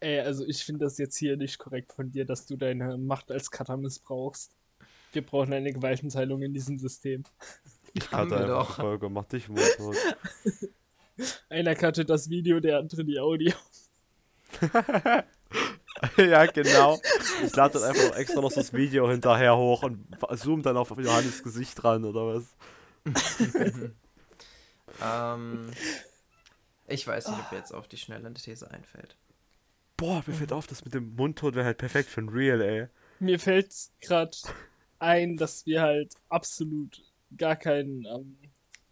Ey, 0.00 0.20
also 0.20 0.44
ich 0.44 0.64
finde 0.64 0.84
das 0.84 0.98
jetzt 0.98 1.16
hier 1.16 1.36
nicht 1.36 1.58
korrekt 1.58 1.92
von 1.92 2.10
dir, 2.10 2.24
dass 2.24 2.46
du 2.46 2.56
deine 2.56 2.96
Macht 2.96 3.30
als 3.30 3.50
Cutter 3.50 3.76
missbrauchst. 3.76 4.54
Wir 5.12 5.24
brauchen 5.24 5.52
eine 5.52 5.72
Gewaltenteilung 5.72 6.42
in 6.42 6.52
diesem 6.54 6.78
System. 6.78 7.24
Ich 7.94 8.10
cutte 8.10 8.36
einfach 8.36 8.46
doch. 8.46 8.76
Folge, 8.76 9.08
mach 9.08 9.24
dich 9.24 9.48
mundtot. 9.48 9.96
Einer 11.48 11.74
cuttet 11.74 12.10
das 12.10 12.28
Video, 12.28 12.60
der 12.60 12.78
andere 12.78 13.04
die 13.04 13.18
Audio. 13.18 13.52
ja, 16.16 16.46
genau. 16.46 17.00
Ich 17.44 17.54
lade 17.54 17.78
dann 17.78 17.90
einfach 17.90 18.16
extra 18.16 18.40
noch 18.40 18.52
das 18.52 18.72
Video 18.72 19.08
hinterher 19.10 19.56
hoch 19.56 19.82
und 19.82 20.06
zoom 20.32 20.62
dann 20.62 20.76
auf 20.76 20.90
Johannes 20.90 21.42
Gesicht 21.42 21.82
ran 21.84 22.04
oder 22.04 22.26
was. 22.26 22.44
ähm, 25.02 25.70
ich 26.86 27.06
weiß 27.06 27.28
nicht, 27.28 27.38
ob 27.38 27.52
mir 27.52 27.58
jetzt 27.58 27.72
auf 27.72 27.88
die 27.88 27.96
schnelle 27.96 28.32
These 28.34 28.70
einfällt. 28.70 29.16
Boah, 29.96 30.22
mir 30.26 30.34
fällt 30.34 30.52
auf, 30.52 30.66
das 30.66 30.84
mit 30.84 30.94
dem 30.94 31.14
Mundtot 31.14 31.54
wäre 31.54 31.66
halt 31.66 31.78
perfekt 31.78 32.10
für 32.10 32.20
ein 32.20 32.28
Real, 32.28 32.60
ey. 32.60 32.88
Mir 33.18 33.40
fällt 33.40 33.72
gerade 34.00 34.36
ein, 34.98 35.36
dass 35.36 35.64
wir 35.64 35.80
halt 35.80 36.14
absolut 36.28 37.02
gar 37.36 37.56
keinen 37.56 38.04
ähm, 38.04 38.36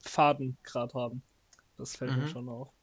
Faden 0.01 0.57
gerade 0.63 0.95
haben. 0.95 1.23
Das 1.77 1.97
fällt 1.97 2.13
mhm. 2.13 2.23
mir 2.23 2.29
schon 2.29 2.49
auf. 2.49 2.74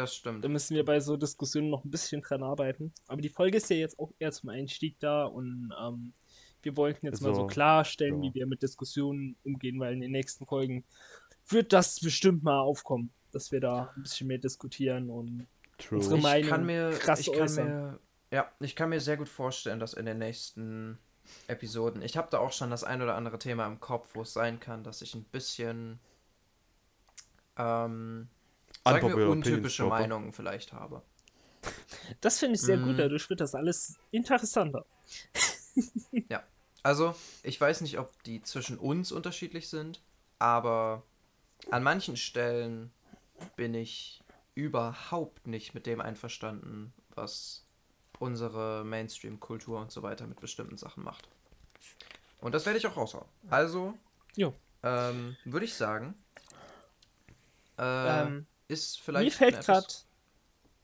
Das 0.00 0.16
stimmt. 0.16 0.42
Da 0.42 0.48
müssen 0.48 0.74
wir 0.74 0.84
bei 0.86 0.98
so 0.98 1.18
Diskussionen 1.18 1.68
noch 1.68 1.84
ein 1.84 1.90
bisschen 1.90 2.22
dran 2.22 2.42
arbeiten. 2.42 2.90
Aber 3.06 3.20
die 3.20 3.28
Folge 3.28 3.58
ist 3.58 3.68
ja 3.68 3.76
jetzt 3.76 3.98
auch 3.98 4.10
eher 4.18 4.32
zum 4.32 4.48
Einstieg 4.48 4.98
da 4.98 5.26
und 5.26 5.74
ähm, 5.78 6.14
wir 6.62 6.74
wollten 6.78 7.04
jetzt 7.04 7.18
so, 7.20 7.28
mal 7.28 7.34
so 7.34 7.46
klarstellen, 7.46 8.16
so. 8.16 8.22
wie 8.22 8.32
wir 8.32 8.46
mit 8.46 8.62
Diskussionen 8.62 9.36
umgehen, 9.44 9.78
weil 9.78 9.92
in 9.92 10.00
den 10.00 10.12
nächsten 10.12 10.46
Folgen 10.46 10.84
wird 11.46 11.74
das 11.74 12.00
bestimmt 12.00 12.42
mal 12.42 12.60
aufkommen. 12.60 13.12
dass 13.30 13.52
wir 13.52 13.60
da 13.60 13.92
ein 13.94 14.02
bisschen 14.02 14.26
mehr 14.26 14.38
diskutieren 14.38 15.10
und 15.10 15.46
True. 15.76 15.98
unsere 15.98 16.16
ich 16.16 16.22
Meinung 16.22 16.48
kann 16.48 16.64
mir, 16.64 16.90
krass 16.92 17.20
ich 17.20 17.32
kann 17.34 17.54
Mir, 17.54 18.00
ja, 18.30 18.50
ich 18.60 18.74
kann 18.74 18.88
mir 18.88 19.00
sehr 19.00 19.18
gut 19.18 19.28
vorstellen, 19.28 19.80
dass 19.80 19.92
in 19.92 20.06
den 20.06 20.16
nächsten 20.16 20.96
Episoden, 21.46 22.00
ich 22.00 22.16
habe 22.16 22.28
da 22.30 22.38
auch 22.38 22.52
schon 22.52 22.70
das 22.70 22.84
ein 22.84 23.02
oder 23.02 23.16
andere 23.16 23.38
Thema 23.38 23.66
im 23.66 23.80
Kopf, 23.80 24.14
wo 24.14 24.22
es 24.22 24.32
sein 24.32 24.60
kann, 24.60 24.82
dass 24.82 25.02
ich 25.02 25.14
ein 25.14 25.24
bisschen 25.24 26.00
ähm, 27.58 28.30
sagen 28.84 29.16
wir 29.16 29.28
untypische 29.28 29.84
Meinungen 29.84 30.32
vielleicht 30.32 30.72
habe. 30.72 31.02
Das 32.20 32.38
finde 32.38 32.54
ich 32.54 32.62
sehr 32.62 32.78
mm. 32.78 32.84
gut, 32.84 32.98
dadurch 32.98 33.28
wird 33.28 33.40
das 33.40 33.54
alles 33.54 33.98
interessanter. 34.10 34.86
ja, 36.28 36.42
also 36.82 37.14
ich 37.42 37.60
weiß 37.60 37.82
nicht, 37.82 37.98
ob 37.98 38.22
die 38.22 38.42
zwischen 38.42 38.78
uns 38.78 39.12
unterschiedlich 39.12 39.68
sind, 39.68 40.02
aber 40.38 41.02
an 41.70 41.82
manchen 41.82 42.16
Stellen 42.16 42.90
bin 43.56 43.74
ich 43.74 44.22
überhaupt 44.54 45.46
nicht 45.46 45.74
mit 45.74 45.86
dem 45.86 46.00
einverstanden, 46.00 46.92
was 47.14 47.66
unsere 48.18 48.84
Mainstream-Kultur 48.84 49.80
und 49.80 49.90
so 49.90 50.02
weiter 50.02 50.26
mit 50.26 50.40
bestimmten 50.40 50.76
Sachen 50.76 51.04
macht. 51.04 51.28
Und 52.40 52.54
das 52.54 52.66
werde 52.66 52.78
ich 52.78 52.86
auch 52.86 52.96
raushauen. 52.96 53.26
Also, 53.48 53.94
ähm, 54.82 55.36
würde 55.44 55.64
ich 55.64 55.74
sagen, 55.74 56.14
äh, 57.78 58.22
ähm, 58.22 58.46
ist 58.70 59.00
vielleicht. 59.00 59.24
Mir 59.24 59.32
fällt 59.32 59.60
gerade 59.64 59.86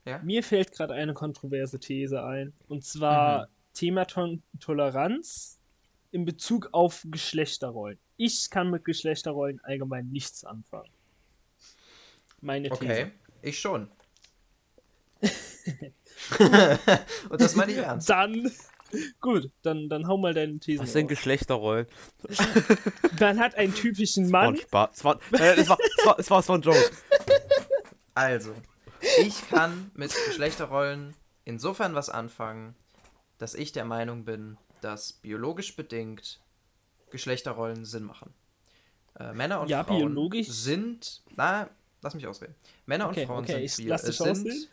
ja? 0.04 0.20
mir 0.22 0.42
fällt 0.42 0.72
gerade 0.72 0.94
eine 0.94 1.14
kontroverse 1.14 1.78
These 1.78 2.22
ein. 2.22 2.52
Und 2.68 2.84
zwar 2.84 3.46
mhm. 3.46 3.50
Thema 3.74 4.04
Ton 4.06 4.42
Toleranz 4.60 5.58
in 6.12 6.24
Bezug 6.24 6.70
auf 6.72 7.02
Geschlechterrollen. 7.06 7.98
Ich 8.16 8.48
kann 8.50 8.70
mit 8.70 8.84
Geschlechterrollen 8.84 9.60
allgemein 9.62 10.08
nichts 10.08 10.44
anfangen. 10.44 10.90
Meine 12.40 12.70
These. 12.70 12.82
Okay, 12.82 13.12
ich 13.42 13.58
schon. 13.58 13.90
Und 17.28 17.40
das 17.40 17.56
meine 17.56 17.72
ich 17.72 17.78
ernst. 17.78 18.08
Dann, 18.08 18.50
gut, 19.20 19.50
dann, 19.62 19.88
dann 19.88 20.06
hau 20.06 20.16
mal 20.16 20.32
deine 20.32 20.58
These. 20.58 20.82
Was 20.82 20.92
sind 20.92 21.08
Geschlechterrollen? 21.08 21.86
Man 23.18 23.40
hat 23.40 23.54
einen 23.56 23.74
typischen 23.74 24.30
Mann. 24.30 24.54
Es 24.54 24.72
war, 24.72 24.90
es 24.92 25.04
war, 25.04 25.18
äh, 25.32 25.60
es 25.60 25.68
war, 25.68 25.78
es 25.80 26.06
war, 26.06 26.18
es 26.18 26.30
war, 26.30 26.38
es 26.40 26.48
war 26.48 26.56
ein 26.56 26.62
Joke. 26.62 26.78
Also, 28.16 28.54
ich 29.20 29.46
kann 29.50 29.90
mit 29.94 30.10
Geschlechterrollen 30.26 31.14
insofern 31.44 31.94
was 31.94 32.08
anfangen, 32.08 32.74
dass 33.36 33.52
ich 33.52 33.72
der 33.72 33.84
Meinung 33.84 34.24
bin, 34.24 34.56
dass 34.80 35.12
biologisch 35.12 35.76
bedingt 35.76 36.40
Geschlechterrollen 37.10 37.84
Sinn 37.84 38.04
machen. 38.04 38.32
Äh, 39.20 39.34
Männer 39.34 39.60
und 39.60 39.68
ja, 39.68 39.84
Frauen 39.84 39.98
biologisch? 39.98 40.48
sind. 40.48 41.22
Na, 41.36 41.68
lass 42.00 42.14
mich 42.14 42.26
ausreden. 42.26 42.54
Männer 42.86 43.10
okay, 43.10 43.20
und 43.20 43.26
Frauen 43.26 43.44
okay, 43.44 43.66
sind, 43.66 43.84
bio, 43.84 43.94
äh, 43.94 43.98
sind 43.98 44.68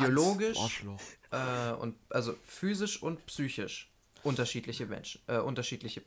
biologisch 0.00 0.84
äh, 1.32 1.72
und 1.72 1.96
also 2.08 2.34
physisch 2.44 3.02
und 3.02 3.26
psychisch 3.26 3.92
unterschiedliche 4.22 4.86
Menschen, 4.86 5.20
äh, 5.26 5.36
unterschiedliche 5.36 6.02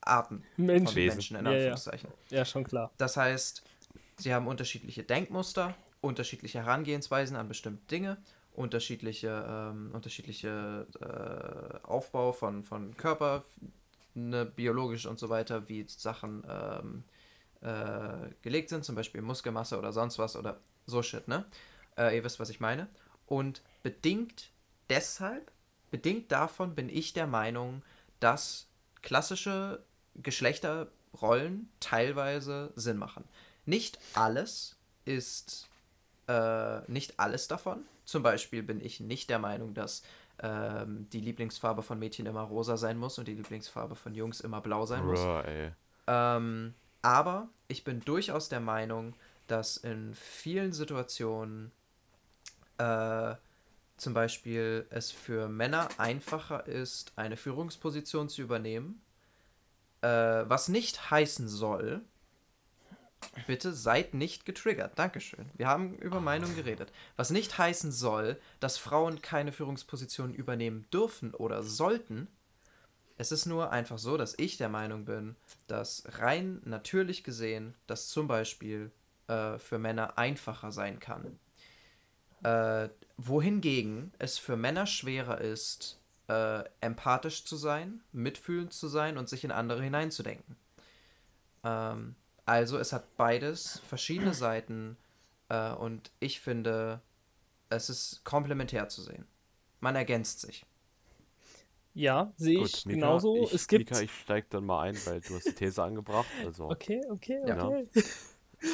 Arten 0.00 0.44
Mensch. 0.56 0.92
von 0.92 0.94
Menschen 0.94 1.36
in 1.36 1.46
Anführungszeichen. 1.48 2.10
Ja, 2.10 2.16
ja. 2.30 2.38
ja, 2.38 2.44
schon 2.44 2.62
klar. 2.62 2.92
Das 2.98 3.16
heißt, 3.16 3.64
sie 4.18 4.34
haben 4.34 4.46
unterschiedliche 4.46 5.02
Denkmuster, 5.02 5.74
unterschiedliche 6.00 6.60
Herangehensweisen 6.60 7.36
an 7.36 7.48
bestimmte 7.48 7.86
Dinge, 7.86 8.18
unterschiedliche, 8.52 9.44
ähm, 9.48 9.90
unterschiedliche 9.92 10.86
äh, 11.00 11.86
Aufbau 11.86 12.32
von, 12.32 12.64
von 12.64 12.96
Körper, 12.96 13.44
ne, 14.14 14.46
biologisch 14.46 15.06
und 15.06 15.18
so 15.18 15.28
weiter, 15.28 15.68
wie 15.68 15.84
Sachen 15.86 16.44
ähm, 16.48 17.04
äh, 17.60 18.30
gelegt 18.42 18.70
sind, 18.70 18.84
zum 18.84 18.94
Beispiel 18.94 19.22
Muskelmasse 19.22 19.78
oder 19.78 19.92
sonst 19.92 20.18
was 20.18 20.36
oder 20.36 20.60
so 20.86 21.02
Shit, 21.02 21.28
ne? 21.28 21.44
Äh, 21.96 22.16
ihr 22.16 22.24
wisst, 22.24 22.40
was 22.40 22.50
ich 22.50 22.60
meine. 22.60 22.88
Und 23.26 23.62
bedingt 23.82 24.50
deshalb, 24.88 25.50
bedingt 25.90 26.32
davon 26.32 26.74
bin 26.74 26.88
ich 26.88 27.12
der 27.12 27.26
Meinung, 27.26 27.82
dass 28.20 28.68
klassische 29.02 29.84
Geschlechterrollen 30.14 31.68
teilweise 31.80 32.72
Sinn 32.76 32.96
machen. 32.96 33.24
Nicht 33.66 33.98
alles 34.14 34.76
ist 35.04 35.68
äh, 36.28 36.80
nicht 36.90 37.18
alles 37.18 37.48
davon. 37.48 37.84
Zum 38.04 38.22
Beispiel 38.22 38.62
bin 38.62 38.84
ich 38.84 39.00
nicht 39.00 39.30
der 39.30 39.38
Meinung, 39.38 39.74
dass 39.74 40.02
ähm, 40.42 41.08
die 41.12 41.20
Lieblingsfarbe 41.20 41.82
von 41.82 41.98
Mädchen 41.98 42.26
immer 42.26 42.42
rosa 42.42 42.76
sein 42.76 42.98
muss 42.98 43.18
und 43.18 43.26
die 43.28 43.34
Lieblingsfarbe 43.34 43.96
von 43.96 44.14
Jungs 44.14 44.40
immer 44.40 44.60
blau 44.60 44.86
sein 44.86 45.04
muss. 45.04 45.20
ähm, 46.06 46.74
aber 47.02 47.48
ich 47.68 47.84
bin 47.84 48.00
durchaus 48.00 48.48
der 48.48 48.60
Meinung, 48.60 49.14
dass 49.46 49.76
in 49.76 50.14
vielen 50.14 50.72
Situationen 50.72 51.70
äh, 52.78 53.34
zum 53.96 54.12
Beispiel 54.12 54.86
es 54.90 55.10
für 55.10 55.48
Männer 55.48 55.88
einfacher 55.98 56.66
ist, 56.66 57.12
eine 57.16 57.36
Führungsposition 57.36 58.28
zu 58.28 58.42
übernehmen, 58.42 59.00
äh, 60.02 60.08
was 60.08 60.68
nicht 60.68 61.10
heißen 61.10 61.48
soll, 61.48 62.02
Bitte 63.46 63.72
seid 63.72 64.14
nicht 64.14 64.44
getriggert. 64.44 64.98
Dankeschön. 64.98 65.50
Wir 65.56 65.68
haben 65.68 65.94
über 65.96 66.20
Meinung 66.20 66.54
geredet. 66.54 66.92
Was 67.16 67.30
nicht 67.30 67.58
heißen 67.58 67.92
soll, 67.92 68.40
dass 68.60 68.78
Frauen 68.78 69.22
keine 69.22 69.52
Führungspositionen 69.52 70.34
übernehmen 70.34 70.86
dürfen 70.92 71.34
oder 71.34 71.62
sollten. 71.62 72.28
Es 73.18 73.32
ist 73.32 73.46
nur 73.46 73.72
einfach 73.72 73.98
so, 73.98 74.16
dass 74.16 74.38
ich 74.38 74.56
der 74.58 74.68
Meinung 74.68 75.04
bin, 75.04 75.36
dass 75.66 76.04
rein 76.18 76.60
natürlich 76.64 77.24
gesehen 77.24 77.74
das 77.86 78.08
zum 78.08 78.28
Beispiel 78.28 78.90
äh, 79.28 79.58
für 79.58 79.78
Männer 79.78 80.18
einfacher 80.18 80.72
sein 80.72 81.00
kann. 81.00 81.38
Äh, 82.42 82.90
wohingegen 83.16 84.12
es 84.18 84.38
für 84.38 84.56
Männer 84.56 84.86
schwerer 84.86 85.40
ist, 85.40 86.00
äh, 86.28 86.64
empathisch 86.80 87.44
zu 87.44 87.56
sein, 87.56 88.02
mitfühlend 88.12 88.72
zu 88.72 88.88
sein 88.88 89.16
und 89.16 89.28
sich 89.28 89.44
in 89.44 89.52
andere 89.52 89.82
hineinzudenken. 89.82 90.56
Ähm, 91.64 92.14
also 92.46 92.78
es 92.78 92.92
hat 92.92 93.16
beides 93.16 93.80
verschiedene 93.80 94.32
Seiten 94.32 94.96
äh, 95.48 95.72
und 95.72 96.10
ich 96.20 96.40
finde, 96.40 97.00
es 97.68 97.90
ist 97.90 98.24
komplementär 98.24 98.88
zu 98.88 99.02
sehen. 99.02 99.26
Man 99.80 99.96
ergänzt 99.96 100.40
sich. 100.40 100.64
Ja, 101.92 102.32
sehe 102.36 102.62
ich 102.62 102.86
Mika, 102.86 103.00
genauso. 103.00 103.44
Ich, 103.44 103.54
es 103.54 103.68
gibt... 103.68 103.90
Mika, 103.90 104.00
ich 104.00 104.12
steige 104.12 104.46
dann 104.50 104.64
mal 104.64 104.82
ein, 104.82 104.96
weil 105.06 105.20
du 105.20 105.34
hast 105.34 105.46
die 105.46 105.52
These 105.52 105.82
angebracht. 105.82 106.28
Also, 106.44 106.70
okay, 106.70 107.00
okay, 107.10 107.40
okay. 107.42 107.48
Ja. 107.94 108.02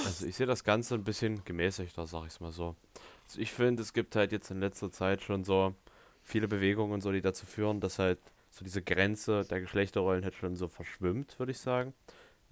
Also 0.07 0.27
ich 0.27 0.37
sehe 0.37 0.47
das 0.47 0.63
Ganze 0.63 0.95
ein 0.95 1.03
bisschen 1.03 1.45
gemäßigter, 1.45 2.07
sag 2.07 2.29
ich 2.29 2.41
mal 2.41 2.53
so. 2.53 2.77
Also 3.25 3.41
ich 3.41 3.51
finde, 3.51 3.83
es 3.83 3.93
gibt 3.93 4.15
halt 4.15 4.31
jetzt 4.31 4.49
in 4.53 4.61
letzter 4.61 4.93
Zeit 4.93 5.23
schon 5.23 5.43
so 5.43 5.75
viele 6.23 6.47
Bewegungen 6.47 6.93
und 6.93 7.01
so, 7.01 7.11
die 7.11 7.21
dazu 7.21 7.47
führen, 7.47 7.81
dass 7.81 7.99
halt 7.99 8.21
so 8.51 8.65
diese 8.65 8.81
Grenze 8.81 9.45
der 9.45 9.61
Geschlechterrollen 9.61 10.23
halt 10.23 10.37
schon 10.37 10.55
so 10.55 10.69
verschwimmt, 10.69 11.37
würde 11.41 11.51
ich 11.51 11.59
sagen. 11.59 11.95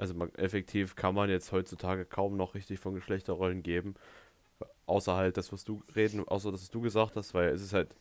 Also 0.00 0.14
man, 0.14 0.34
effektiv 0.36 0.96
kann 0.96 1.14
man 1.14 1.28
jetzt 1.28 1.52
heutzutage 1.52 2.06
kaum 2.06 2.34
noch 2.38 2.54
richtig 2.54 2.80
von 2.80 2.94
Geschlechterrollen 2.94 3.62
geben. 3.62 3.96
Außer 4.86 5.14
halt 5.14 5.36
das, 5.36 5.52
was 5.52 5.62
du 5.62 5.82
reden, 5.94 6.26
außer 6.26 6.50
das, 6.50 6.62
was 6.62 6.70
du 6.70 6.80
gesagt 6.80 7.16
hast, 7.16 7.34
weil 7.34 7.50
es 7.50 7.60
ist 7.60 7.74
halt, 7.74 7.94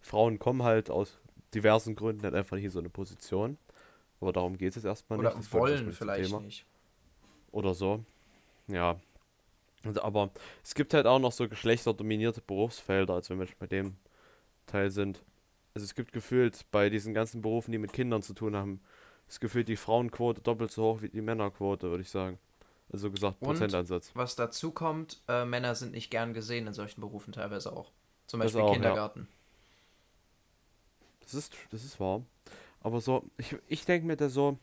Frauen 0.00 0.40
kommen 0.40 0.64
halt 0.64 0.90
aus 0.90 1.20
diversen 1.54 1.94
Gründen 1.94 2.24
halt 2.24 2.34
einfach 2.34 2.56
nicht 2.56 2.64
in 2.64 2.70
so 2.72 2.80
eine 2.80 2.90
Position. 2.90 3.56
Aber 4.20 4.32
darum 4.32 4.58
geht 4.58 4.70
es 4.70 4.74
jetzt 4.74 4.84
erstmal 4.84 5.20
Oder 5.20 5.36
nicht. 5.36 5.54
Oder 5.54 5.60
wollen 5.60 5.92
vielleicht 5.92 6.28
Thema. 6.28 6.40
nicht. 6.40 6.66
Oder 7.52 7.72
so. 7.72 8.04
Ja. 8.66 8.98
Aber 10.02 10.30
es 10.64 10.74
gibt 10.74 10.92
halt 10.92 11.06
auch 11.06 11.20
noch 11.20 11.30
so 11.30 11.48
geschlechterdominierte 11.48 12.40
Berufsfelder, 12.40 13.14
als 13.14 13.30
wenn 13.30 13.38
wir 13.38 13.46
bei 13.60 13.68
dem 13.68 13.94
Teil 14.66 14.90
sind. 14.90 15.22
Also 15.72 15.84
es 15.84 15.94
gibt 15.94 16.12
gefühlt 16.12 16.66
bei 16.72 16.90
diesen 16.90 17.14
ganzen 17.14 17.42
Berufen, 17.42 17.70
die 17.70 17.78
mit 17.78 17.92
Kindern 17.92 18.22
zu 18.22 18.34
tun 18.34 18.56
haben, 18.56 18.80
ist 19.28 19.40
gefühlt 19.40 19.68
die 19.68 19.76
Frauenquote 19.76 20.40
doppelt 20.40 20.70
so 20.70 20.84
hoch 20.84 21.02
wie 21.02 21.08
die 21.08 21.20
Männerquote, 21.20 21.90
würde 21.90 22.02
ich 22.02 22.10
sagen. 22.10 22.38
Also 22.92 23.10
gesagt, 23.10 23.40
Prozentansatz. 23.40 24.10
Und 24.10 24.16
was 24.16 24.36
dazu 24.36 24.70
kommt, 24.70 25.20
äh, 25.28 25.44
Männer 25.44 25.74
sind 25.74 25.92
nicht 25.92 26.10
gern 26.10 26.34
gesehen 26.34 26.66
in 26.66 26.74
solchen 26.74 27.00
Berufen 27.00 27.32
teilweise 27.32 27.72
auch. 27.72 27.90
Zum 28.26 28.40
Beispiel 28.40 28.60
auch, 28.60 28.72
Kindergarten. 28.72 29.20
Ja. 29.20 29.26
Das 31.22 31.34
ist, 31.34 31.52
das 31.70 31.84
ist 31.84 31.98
wahr. 31.98 32.22
Aber 32.80 33.00
so, 33.00 33.24
ich, 33.38 33.56
ich 33.66 33.84
denke 33.84 34.06
mir 34.06 34.16
da 34.16 34.28
so, 34.28 34.58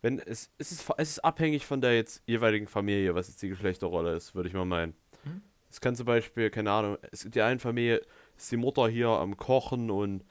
wenn 0.00 0.20
es, 0.20 0.50
es, 0.58 0.70
ist, 0.72 0.88
es 0.96 1.10
ist 1.10 1.24
abhängig 1.24 1.66
von 1.66 1.80
der 1.80 1.96
jetzt 1.96 2.22
jeweiligen 2.26 2.68
Familie, 2.68 3.14
was 3.14 3.28
jetzt 3.28 3.42
die 3.42 3.48
Geschlechterrolle 3.48 4.14
ist, 4.14 4.34
würde 4.34 4.48
ich 4.48 4.54
mal 4.54 4.64
meinen. 4.64 4.94
Hm? 5.24 5.42
Es 5.70 5.80
kann 5.80 5.96
zum 5.96 6.06
Beispiel, 6.06 6.50
keine 6.50 6.70
Ahnung, 6.70 6.98
es 7.10 7.26
die 7.28 7.42
einen 7.42 7.60
Familie, 7.60 8.00
ist 8.36 8.50
die 8.50 8.56
Mutter 8.56 8.88
hier 8.88 9.08
am 9.08 9.36
Kochen 9.36 9.90
und 9.90 10.24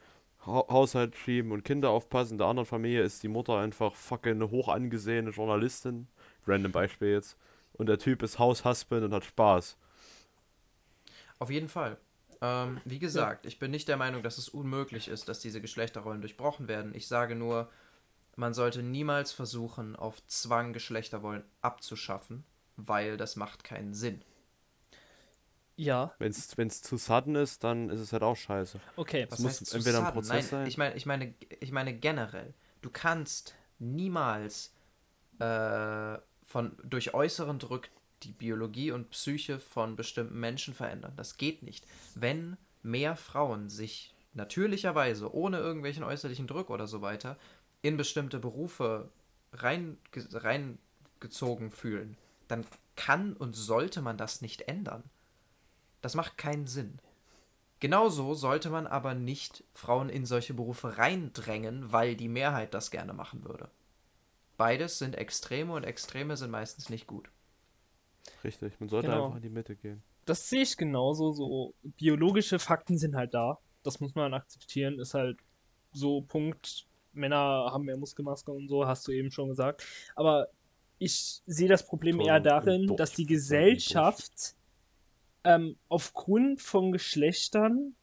Haushalt 0.48 1.16
schieben 1.16 1.52
und 1.52 1.64
Kinder 1.64 1.90
aufpassen. 1.90 2.34
In 2.34 2.38
der 2.40 2.48
anderen 2.48 2.66
Familie 2.66 3.04
ist 3.04 3.22
die 3.22 3.28
Mutter 3.28 3.58
einfach 3.58 3.94
fucking 3.96 4.50
hoch 4.50 4.70
angesehene 4.70 5.32
Journalistin. 5.32 6.08
Random 6.46 6.72
Beispiel 6.72 7.10
jetzt. 7.10 7.38
Und 7.74 7.88
der 7.88 8.00
Typ 8.00 8.24
ist 8.24 8.40
Haushusband 8.40 9.04
und 9.04 9.14
hat 9.14 9.26
Spaß. 9.26 9.78
Auf 11.40 11.50
jeden 11.50 11.68
Fall. 11.68 11.98
Ähm, 12.42 12.82
wie 12.86 13.00
gesagt, 13.00 13.46
ich 13.46 13.60
bin 13.60 13.72
nicht 13.72 13.88
der 13.88 13.98
Meinung, 13.98 14.24
dass 14.24 14.38
es 14.38 14.50
unmöglich 14.50 15.08
ist, 15.08 15.28
dass 15.28 15.40
diese 15.40 15.62
Geschlechterrollen 15.62 16.22
durchbrochen 16.22 16.68
werden. 16.68 16.94
Ich 16.96 17.08
sage 17.08 17.36
nur, 17.36 17.70
man 18.36 18.54
sollte 18.54 18.84
niemals 18.84 19.32
versuchen, 19.32 19.96
auf 19.96 20.26
Zwang 20.28 20.74
Geschlechterrollen 20.74 21.44
abzuschaffen, 21.62 22.44
weil 22.76 23.18
das 23.18 23.36
macht 23.36 23.64
keinen 23.64 23.94
Sinn. 23.94 24.22
Ja. 25.78 26.14
Wenn 26.18 26.32
es 26.32 26.82
zu 26.82 26.98
sudden 26.98 27.36
ist, 27.36 27.64
dann 27.64 27.90
ist 27.90 28.00
es 28.00 28.12
halt 28.12 28.24
auch 28.24 28.36
scheiße. 28.36 28.80
Okay. 28.96 29.28
Was 29.30 29.40
muss 29.40 29.74
entweder 29.74 30.06
ein 30.06 30.14
Prozess 30.14 30.52
Nein, 30.52 30.62
sein. 30.62 30.68
Ich 30.68 30.78
meine, 30.78 30.96
ich 30.96 31.06
meine, 31.06 31.34
ich 31.60 31.72
meine 31.72 31.94
generell. 31.94 32.54
Du 32.82 32.90
kannst 32.90 33.56
niemals 33.80 34.74
äh, 35.40 36.18
von 36.46 36.76
durch 36.84 37.14
äußeren 37.14 37.60
Druck 37.60 37.90
die 38.24 38.32
Biologie 38.32 38.92
und 38.92 39.12
Psyche 39.12 39.60
von 39.60 39.96
bestimmten 39.96 40.40
Menschen 40.40 40.74
verändern. 40.74 41.14
Das 41.16 41.38
geht 41.38 41.62
nicht. 41.62 41.86
Wenn 42.16 42.58
mehr 42.82 43.16
Frauen 43.16 43.70
sich 43.70 44.16
natürlicherweise, 44.34 45.34
ohne 45.34 45.60
irgendwelchen 45.60 46.04
äußerlichen 46.04 46.48
Druck 46.48 46.72
oder 46.72 46.88
so 46.88 47.02
weiter, 47.02 47.38
in 47.84 47.98
bestimmte 47.98 48.40
Berufe 48.40 49.10
rein, 49.54 49.98
reingezogen 50.32 51.70
fühlen, 51.70 52.18
dann 52.48 52.66
kann 52.96 53.34
und 53.34 53.56
sollte 53.56 54.02
man 54.02 54.18
das 54.18 54.42
nicht 54.42 54.64
ändern. 54.64 55.04
Das 56.02 56.16
macht 56.16 56.38
keinen 56.38 56.68
Sinn. 56.68 57.00
Genauso 57.80 58.34
sollte 58.34 58.70
man 58.70 58.88
aber 58.88 59.14
nicht 59.14 59.64
Frauen 59.74 60.10
in 60.10 60.26
solche 60.26 60.54
Berufe 60.54 60.98
reindrängen, 60.98 61.92
weil 61.92 62.16
die 62.16 62.28
Mehrheit 62.28 62.74
das 62.74 62.90
gerne 62.90 63.14
machen 63.14 63.44
würde. 63.44 63.70
Beides 64.58 64.98
sind 64.98 65.16
Extreme 65.16 65.74
und 65.74 65.84
Extreme 65.84 66.36
sind 66.38 66.50
meistens 66.50 66.90
nicht 66.90 67.06
gut. 67.06 67.30
Richtig, 68.44 68.80
man 68.80 68.90
sollte 68.90 69.10
genau. 69.10 69.26
einfach 69.26 69.38
in 69.38 69.44
die 69.44 69.50
Mitte 69.50 69.76
gehen. 69.76 70.02
Das 70.26 70.50
sehe 70.50 70.64
ich 70.64 70.76
genauso. 70.76 71.32
So 71.34 71.74
biologische 71.84 72.58
Fakten 72.58 72.98
sind 72.98 73.16
halt 73.16 73.34
da. 73.34 73.60
Das 73.84 74.00
muss 74.00 74.16
man 74.16 74.34
akzeptieren. 74.34 75.00
Ist 75.00 75.14
halt 75.14 75.38
so 75.94 76.22
Punkt. 76.22 76.88
Männer 77.14 77.70
haben 77.72 77.86
mehr 77.86 77.98
Muskelmaske 77.98 78.52
und 78.52 78.68
so, 78.68 78.86
hast 78.86 79.08
du 79.08 79.12
eben 79.12 79.32
schon 79.32 79.50
gesagt. 79.50 79.84
Aber 80.16 80.50
ich 81.00 81.42
sehe 81.46 81.68
das 81.68 81.86
Problem 81.86 82.18
Toll, 82.18 82.28
eher 82.28 82.40
darin, 82.40 82.96
dass 82.96 83.12
die 83.12 83.26
Gesellschaft 83.26 84.56
ähm, 85.44 85.78
aufgrund 85.90 86.62
von 86.62 86.92
Geschlechtern 86.92 87.96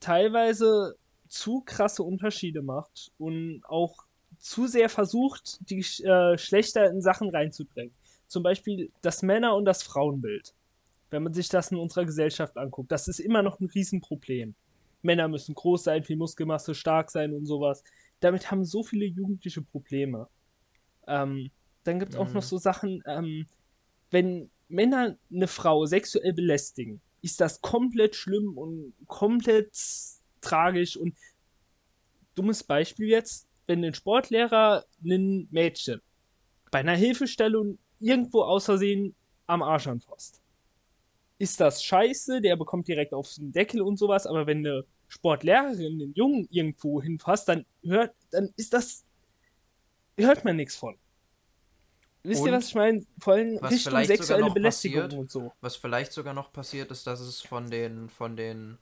teilweise 0.00 0.96
zu 1.28 1.62
krasse 1.64 2.02
Unterschiede 2.02 2.62
macht 2.62 3.12
und 3.18 3.62
auch 3.64 4.04
zu 4.38 4.66
sehr 4.66 4.88
versucht, 4.88 5.58
die 5.70 5.78
äh, 5.78 6.32
Geschlechter 6.32 6.90
in 6.90 7.00
Sachen 7.00 7.30
reinzudrängen. 7.30 7.94
Zum 8.26 8.42
Beispiel 8.42 8.90
das 9.02 9.22
Männer- 9.22 9.54
und 9.56 9.64
das 9.64 9.82
Frauenbild. 9.82 10.54
Wenn 11.10 11.22
man 11.22 11.34
sich 11.34 11.48
das 11.48 11.70
in 11.70 11.78
unserer 11.78 12.06
Gesellschaft 12.06 12.56
anguckt, 12.56 12.90
das 12.90 13.08
ist 13.08 13.20
immer 13.20 13.42
noch 13.42 13.60
ein 13.60 13.66
Riesenproblem. 13.66 14.54
Männer 15.02 15.28
müssen 15.28 15.54
groß 15.54 15.84
sein, 15.84 16.04
viel 16.04 16.16
Muskelmasse, 16.16 16.74
stark 16.74 17.10
sein 17.10 17.34
und 17.34 17.46
sowas. 17.46 17.82
Damit 18.20 18.50
haben 18.50 18.64
so 18.64 18.82
viele 18.82 19.04
Jugendliche 19.04 19.62
Probleme. 19.62 20.28
Ähm, 21.06 21.50
dann 21.84 21.98
gibt 21.98 22.12
es 22.12 22.16
mhm. 22.16 22.22
auch 22.22 22.28
noch 22.28 22.42
mhm. 22.42 22.46
so 22.46 22.58
Sachen, 22.58 23.02
ähm, 23.06 23.46
wenn 24.10 24.50
Männer 24.72 25.16
eine 25.30 25.48
Frau 25.48 25.86
sexuell 25.86 26.32
belästigen, 26.32 27.00
ist 27.20 27.40
das 27.40 27.60
komplett 27.60 28.16
schlimm 28.16 28.56
und 28.56 28.94
komplett 29.06 29.76
tragisch. 30.40 30.96
Und 30.96 31.16
dummes 32.34 32.62
Beispiel 32.62 33.08
jetzt, 33.08 33.46
wenn 33.66 33.84
ein 33.84 33.94
Sportlehrer 33.94 34.84
ein 35.04 35.46
Mädchen 35.50 36.00
bei 36.70 36.80
einer 36.80 36.96
Hilfestellung 36.96 37.78
irgendwo 38.00 38.42
aus 38.42 38.64
Versehen 38.64 39.14
am 39.46 39.62
Arsch 39.62 39.86
anfasst. 39.86 40.40
Ist 41.38 41.60
das 41.60 41.82
scheiße, 41.84 42.40
der 42.40 42.56
bekommt 42.56 42.88
direkt 42.88 43.12
auf 43.12 43.32
den 43.34 43.52
Deckel 43.52 43.82
und 43.82 43.98
sowas, 43.98 44.26
aber 44.26 44.46
wenn 44.46 44.58
eine 44.58 44.84
Sportlehrerin 45.08 45.98
den 45.98 46.14
Jungen 46.14 46.48
irgendwo 46.50 47.02
hinfasst, 47.02 47.48
dann 47.48 47.66
hört, 47.82 48.14
dann 48.30 48.52
ist 48.56 48.72
das, 48.72 49.04
hört 50.16 50.44
man 50.44 50.56
nichts 50.56 50.76
von. 50.76 50.96
Wisst 52.24 52.40
und 52.40 52.48
ihr, 52.48 52.52
was 52.52 52.68
ich 52.68 52.74
meine? 52.74 53.04
Vor 53.18 53.34
allem 53.34 53.56
Richtung 53.58 54.04
sexuelle 54.04 54.50
Belästigung 54.50 55.02
passiert, 55.02 55.20
und 55.20 55.30
so. 55.30 55.52
Was 55.60 55.76
vielleicht 55.76 56.12
sogar 56.12 56.34
noch 56.34 56.52
passiert 56.52 56.90
ist, 56.90 57.06
dass 57.06 57.20
es 57.20 57.40
von 57.40 57.68
den, 57.68 58.08
von 58.08 58.36
den 58.36 58.78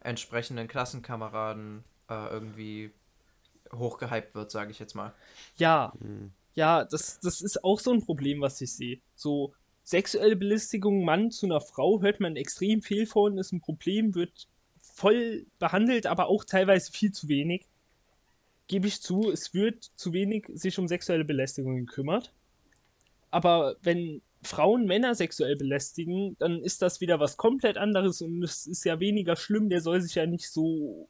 entsprechenden 0.00 0.68
Klassenkameraden 0.68 1.84
äh, 2.08 2.28
irgendwie 2.30 2.92
hochgehypt 3.72 4.34
wird, 4.34 4.50
sage 4.50 4.70
ich 4.70 4.78
jetzt 4.78 4.94
mal. 4.94 5.12
Ja, 5.56 5.92
mhm. 6.00 6.32
ja, 6.54 6.84
das, 6.84 7.20
das 7.20 7.42
ist 7.42 7.62
auch 7.62 7.80
so 7.80 7.92
ein 7.92 8.04
Problem, 8.04 8.40
was 8.40 8.60
ich 8.62 8.72
sehe. 8.72 9.00
So 9.14 9.52
sexuelle 9.82 10.36
Belästigung 10.36 11.04
Mann 11.04 11.30
zu 11.30 11.46
einer 11.46 11.60
Frau 11.60 12.00
hört 12.00 12.20
man 12.20 12.36
extrem 12.36 12.80
viel 12.80 13.06
von, 13.06 13.36
ist 13.36 13.52
ein 13.52 13.60
Problem, 13.60 14.14
wird 14.14 14.48
voll 14.80 15.46
behandelt, 15.58 16.06
aber 16.06 16.28
auch 16.28 16.44
teilweise 16.44 16.90
viel 16.90 17.12
zu 17.12 17.28
wenig. 17.28 17.66
Gebe 18.66 18.86
ich 18.86 19.00
zu, 19.00 19.30
es 19.30 19.54
wird 19.54 19.90
zu 19.96 20.12
wenig 20.12 20.46
sich 20.54 20.78
um 20.78 20.88
sexuelle 20.88 21.24
Belästigung 21.24 21.76
gekümmert. 21.76 22.32
Aber 23.30 23.76
wenn 23.82 24.22
Frauen 24.42 24.86
Männer 24.86 25.14
sexuell 25.14 25.56
belästigen, 25.56 26.36
dann 26.38 26.62
ist 26.62 26.82
das 26.82 27.00
wieder 27.00 27.20
was 27.20 27.36
komplett 27.36 27.76
anderes 27.76 28.22
und 28.22 28.42
es 28.42 28.66
ist 28.66 28.84
ja 28.84 29.00
weniger 29.00 29.36
schlimm, 29.36 29.68
der 29.68 29.80
soll 29.80 30.00
sich 30.00 30.14
ja 30.14 30.26
nicht 30.26 30.50
so 30.50 31.08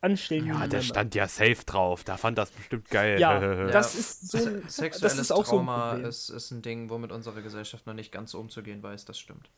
anstellen. 0.00 0.46
Ja, 0.46 0.66
der 0.66 0.82
stand 0.82 1.14
ja 1.14 1.28
safe 1.28 1.64
drauf, 1.66 2.04
da 2.04 2.16
fand 2.16 2.38
das 2.38 2.50
bestimmt 2.50 2.88
geil. 2.88 3.20
Ja, 3.20 3.66
das 3.70 3.94
ist 3.94 4.30
so 4.30 4.38
ein, 4.38 4.68
Sexuelles 4.68 5.00
das 5.00 5.18
ist 5.18 5.32
auch 5.32 5.44
Trauma 5.44 5.96
so 5.96 6.08
ist, 6.08 6.28
ist 6.30 6.50
ein 6.52 6.62
Ding, 6.62 6.90
womit 6.90 7.12
unsere 7.12 7.42
Gesellschaft 7.42 7.86
noch 7.86 7.94
nicht 7.94 8.12
ganz 8.12 8.30
so 8.32 8.40
umzugehen 8.40 8.82
weiß, 8.82 9.04
das 9.04 9.18
stimmt. 9.18 9.50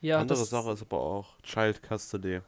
Ja, 0.00 0.18
Andere 0.18 0.44
Sache 0.44 0.72
ist 0.72 0.82
aber 0.82 1.00
auch 1.00 1.40
Child 1.42 1.80
Custody. 1.82 2.40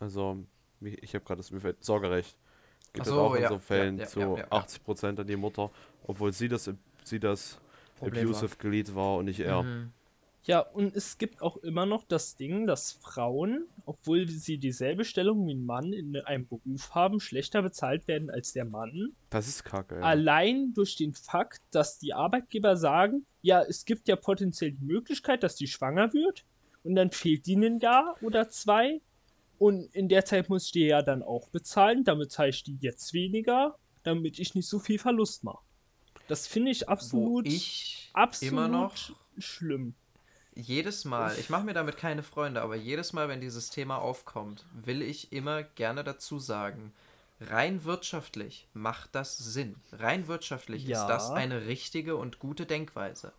Also, 0.00 0.38
ich 0.80 1.14
habe 1.14 1.24
gerade 1.24 1.38
das 1.38 1.50
mir 1.50 1.60
fällt, 1.60 1.82
Sorgerecht. 1.82 2.36
Geht 2.92 3.06
so, 3.06 3.20
auch 3.20 3.34
in 3.34 3.42
ja, 3.42 3.48
so 3.48 3.58
Fällen 3.58 3.98
ja, 3.98 4.04
ja, 4.04 4.08
zu 4.10 4.20
80% 4.20 5.20
an 5.20 5.26
die 5.26 5.36
Mutter, 5.36 5.70
obwohl 6.02 6.32
sie 6.32 6.48
das, 6.48 6.70
sie 7.04 7.20
das 7.20 7.58
Problem 8.00 8.26
abusive 8.26 8.50
war. 8.50 8.58
Glied 8.58 8.94
war 8.94 9.16
und 9.16 9.26
nicht 9.26 9.40
er. 9.40 9.62
Mhm. 9.62 9.92
Ja, 10.44 10.60
und 10.60 10.96
es 10.96 11.18
gibt 11.18 11.42
auch 11.42 11.58
immer 11.58 11.84
noch 11.84 12.04
das 12.04 12.36
Ding, 12.36 12.66
dass 12.66 12.92
Frauen, 12.92 13.66
obwohl 13.84 14.26
sie 14.26 14.56
dieselbe 14.56 15.04
Stellung 15.04 15.46
wie 15.46 15.54
ein 15.54 15.66
Mann 15.66 15.92
in 15.92 16.16
einem 16.16 16.48
Beruf 16.48 16.94
haben, 16.94 17.20
schlechter 17.20 17.60
bezahlt 17.60 18.08
werden 18.08 18.30
als 18.30 18.54
der 18.54 18.64
Mann. 18.64 19.12
Das 19.28 19.46
ist 19.46 19.64
kacke. 19.64 19.96
Ja. 19.96 20.00
Allein 20.00 20.72
durch 20.72 20.96
den 20.96 21.12
Fakt, 21.12 21.60
dass 21.72 21.98
die 21.98 22.14
Arbeitgeber 22.14 22.76
sagen, 22.76 23.26
ja, 23.42 23.62
es 23.62 23.84
gibt 23.84 24.08
ja 24.08 24.16
potenziell 24.16 24.72
die 24.72 24.84
Möglichkeit, 24.84 25.42
dass 25.42 25.56
die 25.56 25.66
schwanger 25.66 26.14
wird 26.14 26.44
und 26.84 26.94
dann 26.94 27.10
fehlt 27.10 27.46
die 27.46 27.56
ein 27.56 27.78
Jahr 27.78 28.16
oder 28.22 28.48
zwei 28.48 29.00
und 29.58 29.94
in 29.94 30.08
der 30.08 30.24
Zeit 30.24 30.48
muss 30.48 30.66
ich 30.66 30.72
die 30.72 30.86
ja 30.86 31.02
dann 31.02 31.22
auch 31.22 31.48
bezahlen, 31.50 32.02
damit 32.02 32.32
zahle 32.32 32.48
ich 32.48 32.64
die 32.64 32.78
jetzt 32.80 33.12
weniger, 33.12 33.76
damit 34.04 34.38
ich 34.38 34.54
nicht 34.54 34.66
so 34.66 34.78
viel 34.78 34.98
Verlust 34.98 35.44
mache. 35.44 35.62
Das 36.30 36.46
finde 36.46 36.70
ich 36.70 36.88
absolut, 36.88 37.44
ich 37.44 38.08
absolut 38.12 38.52
immer 38.52 38.68
noch 38.68 38.94
schlimm. 39.36 39.94
Jedes 40.54 41.04
Mal, 41.04 41.36
ich 41.40 41.50
mache 41.50 41.64
mir 41.64 41.74
damit 41.74 41.96
keine 41.96 42.22
Freunde, 42.22 42.62
aber 42.62 42.76
jedes 42.76 43.12
Mal, 43.12 43.28
wenn 43.28 43.40
dieses 43.40 43.70
Thema 43.70 43.96
aufkommt, 43.96 44.64
will 44.72 45.02
ich 45.02 45.32
immer 45.32 45.64
gerne 45.64 46.04
dazu 46.04 46.38
sagen, 46.38 46.92
rein 47.40 47.82
wirtschaftlich 47.82 48.68
macht 48.74 49.12
das 49.16 49.38
Sinn. 49.38 49.74
Rein 49.90 50.28
wirtschaftlich 50.28 50.84
ja. 50.84 51.00
ist 51.00 51.08
das 51.08 51.30
eine 51.30 51.66
richtige 51.66 52.14
und 52.14 52.38
gute 52.38 52.64
Denkweise. 52.64 53.32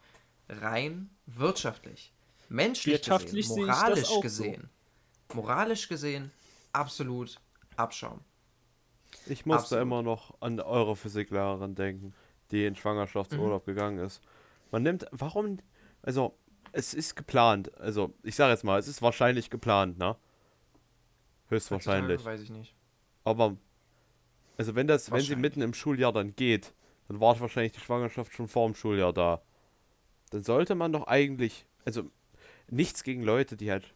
Rein 0.50 1.10
wirtschaftlich. 1.28 2.12
Menschlich 2.50 3.02
gesehen, 3.04 3.48
moralisch 3.48 4.20
gesehen, 4.22 4.70
so. 5.30 5.36
moralisch 5.36 5.88
gesehen, 5.88 6.30
absolut 6.74 7.39
Abschaum. 7.78 8.20
Ich 9.28 9.46
muss 9.46 9.60
absolut. 9.60 9.78
da 9.78 9.82
immer 9.82 10.04
noch 10.04 10.36
an 10.42 10.60
eure 10.60 10.98
Physiklehrerin 10.98 11.76
denken 11.76 12.14
die 12.52 12.66
in 12.66 12.76
Schwangerschaftsurlaub 12.76 13.66
mhm. 13.66 13.72
gegangen 13.72 13.99
ist. 13.99 14.22
Man 14.72 14.84
nimmt, 14.84 15.06
warum, 15.12 15.58
also, 16.02 16.36
es 16.72 16.93
ist 16.93 17.16
geplant. 17.16 17.78
Also, 17.80 18.14
ich 18.24 18.36
sage 18.36 18.52
jetzt 18.52 18.64
mal, 18.64 18.80
es 18.80 18.88
ist 18.88 19.02
wahrscheinlich 19.02 19.49
geplant, 19.49 19.97
ne? 19.97 20.16
Höchstwahrscheinlich. 21.49 22.24
Weiß 22.24 22.41
ich 22.41 22.49
nicht. 22.49 22.76
Aber, 23.24 23.58
also, 24.58 24.76
wenn 24.76 24.88
das, 24.88 25.12
wenn 25.12 25.22
sie 25.22 25.36
mitten 25.36 25.62
im 25.62 25.74
Schuljahr 25.74 26.14
dann 26.14 26.36
geht, 26.36 26.74
dann 27.08 27.20
war 27.20 27.39
wahrscheinlich 27.39 27.74
die 27.74 27.82
Schwangerschaft 27.82 28.34
schon 28.34 28.47
vor 28.47 28.68
dem 28.68 28.76
Schuljahr 28.76 29.12
da. 29.12 29.41
Dann 30.30 30.43
sollte 30.43 30.76
man 30.76 30.93
doch 30.93 31.08
eigentlich, 31.08 31.66
also, 31.86 32.10
nichts 32.70 33.04
gegen 33.04 33.24
Leute, 33.24 33.58
die 33.58 33.70
halt 33.70 33.93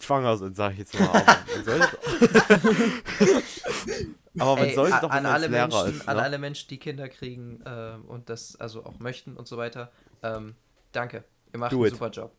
schwanger 0.00 0.36
sind, 0.36 0.56
sag 0.56 0.72
ich 0.72 0.78
jetzt 0.78 0.98
mal. 0.98 1.24
Man 1.54 1.64
sollte, 1.64 1.98
Aber 4.38 4.56
man 4.56 4.72
sollte 4.74 4.98
doch, 5.02 5.10
an 5.10 5.26
alle 5.26 5.48
Menschen, 5.48 5.88
ist, 5.88 6.06
ne? 6.06 6.08
An 6.08 6.18
alle 6.18 6.38
Menschen, 6.38 6.68
die 6.68 6.78
Kinder 6.78 7.08
kriegen 7.08 7.60
äh, 7.64 7.96
und 8.06 8.28
das 8.28 8.56
also 8.56 8.84
auch 8.84 8.98
möchten 8.98 9.36
und 9.36 9.48
so 9.48 9.56
weiter, 9.56 9.90
ähm, 10.22 10.54
danke. 10.92 11.24
Ihr 11.52 11.58
macht 11.58 11.72
Do 11.72 11.78
einen 11.78 11.86
it. 11.86 11.92
super 11.92 12.10
Job. 12.10 12.32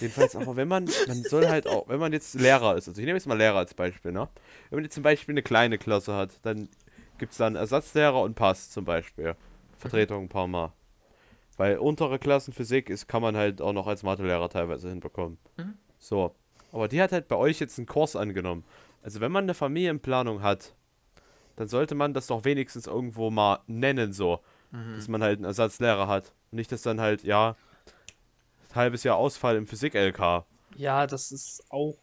Jedenfalls, 0.00 0.34
aber 0.34 0.56
wenn 0.56 0.66
man, 0.66 0.90
man 1.06 1.22
soll 1.22 1.46
halt 1.48 1.68
auch, 1.68 1.88
wenn 1.88 2.00
man 2.00 2.12
jetzt 2.12 2.34
Lehrer 2.34 2.76
ist, 2.76 2.88
also 2.88 3.00
ich 3.00 3.06
nehme 3.06 3.16
jetzt 3.16 3.26
mal 3.26 3.38
Lehrer 3.38 3.58
als 3.58 3.74
Beispiel, 3.74 4.10
ne? 4.10 4.28
Wenn 4.70 4.78
man 4.78 4.84
jetzt 4.84 4.94
zum 4.94 5.04
Beispiel 5.04 5.32
eine 5.32 5.42
kleine 5.42 5.78
Klasse 5.78 6.14
hat, 6.14 6.30
dann 6.42 6.68
gibt 7.18 7.32
es 7.32 7.38
dann 7.38 7.54
Ersatzlehrer 7.54 8.20
und 8.20 8.34
Pass 8.34 8.70
zum 8.70 8.84
Beispiel. 8.84 9.36
Vertretung 9.78 10.24
ein 10.24 10.28
paar 10.28 10.48
Mal. 10.48 10.72
Weil 11.56 11.78
untere 11.78 12.18
Klassen 12.18 12.52
Physik 12.52 12.90
ist, 12.90 13.06
kann 13.06 13.22
man 13.22 13.36
halt 13.36 13.62
auch 13.62 13.72
noch 13.72 13.86
als 13.86 14.02
Mathelehrer 14.02 14.48
teilweise 14.48 14.88
hinbekommen. 14.88 15.38
Mhm. 15.56 15.74
So. 15.98 16.34
Aber 16.72 16.88
die 16.88 17.00
hat 17.00 17.12
halt 17.12 17.28
bei 17.28 17.36
euch 17.36 17.60
jetzt 17.60 17.78
einen 17.78 17.86
Kurs 17.86 18.16
angenommen. 18.16 18.64
Also 19.06 19.20
wenn 19.20 19.30
man 19.30 19.44
eine 19.44 19.54
Familienplanung 19.54 20.42
hat, 20.42 20.74
dann 21.54 21.68
sollte 21.68 21.94
man 21.94 22.12
das 22.12 22.26
doch 22.26 22.44
wenigstens 22.44 22.88
irgendwo 22.88 23.30
mal 23.30 23.60
nennen, 23.68 24.12
so. 24.12 24.40
Mhm. 24.72 24.96
Dass 24.96 25.06
man 25.06 25.22
halt 25.22 25.36
einen 25.36 25.44
Ersatzlehrer 25.44 26.08
hat. 26.08 26.34
nicht, 26.50 26.72
dass 26.72 26.82
dann 26.82 27.00
halt, 27.00 27.22
ja, 27.22 27.54
halbes 28.74 29.04
Jahr 29.04 29.16
Ausfall 29.16 29.54
im 29.54 29.68
Physik-LK. 29.68 30.44
Ja, 30.76 31.06
das 31.06 31.30
ist 31.30 31.62
auch 31.70 31.96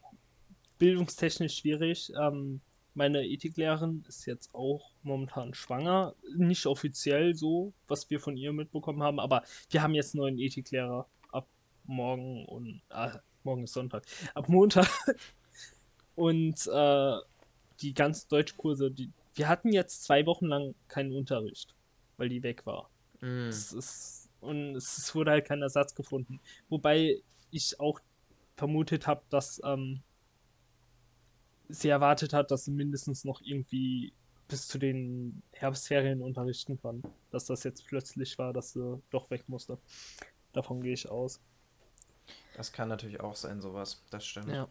bildungstechnisch 0.77 1.57
schwierig. 1.57 2.13
Ähm, 2.17 2.61
meine 2.93 3.27
Ethiklehrerin 3.27 4.05
ist 4.07 4.25
jetzt 4.25 4.55
auch 4.55 4.91
momentan 5.01 5.53
schwanger. 5.53 6.15
Nicht 6.37 6.65
offiziell 6.67 7.35
so, 7.35 7.73
was 7.89 8.09
wir 8.09 8.21
von 8.21 8.37
ihr 8.37 8.53
mitbekommen 8.53 9.03
haben, 9.03 9.19
aber 9.19 9.43
wir 9.71 9.83
haben 9.83 9.93
jetzt 9.93 10.15
einen 10.15 10.21
neuen 10.21 10.39
Ethiklehrer 10.39 11.09
ab 11.33 11.49
morgen 11.83 12.45
und 12.45 12.81
ah, 12.87 13.19
morgen 13.43 13.65
ist 13.65 13.73
Sonntag. 13.73 14.05
Ab 14.35 14.47
Montag. 14.47 14.87
Und 16.15 16.67
äh, 16.67 17.17
die 17.81 17.93
ganzen 17.93 18.29
Deutschkurse, 18.29 18.91
die, 18.91 19.09
wir 19.35 19.47
hatten 19.47 19.71
jetzt 19.73 20.03
zwei 20.03 20.25
Wochen 20.25 20.45
lang 20.45 20.75
keinen 20.87 21.13
Unterricht, 21.15 21.73
weil 22.17 22.29
die 22.29 22.43
weg 22.43 22.65
war. 22.65 22.89
Mm. 23.21 23.47
Es 23.47 23.73
ist, 23.73 24.29
und 24.41 24.75
es 24.75 25.13
wurde 25.15 25.31
halt 25.31 25.45
kein 25.45 25.61
Ersatz 25.61 25.95
gefunden. 25.95 26.39
Wobei 26.69 27.21
ich 27.51 27.79
auch 27.79 27.99
vermutet 28.55 29.07
habe, 29.07 29.23
dass 29.29 29.61
ähm, 29.63 30.01
sie 31.69 31.89
erwartet 31.89 32.33
hat, 32.33 32.51
dass 32.51 32.65
sie 32.65 32.71
mindestens 32.71 33.23
noch 33.23 33.41
irgendwie 33.41 34.13
bis 34.47 34.67
zu 34.67 34.77
den 34.77 35.41
Herbstferien 35.51 36.21
unterrichten 36.21 36.79
kann. 36.81 37.01
Dass 37.31 37.45
das 37.45 37.63
jetzt 37.63 37.85
plötzlich 37.87 38.37
war, 38.37 38.53
dass 38.53 38.73
sie 38.73 39.01
doch 39.09 39.29
weg 39.31 39.43
musste. 39.47 39.77
Davon 40.51 40.81
gehe 40.81 40.93
ich 40.93 41.09
aus. 41.09 41.39
Das 42.55 42.71
kann 42.71 42.89
natürlich 42.89 43.19
auch 43.19 43.35
sein, 43.35 43.61
sowas. 43.61 44.03
Das 44.11 44.25
stimmt. 44.25 44.49
Ja. 44.49 44.67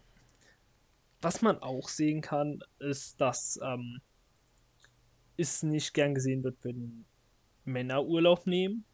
Was 1.23 1.41
man 1.41 1.59
auch 1.61 1.89
sehen 1.89 2.21
kann, 2.21 2.63
ist, 2.81 3.21
dass 3.21 3.59
ähm, 3.63 4.01
es 5.37 5.63
nicht 5.63 5.95
gern 5.95 6.15
gesehen 6.15 6.43
wird, 6.45 6.57
wenn 6.63 7.05
Männer 7.65 8.05
Urlaub 8.05 8.47
nehmen, 8.47 8.85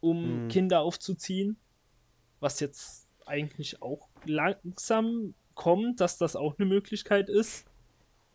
um 0.00 0.44
mhm. 0.44 0.48
Kinder 0.48 0.80
aufzuziehen. 0.80 1.56
Was 2.40 2.60
jetzt 2.60 3.08
eigentlich 3.26 3.82
auch 3.82 4.08
langsam 4.24 5.34
kommt, 5.54 6.00
dass 6.00 6.18
das 6.18 6.36
auch 6.36 6.58
eine 6.58 6.66
Möglichkeit 6.66 7.28
ist. 7.28 7.66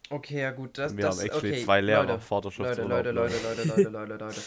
Okay, 0.09 0.41
ja 0.41 0.51
gut, 0.51 0.77
das, 0.77 0.97
Wir 0.97 1.03
das, 1.05 1.19
haben 1.19 1.25
actually 1.25 1.53
okay, 1.53 1.63
zwei 1.63 1.81
Lehrer, 1.81 2.05
Leute, 2.05 2.19
Vaterschaftsurlaub. 2.19 2.89
Leute, 2.89 3.11
Leute, 3.11 3.35
Leute, 3.43 3.63
Leute, 3.63 3.83
Leute, 3.89 3.89
Leute, 3.89 4.25
Leute. 4.25 4.41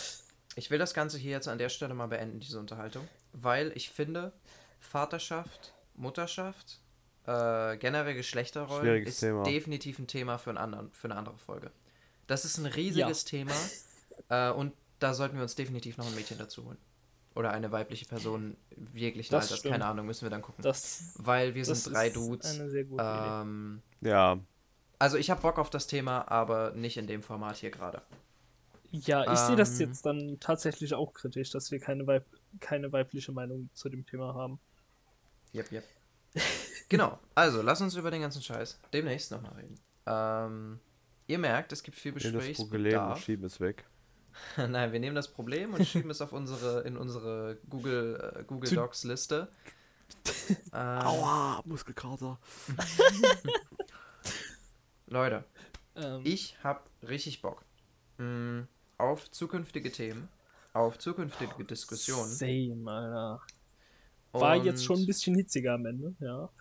Ich 0.57 0.71
will 0.71 0.79
das 0.79 0.93
Ganze 0.93 1.19
hier 1.19 1.31
jetzt 1.31 1.49
an 1.49 1.59
der 1.59 1.69
Stelle 1.69 1.95
mal 1.95 2.09
beenden, 2.09 2.41
diese 2.41 2.59
Unterhaltung, 2.59 3.09
weil 3.33 3.73
ich 3.75 3.91
finde, 3.91 4.33
Vaterschaft, 4.81 5.73
Mutterschaft, 5.95 6.82
äh, 7.27 7.77
generell 7.77 8.15
Geschlechterrollen 8.15 8.83
Schwieriges 8.83 9.15
ist 9.15 9.21
Thema. 9.21 9.43
definitiv 9.45 9.99
ein 9.99 10.07
Thema 10.07 10.39
für, 10.39 10.51
einen 10.51 10.59
anderen, 10.59 10.93
für 10.93 11.09
eine 11.09 11.17
andere 11.17 11.39
Folge. 11.39 11.71
Das 12.27 12.45
ist 12.45 12.59
ein 12.59 12.67
riesiges 12.67 13.25
Thema 13.25 13.55
äh, 14.29 14.51
und 14.51 14.73
da 14.99 15.15
sollten 15.15 15.37
wir 15.37 15.43
uns 15.43 15.55
definitiv 15.55 15.97
noch 15.99 16.07
ein 16.07 16.15
Mädchen 16.15 16.39
dazu 16.39 16.65
holen. 16.65 16.79
Oder 17.35 17.51
eine 17.53 17.73
weibliche 17.73 18.05
Person 18.05 18.57
jeglichen 18.95 19.33
Das 19.33 19.47
Alters, 19.47 19.59
stimmt. 19.61 19.73
keine 19.73 19.87
Ahnung, 19.87 20.05
müssen 20.07 20.25
wir 20.27 20.31
dann 20.31 20.43
gucken. 20.43 20.63
Das, 20.63 21.15
weil 21.17 21.55
wir 21.55 21.65
das 21.65 21.85
sind 21.85 21.95
drei 21.95 22.09
ist 22.09 22.17
Dudes. 22.17 22.61
Eine 22.61 22.71
sehr 22.71 22.85
gute 22.85 23.03
Idee. 23.03 23.41
Ähm, 23.43 23.83
Ja, 24.03 24.39
also 24.99 25.17
ich 25.17 25.31
habe 25.31 25.41
Bock 25.41 25.59
auf 25.59 25.71
das 25.71 25.87
Thema, 25.87 26.31
aber 26.31 26.73
nicht 26.73 26.97
in 26.99 27.07
dem 27.07 27.23
Format 27.23 27.57
hier 27.57 27.71
gerade. 27.71 28.03
Ja, 28.91 29.33
ich 29.33 29.39
sehe 29.39 29.57
das 29.57 29.81
ähm, 29.81 29.89
jetzt 29.89 30.05
dann 30.05 30.37
tatsächlich 30.41 30.93
auch 30.93 31.15
kritisch, 31.15 31.51
dass 31.51 31.71
wir 31.71 31.81
keine, 31.81 32.07
Weib 32.07 32.27
keine 32.61 32.93
weibliche 32.93 33.33
Meinung 33.33 33.71
zu 33.73 33.89
dem 33.89 34.05
Thema 34.05 34.35
haben. 34.35 34.61
Yep, 35.55 35.73
yep. 35.73 35.85
Genau, 36.93 37.19
also 37.35 37.63
lass 37.63 37.81
uns 37.81 37.95
über 37.97 38.11
den 38.11 38.23
ganzen 38.23 38.43
Scheiß 38.43 38.81
demnächst 38.93 39.31
nochmal 39.31 39.53
reden. 39.55 39.75
Ähm, 40.07 40.81
ihr 41.27 41.39
merkt, 41.39 41.73
es 41.73 41.83
gibt 41.83 41.97
viel 41.97 42.13
nehmen 42.13 42.35
das 42.35 42.53
Problem 42.53 42.55
und 42.55 42.57
Gesprächsbedarf. 42.59 43.25
schieben 43.25 43.45
es 43.45 43.61
weg. 43.61 43.85
Nein, 44.57 44.93
wir 44.93 45.01
nehmen 45.01 45.15
das 45.15 45.29
Problem 45.29 45.75
und 45.75 45.87
schieben 45.87 46.11
es 46.11 46.21
auf 46.23 46.33
unsere, 46.33 46.81
in 46.83 46.97
unsere 46.97 47.59
Google, 47.69 48.35
äh, 48.39 48.45
Google 48.45 48.71
Docs 48.71 49.05
Liste. 49.05 49.49
ähm, 50.73 50.73
Aua, 50.73 51.63
Muskelkater. 51.65 52.39
Leute, 55.07 55.45
Ähm, 55.95 56.23
ich 56.25 56.57
habe 56.65 56.81
richtig 57.03 57.43
Bock 57.43 57.65
mh, 58.19 58.67
auf 58.99 59.31
zukünftige 59.31 59.93
Themen, 59.93 60.29
auf 60.73 60.99
zukünftige 60.99 61.65
Diskussionen. 61.65 62.31
Same, 62.31 62.91
Alter. 62.91 63.43
War 64.33 64.57
jetzt 64.57 64.81
und 64.81 64.85
schon 64.85 65.01
ein 65.01 65.07
bisschen 65.07 65.35
hitziger 65.35 65.75
am 65.75 65.87
Ende, 65.87 66.15
ja. 66.21 66.49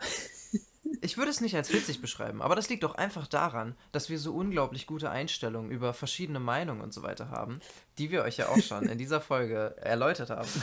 Ich 1.04 1.18
würde 1.18 1.32
es 1.32 1.42
nicht 1.42 1.56
als 1.56 1.74
witzig 1.74 2.00
beschreiben, 2.00 2.44
aber 2.44 2.56
das 2.56 2.70
liegt 2.70 2.84
doch 2.84 2.94
einfach 2.94 3.26
daran, 3.26 3.76
dass 3.92 4.10
wir 4.10 4.20
so 4.20 4.36
unglaublich 4.36 4.86
gute 4.86 5.10
Einstellungen 5.10 5.72
über 5.72 5.96
verschiedene 5.96 6.40
Meinungen 6.40 6.82
und 6.82 6.94
so 6.94 7.02
weiter 7.02 7.30
haben, 7.32 7.60
die 7.98 8.12
wir 8.12 8.22
euch 8.22 8.38
ja 8.38 8.50
auch 8.50 8.62
schon 8.62 8.88
in 8.88 9.00
dieser 9.00 9.20
Folge 9.20 9.76
erläutert 9.82 10.30
haben. 10.30 10.50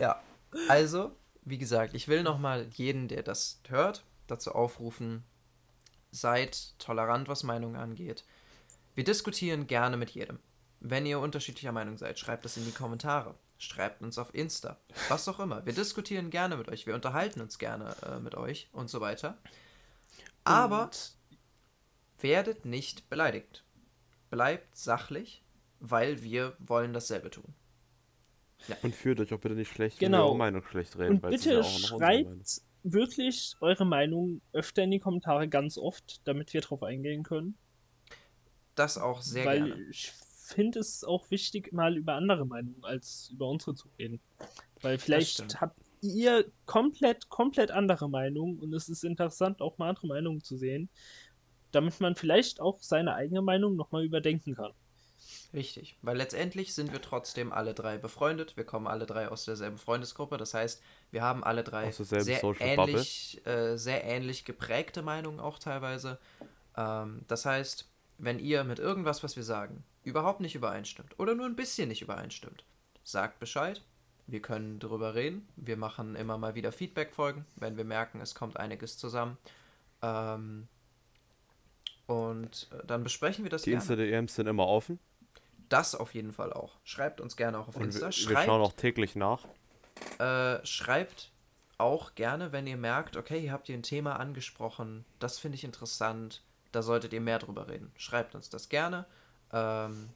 Ja, 0.00 0.20
also, 0.68 1.12
wie 1.44 1.58
gesagt, 1.58 1.94
ich 1.94 2.08
will 2.08 2.22
nochmal 2.22 2.66
jeden, 2.72 3.08
der 3.08 3.22
das 3.22 3.60
hört, 3.68 4.04
dazu 4.26 4.52
aufrufen, 4.52 5.24
seid 6.10 6.74
tolerant, 6.78 7.28
was 7.28 7.42
Meinungen 7.42 7.76
angeht. 7.76 8.24
Wir 8.94 9.04
diskutieren 9.04 9.66
gerne 9.66 9.96
mit 9.96 10.10
jedem. 10.10 10.38
Wenn 10.80 11.06
ihr 11.06 11.18
unterschiedlicher 11.18 11.72
Meinung 11.72 11.96
seid, 11.98 12.18
schreibt 12.18 12.44
das 12.44 12.56
in 12.56 12.64
die 12.64 12.72
Kommentare. 12.72 13.34
Schreibt 13.58 14.02
uns 14.02 14.18
auf 14.18 14.34
Insta. 14.34 14.78
Was 15.08 15.28
auch 15.28 15.40
immer. 15.40 15.64
Wir 15.64 15.72
diskutieren 15.72 16.30
gerne 16.30 16.56
mit 16.56 16.68
euch. 16.68 16.86
Wir 16.86 16.94
unterhalten 16.94 17.40
uns 17.40 17.58
gerne 17.58 17.96
äh, 18.02 18.20
mit 18.20 18.34
euch 18.34 18.68
und 18.72 18.90
so 18.90 19.00
weiter. 19.00 19.38
Aber 20.44 20.84
Und 20.84 21.16
werdet 22.20 22.64
nicht 22.66 23.08
beleidigt. 23.08 23.64
Bleibt 24.30 24.76
sachlich, 24.76 25.42
weil 25.80 26.22
wir 26.22 26.56
wollen 26.58 26.92
dasselbe 26.92 27.30
tun. 27.30 27.54
Und 28.82 28.94
führt 28.94 29.20
euch 29.20 29.32
auch 29.32 29.40
bitte 29.40 29.54
nicht 29.54 29.70
schlecht, 29.70 29.98
Genau. 29.98 30.18
wenn 30.18 30.22
wir 30.22 30.28
eure 30.28 30.36
Meinung 30.36 30.62
schlecht 30.64 30.98
reden. 30.98 31.16
Und 31.16 31.22
weil 31.22 31.34
es 31.34 31.40
ist 31.40 31.44
bitte 31.44 31.56
ja 31.56 31.64
schreibt 31.64 32.60
wirklich 32.82 33.54
eure 33.60 33.84
Meinung 33.84 34.40
öfter 34.52 34.82
in 34.82 34.90
die 34.90 35.00
Kommentare, 35.00 35.48
ganz 35.48 35.78
oft, 35.78 36.20
damit 36.26 36.52
wir 36.52 36.60
drauf 36.60 36.82
eingehen 36.82 37.22
können. 37.22 37.56
Das 38.74 38.98
auch 38.98 39.22
sehr 39.22 39.46
weil 39.46 39.64
gerne. 39.64 39.82
ich 39.90 40.12
finde 40.46 40.80
es 40.80 41.04
auch 41.04 41.30
wichtig, 41.30 41.72
mal 41.72 41.96
über 41.96 42.14
andere 42.14 42.46
Meinungen 42.46 42.84
als 42.84 43.30
über 43.32 43.48
unsere 43.48 43.74
zu 43.74 43.88
reden. 43.98 44.20
Weil 44.82 44.98
vielleicht 44.98 45.60
habt 45.60 45.80
ihr 46.00 46.50
komplett, 46.66 47.28
komplett 47.28 47.70
andere 47.70 48.08
Meinungen 48.08 48.58
und 48.60 48.72
es 48.72 48.88
ist 48.88 49.04
interessant, 49.04 49.60
auch 49.60 49.78
mal 49.78 49.88
andere 49.88 50.06
Meinungen 50.06 50.42
zu 50.42 50.56
sehen, 50.56 50.88
damit 51.72 52.00
man 52.00 52.14
vielleicht 52.14 52.60
auch 52.60 52.80
seine 52.80 53.14
eigene 53.14 53.42
Meinung 53.42 53.76
nochmal 53.76 54.04
überdenken 54.04 54.54
kann. 54.54 54.72
Richtig, 55.52 55.96
weil 56.02 56.16
letztendlich 56.16 56.74
sind 56.74 56.92
wir 56.92 57.00
trotzdem 57.00 57.52
alle 57.52 57.74
drei 57.74 57.98
befreundet. 57.98 58.56
Wir 58.56 58.64
kommen 58.64 58.86
alle 58.86 59.06
drei 59.06 59.28
aus 59.28 59.44
derselben 59.44 59.78
Freundesgruppe. 59.78 60.36
Das 60.36 60.54
heißt, 60.54 60.82
wir 61.10 61.22
haben 61.22 61.42
alle 61.42 61.64
drei 61.64 61.90
sehr 61.90 62.42
ähnlich, 62.60 63.40
äh, 63.46 63.76
sehr 63.76 64.04
ähnlich 64.04 64.44
geprägte 64.44 65.02
Meinungen 65.02 65.40
auch 65.40 65.58
teilweise. 65.58 66.18
Ähm, 66.76 67.22
das 67.26 67.46
heißt, 67.46 67.88
wenn 68.18 68.38
ihr 68.38 68.64
mit 68.64 68.78
irgendwas, 68.78 69.22
was 69.22 69.36
wir 69.36 69.42
sagen, 69.42 69.84
überhaupt 70.06 70.40
nicht 70.40 70.54
übereinstimmt 70.54 71.18
oder 71.18 71.34
nur 71.34 71.46
ein 71.46 71.56
bisschen 71.56 71.88
nicht 71.88 72.02
übereinstimmt, 72.02 72.64
sagt 73.02 73.38
Bescheid. 73.40 73.82
Wir 74.28 74.40
können 74.42 74.78
darüber 74.80 75.14
reden. 75.14 75.48
Wir 75.56 75.76
machen 75.76 76.16
immer 76.16 76.36
mal 76.38 76.54
wieder 76.54 76.72
Feedback-Folgen, 76.72 77.44
wenn 77.56 77.76
wir 77.76 77.84
merken, 77.84 78.20
es 78.20 78.34
kommt 78.34 78.56
einiges 78.56 78.98
zusammen. 78.98 79.36
Ähm, 80.02 80.66
und 82.06 82.68
äh, 82.72 82.86
dann 82.86 83.02
besprechen 83.02 83.44
wir 83.44 83.50
das 83.50 83.62
Die 83.62 83.70
gerne. 83.70 83.82
Insta-DMs 83.82 84.34
sind 84.34 84.46
immer 84.46 84.66
offen. 84.66 84.98
Das 85.68 85.94
auf 85.94 86.14
jeden 86.14 86.32
Fall 86.32 86.52
auch. 86.52 86.76
Schreibt 86.84 87.20
uns 87.20 87.36
gerne 87.36 87.58
auch 87.58 87.68
auf 87.68 87.76
Und 87.76 87.84
Insta. 87.84 88.02
wir, 88.02 88.06
wir 88.06 88.12
Schreibt, 88.12 88.46
schauen 88.46 88.60
auch 88.60 88.72
täglich 88.72 89.16
nach. 89.16 89.44
äh, 90.18 90.64
schreibt 90.64 91.30
auch 91.78 92.14
gerne, 92.14 92.52
wenn 92.52 92.66
ihr 92.66 92.76
merkt, 92.76 93.16
okay, 93.16 93.40
hier 93.40 93.52
habt 93.52 93.68
ihr 93.68 93.76
ein 93.76 93.82
Thema 93.82 94.18
angesprochen, 94.18 95.04
das 95.18 95.38
finde 95.38 95.56
ich 95.56 95.64
interessant, 95.64 96.42
da 96.72 96.82
solltet 96.82 97.12
ihr 97.12 97.20
mehr 97.20 97.38
drüber 97.38 97.68
reden. 97.68 97.92
Schreibt 97.96 98.34
uns 98.34 98.48
das 98.50 98.68
gerne. 98.68 99.04
Ähm, 99.56 100.10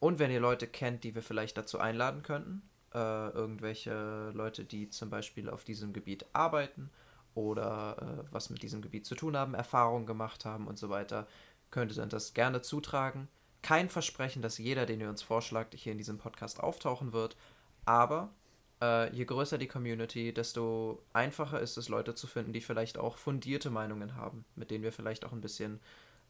und 0.00 0.18
wenn 0.18 0.32
ihr 0.32 0.40
Leute 0.40 0.66
kennt, 0.66 1.04
die 1.04 1.14
wir 1.14 1.22
vielleicht 1.22 1.56
dazu 1.56 1.78
einladen 1.78 2.22
könnten, 2.22 2.62
äh, 2.92 3.28
irgendwelche 3.30 4.30
Leute, 4.34 4.64
die 4.64 4.90
zum 4.90 5.10
Beispiel 5.10 5.48
auf 5.48 5.62
diesem 5.62 5.92
Gebiet 5.92 6.26
arbeiten 6.32 6.90
oder 7.34 7.96
äh, 8.26 8.32
was 8.32 8.50
mit 8.50 8.62
diesem 8.62 8.82
Gebiet 8.82 9.06
zu 9.06 9.14
tun 9.14 9.36
haben, 9.36 9.54
Erfahrungen 9.54 10.06
gemacht 10.06 10.44
haben 10.44 10.66
und 10.66 10.78
so 10.78 10.90
weiter, 10.90 11.28
könnt 11.70 11.96
ihr 11.96 12.06
das 12.06 12.34
gerne 12.34 12.60
zutragen. 12.62 13.28
Kein 13.62 13.88
Versprechen, 13.88 14.42
dass 14.42 14.58
jeder, 14.58 14.86
den 14.86 15.00
ihr 15.00 15.08
uns 15.08 15.22
vorschlagt, 15.22 15.74
hier 15.74 15.92
in 15.92 15.98
diesem 15.98 16.18
Podcast 16.18 16.58
auftauchen 16.58 17.12
wird, 17.12 17.36
aber 17.84 18.34
äh, 18.82 19.14
je 19.14 19.24
größer 19.24 19.56
die 19.56 19.68
Community, 19.68 20.34
desto 20.34 21.04
einfacher 21.12 21.60
ist 21.60 21.76
es, 21.76 21.88
Leute 21.88 22.16
zu 22.16 22.26
finden, 22.26 22.52
die 22.52 22.60
vielleicht 22.60 22.98
auch 22.98 23.18
fundierte 23.18 23.70
Meinungen 23.70 24.16
haben, 24.16 24.44
mit 24.56 24.72
denen 24.72 24.82
wir 24.82 24.92
vielleicht 24.92 25.24
auch 25.24 25.32
ein 25.32 25.40
bisschen, 25.40 25.78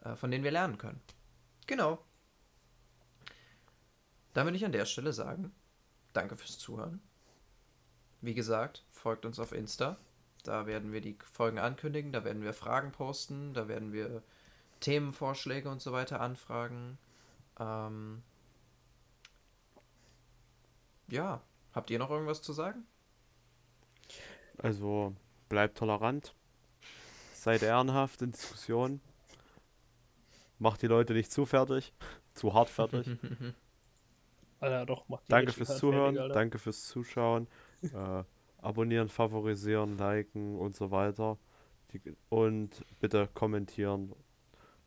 äh, 0.05 0.15
von 0.15 0.31
denen 0.31 0.45
wir 0.45 0.51
lernen 0.51 0.77
können. 0.77 1.01
Genau. 1.67 1.99
Dann 4.33 4.47
würde 4.47 4.57
ich 4.57 4.65
an 4.65 4.73
der 4.73 4.87
Stelle 4.87 5.13
sagen, 5.13 5.53
danke 6.13 6.37
fürs 6.37 6.59
Zuhören. 6.59 7.01
Wie 8.21 8.35
gesagt, 8.35 8.85
folgt 8.91 9.27
uns 9.27 9.39
auf 9.39 9.53
Insta. 9.53 9.99
Da 10.45 10.67
werden 10.67 10.93
wir 10.93 11.01
die 11.01 11.17
Folgen 11.33 11.59
ankündigen, 11.59 12.13
da 12.13 12.25
werden 12.25 12.43
wir 12.43 12.53
Fragen 12.53 12.93
posten, 12.93 13.55
da 13.55 13.69
werden 13.69 13.93
wir 13.93 14.23
Themenvorschläge 14.81 15.69
und 15.69 15.81
so 15.81 15.93
weiter 15.93 16.21
anfragen. 16.21 16.99
Ähm 17.59 18.23
ja, 21.09 21.41
habt 21.73 21.91
ihr 21.91 21.99
noch 21.99 22.11
irgendwas 22.11 22.43
zu 22.43 22.53
sagen? 22.53 22.85
Also 24.59 25.15
bleibt 25.49 25.79
tolerant, 25.79 26.35
seid 27.35 27.63
ehrenhaft 27.63 28.23
in 28.23 28.33
Diskussionen, 28.33 29.01
macht 30.59 30.83
die 30.83 30.87
Leute 30.87 31.13
nicht 31.13 31.31
zu 31.31 31.47
fertig, 31.47 31.93
zu 32.35 32.55
hart 32.55 32.69
fertig. 32.69 33.07
Alter, 34.63 34.87
doch, 34.87 35.09
macht 35.09 35.25
Danke 35.27 35.53
fürs 35.53 35.77
Zuhören, 35.79 36.15
fertig, 36.15 36.33
danke 36.35 36.59
fürs 36.59 36.87
Zuschauen. 36.87 37.49
äh, 37.83 38.25
abonnieren, 38.59 39.09
favorisieren, 39.09 39.99
liken 39.99 40.57
und 40.57 40.77
so 40.77 40.91
weiter. 40.93 41.37
Die, 41.93 42.01
und 42.29 42.85
bitte 43.01 43.29
kommentieren 43.35 44.15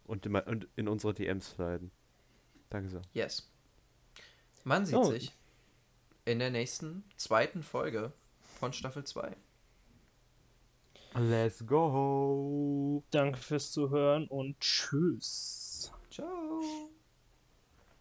und 0.05 0.25
in, 0.25 0.35
und 0.35 0.67
in 0.77 0.87
unsere 0.87 1.13
DMs 1.13 1.51
sliden. 1.51 1.91
Danke 2.69 2.89
sehr. 2.89 3.01
Yes. 3.13 3.51
Man 4.63 4.85
sieht 4.85 4.95
oh. 4.95 5.03
sich 5.03 5.33
in 6.23 6.39
der 6.39 6.51
nächsten 6.51 7.03
zweiten 7.17 7.61
Folge 7.61 8.13
von 8.59 8.71
Staffel 8.71 9.03
2. 9.03 9.35
Let's 11.17 11.65
go. 11.65 13.03
Danke 13.11 13.39
fürs 13.39 13.71
Zuhören 13.73 14.27
und 14.29 14.57
tschüss. 14.59 15.91
Ciao. 16.09 16.61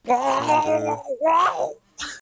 Uau! 0.06 1.83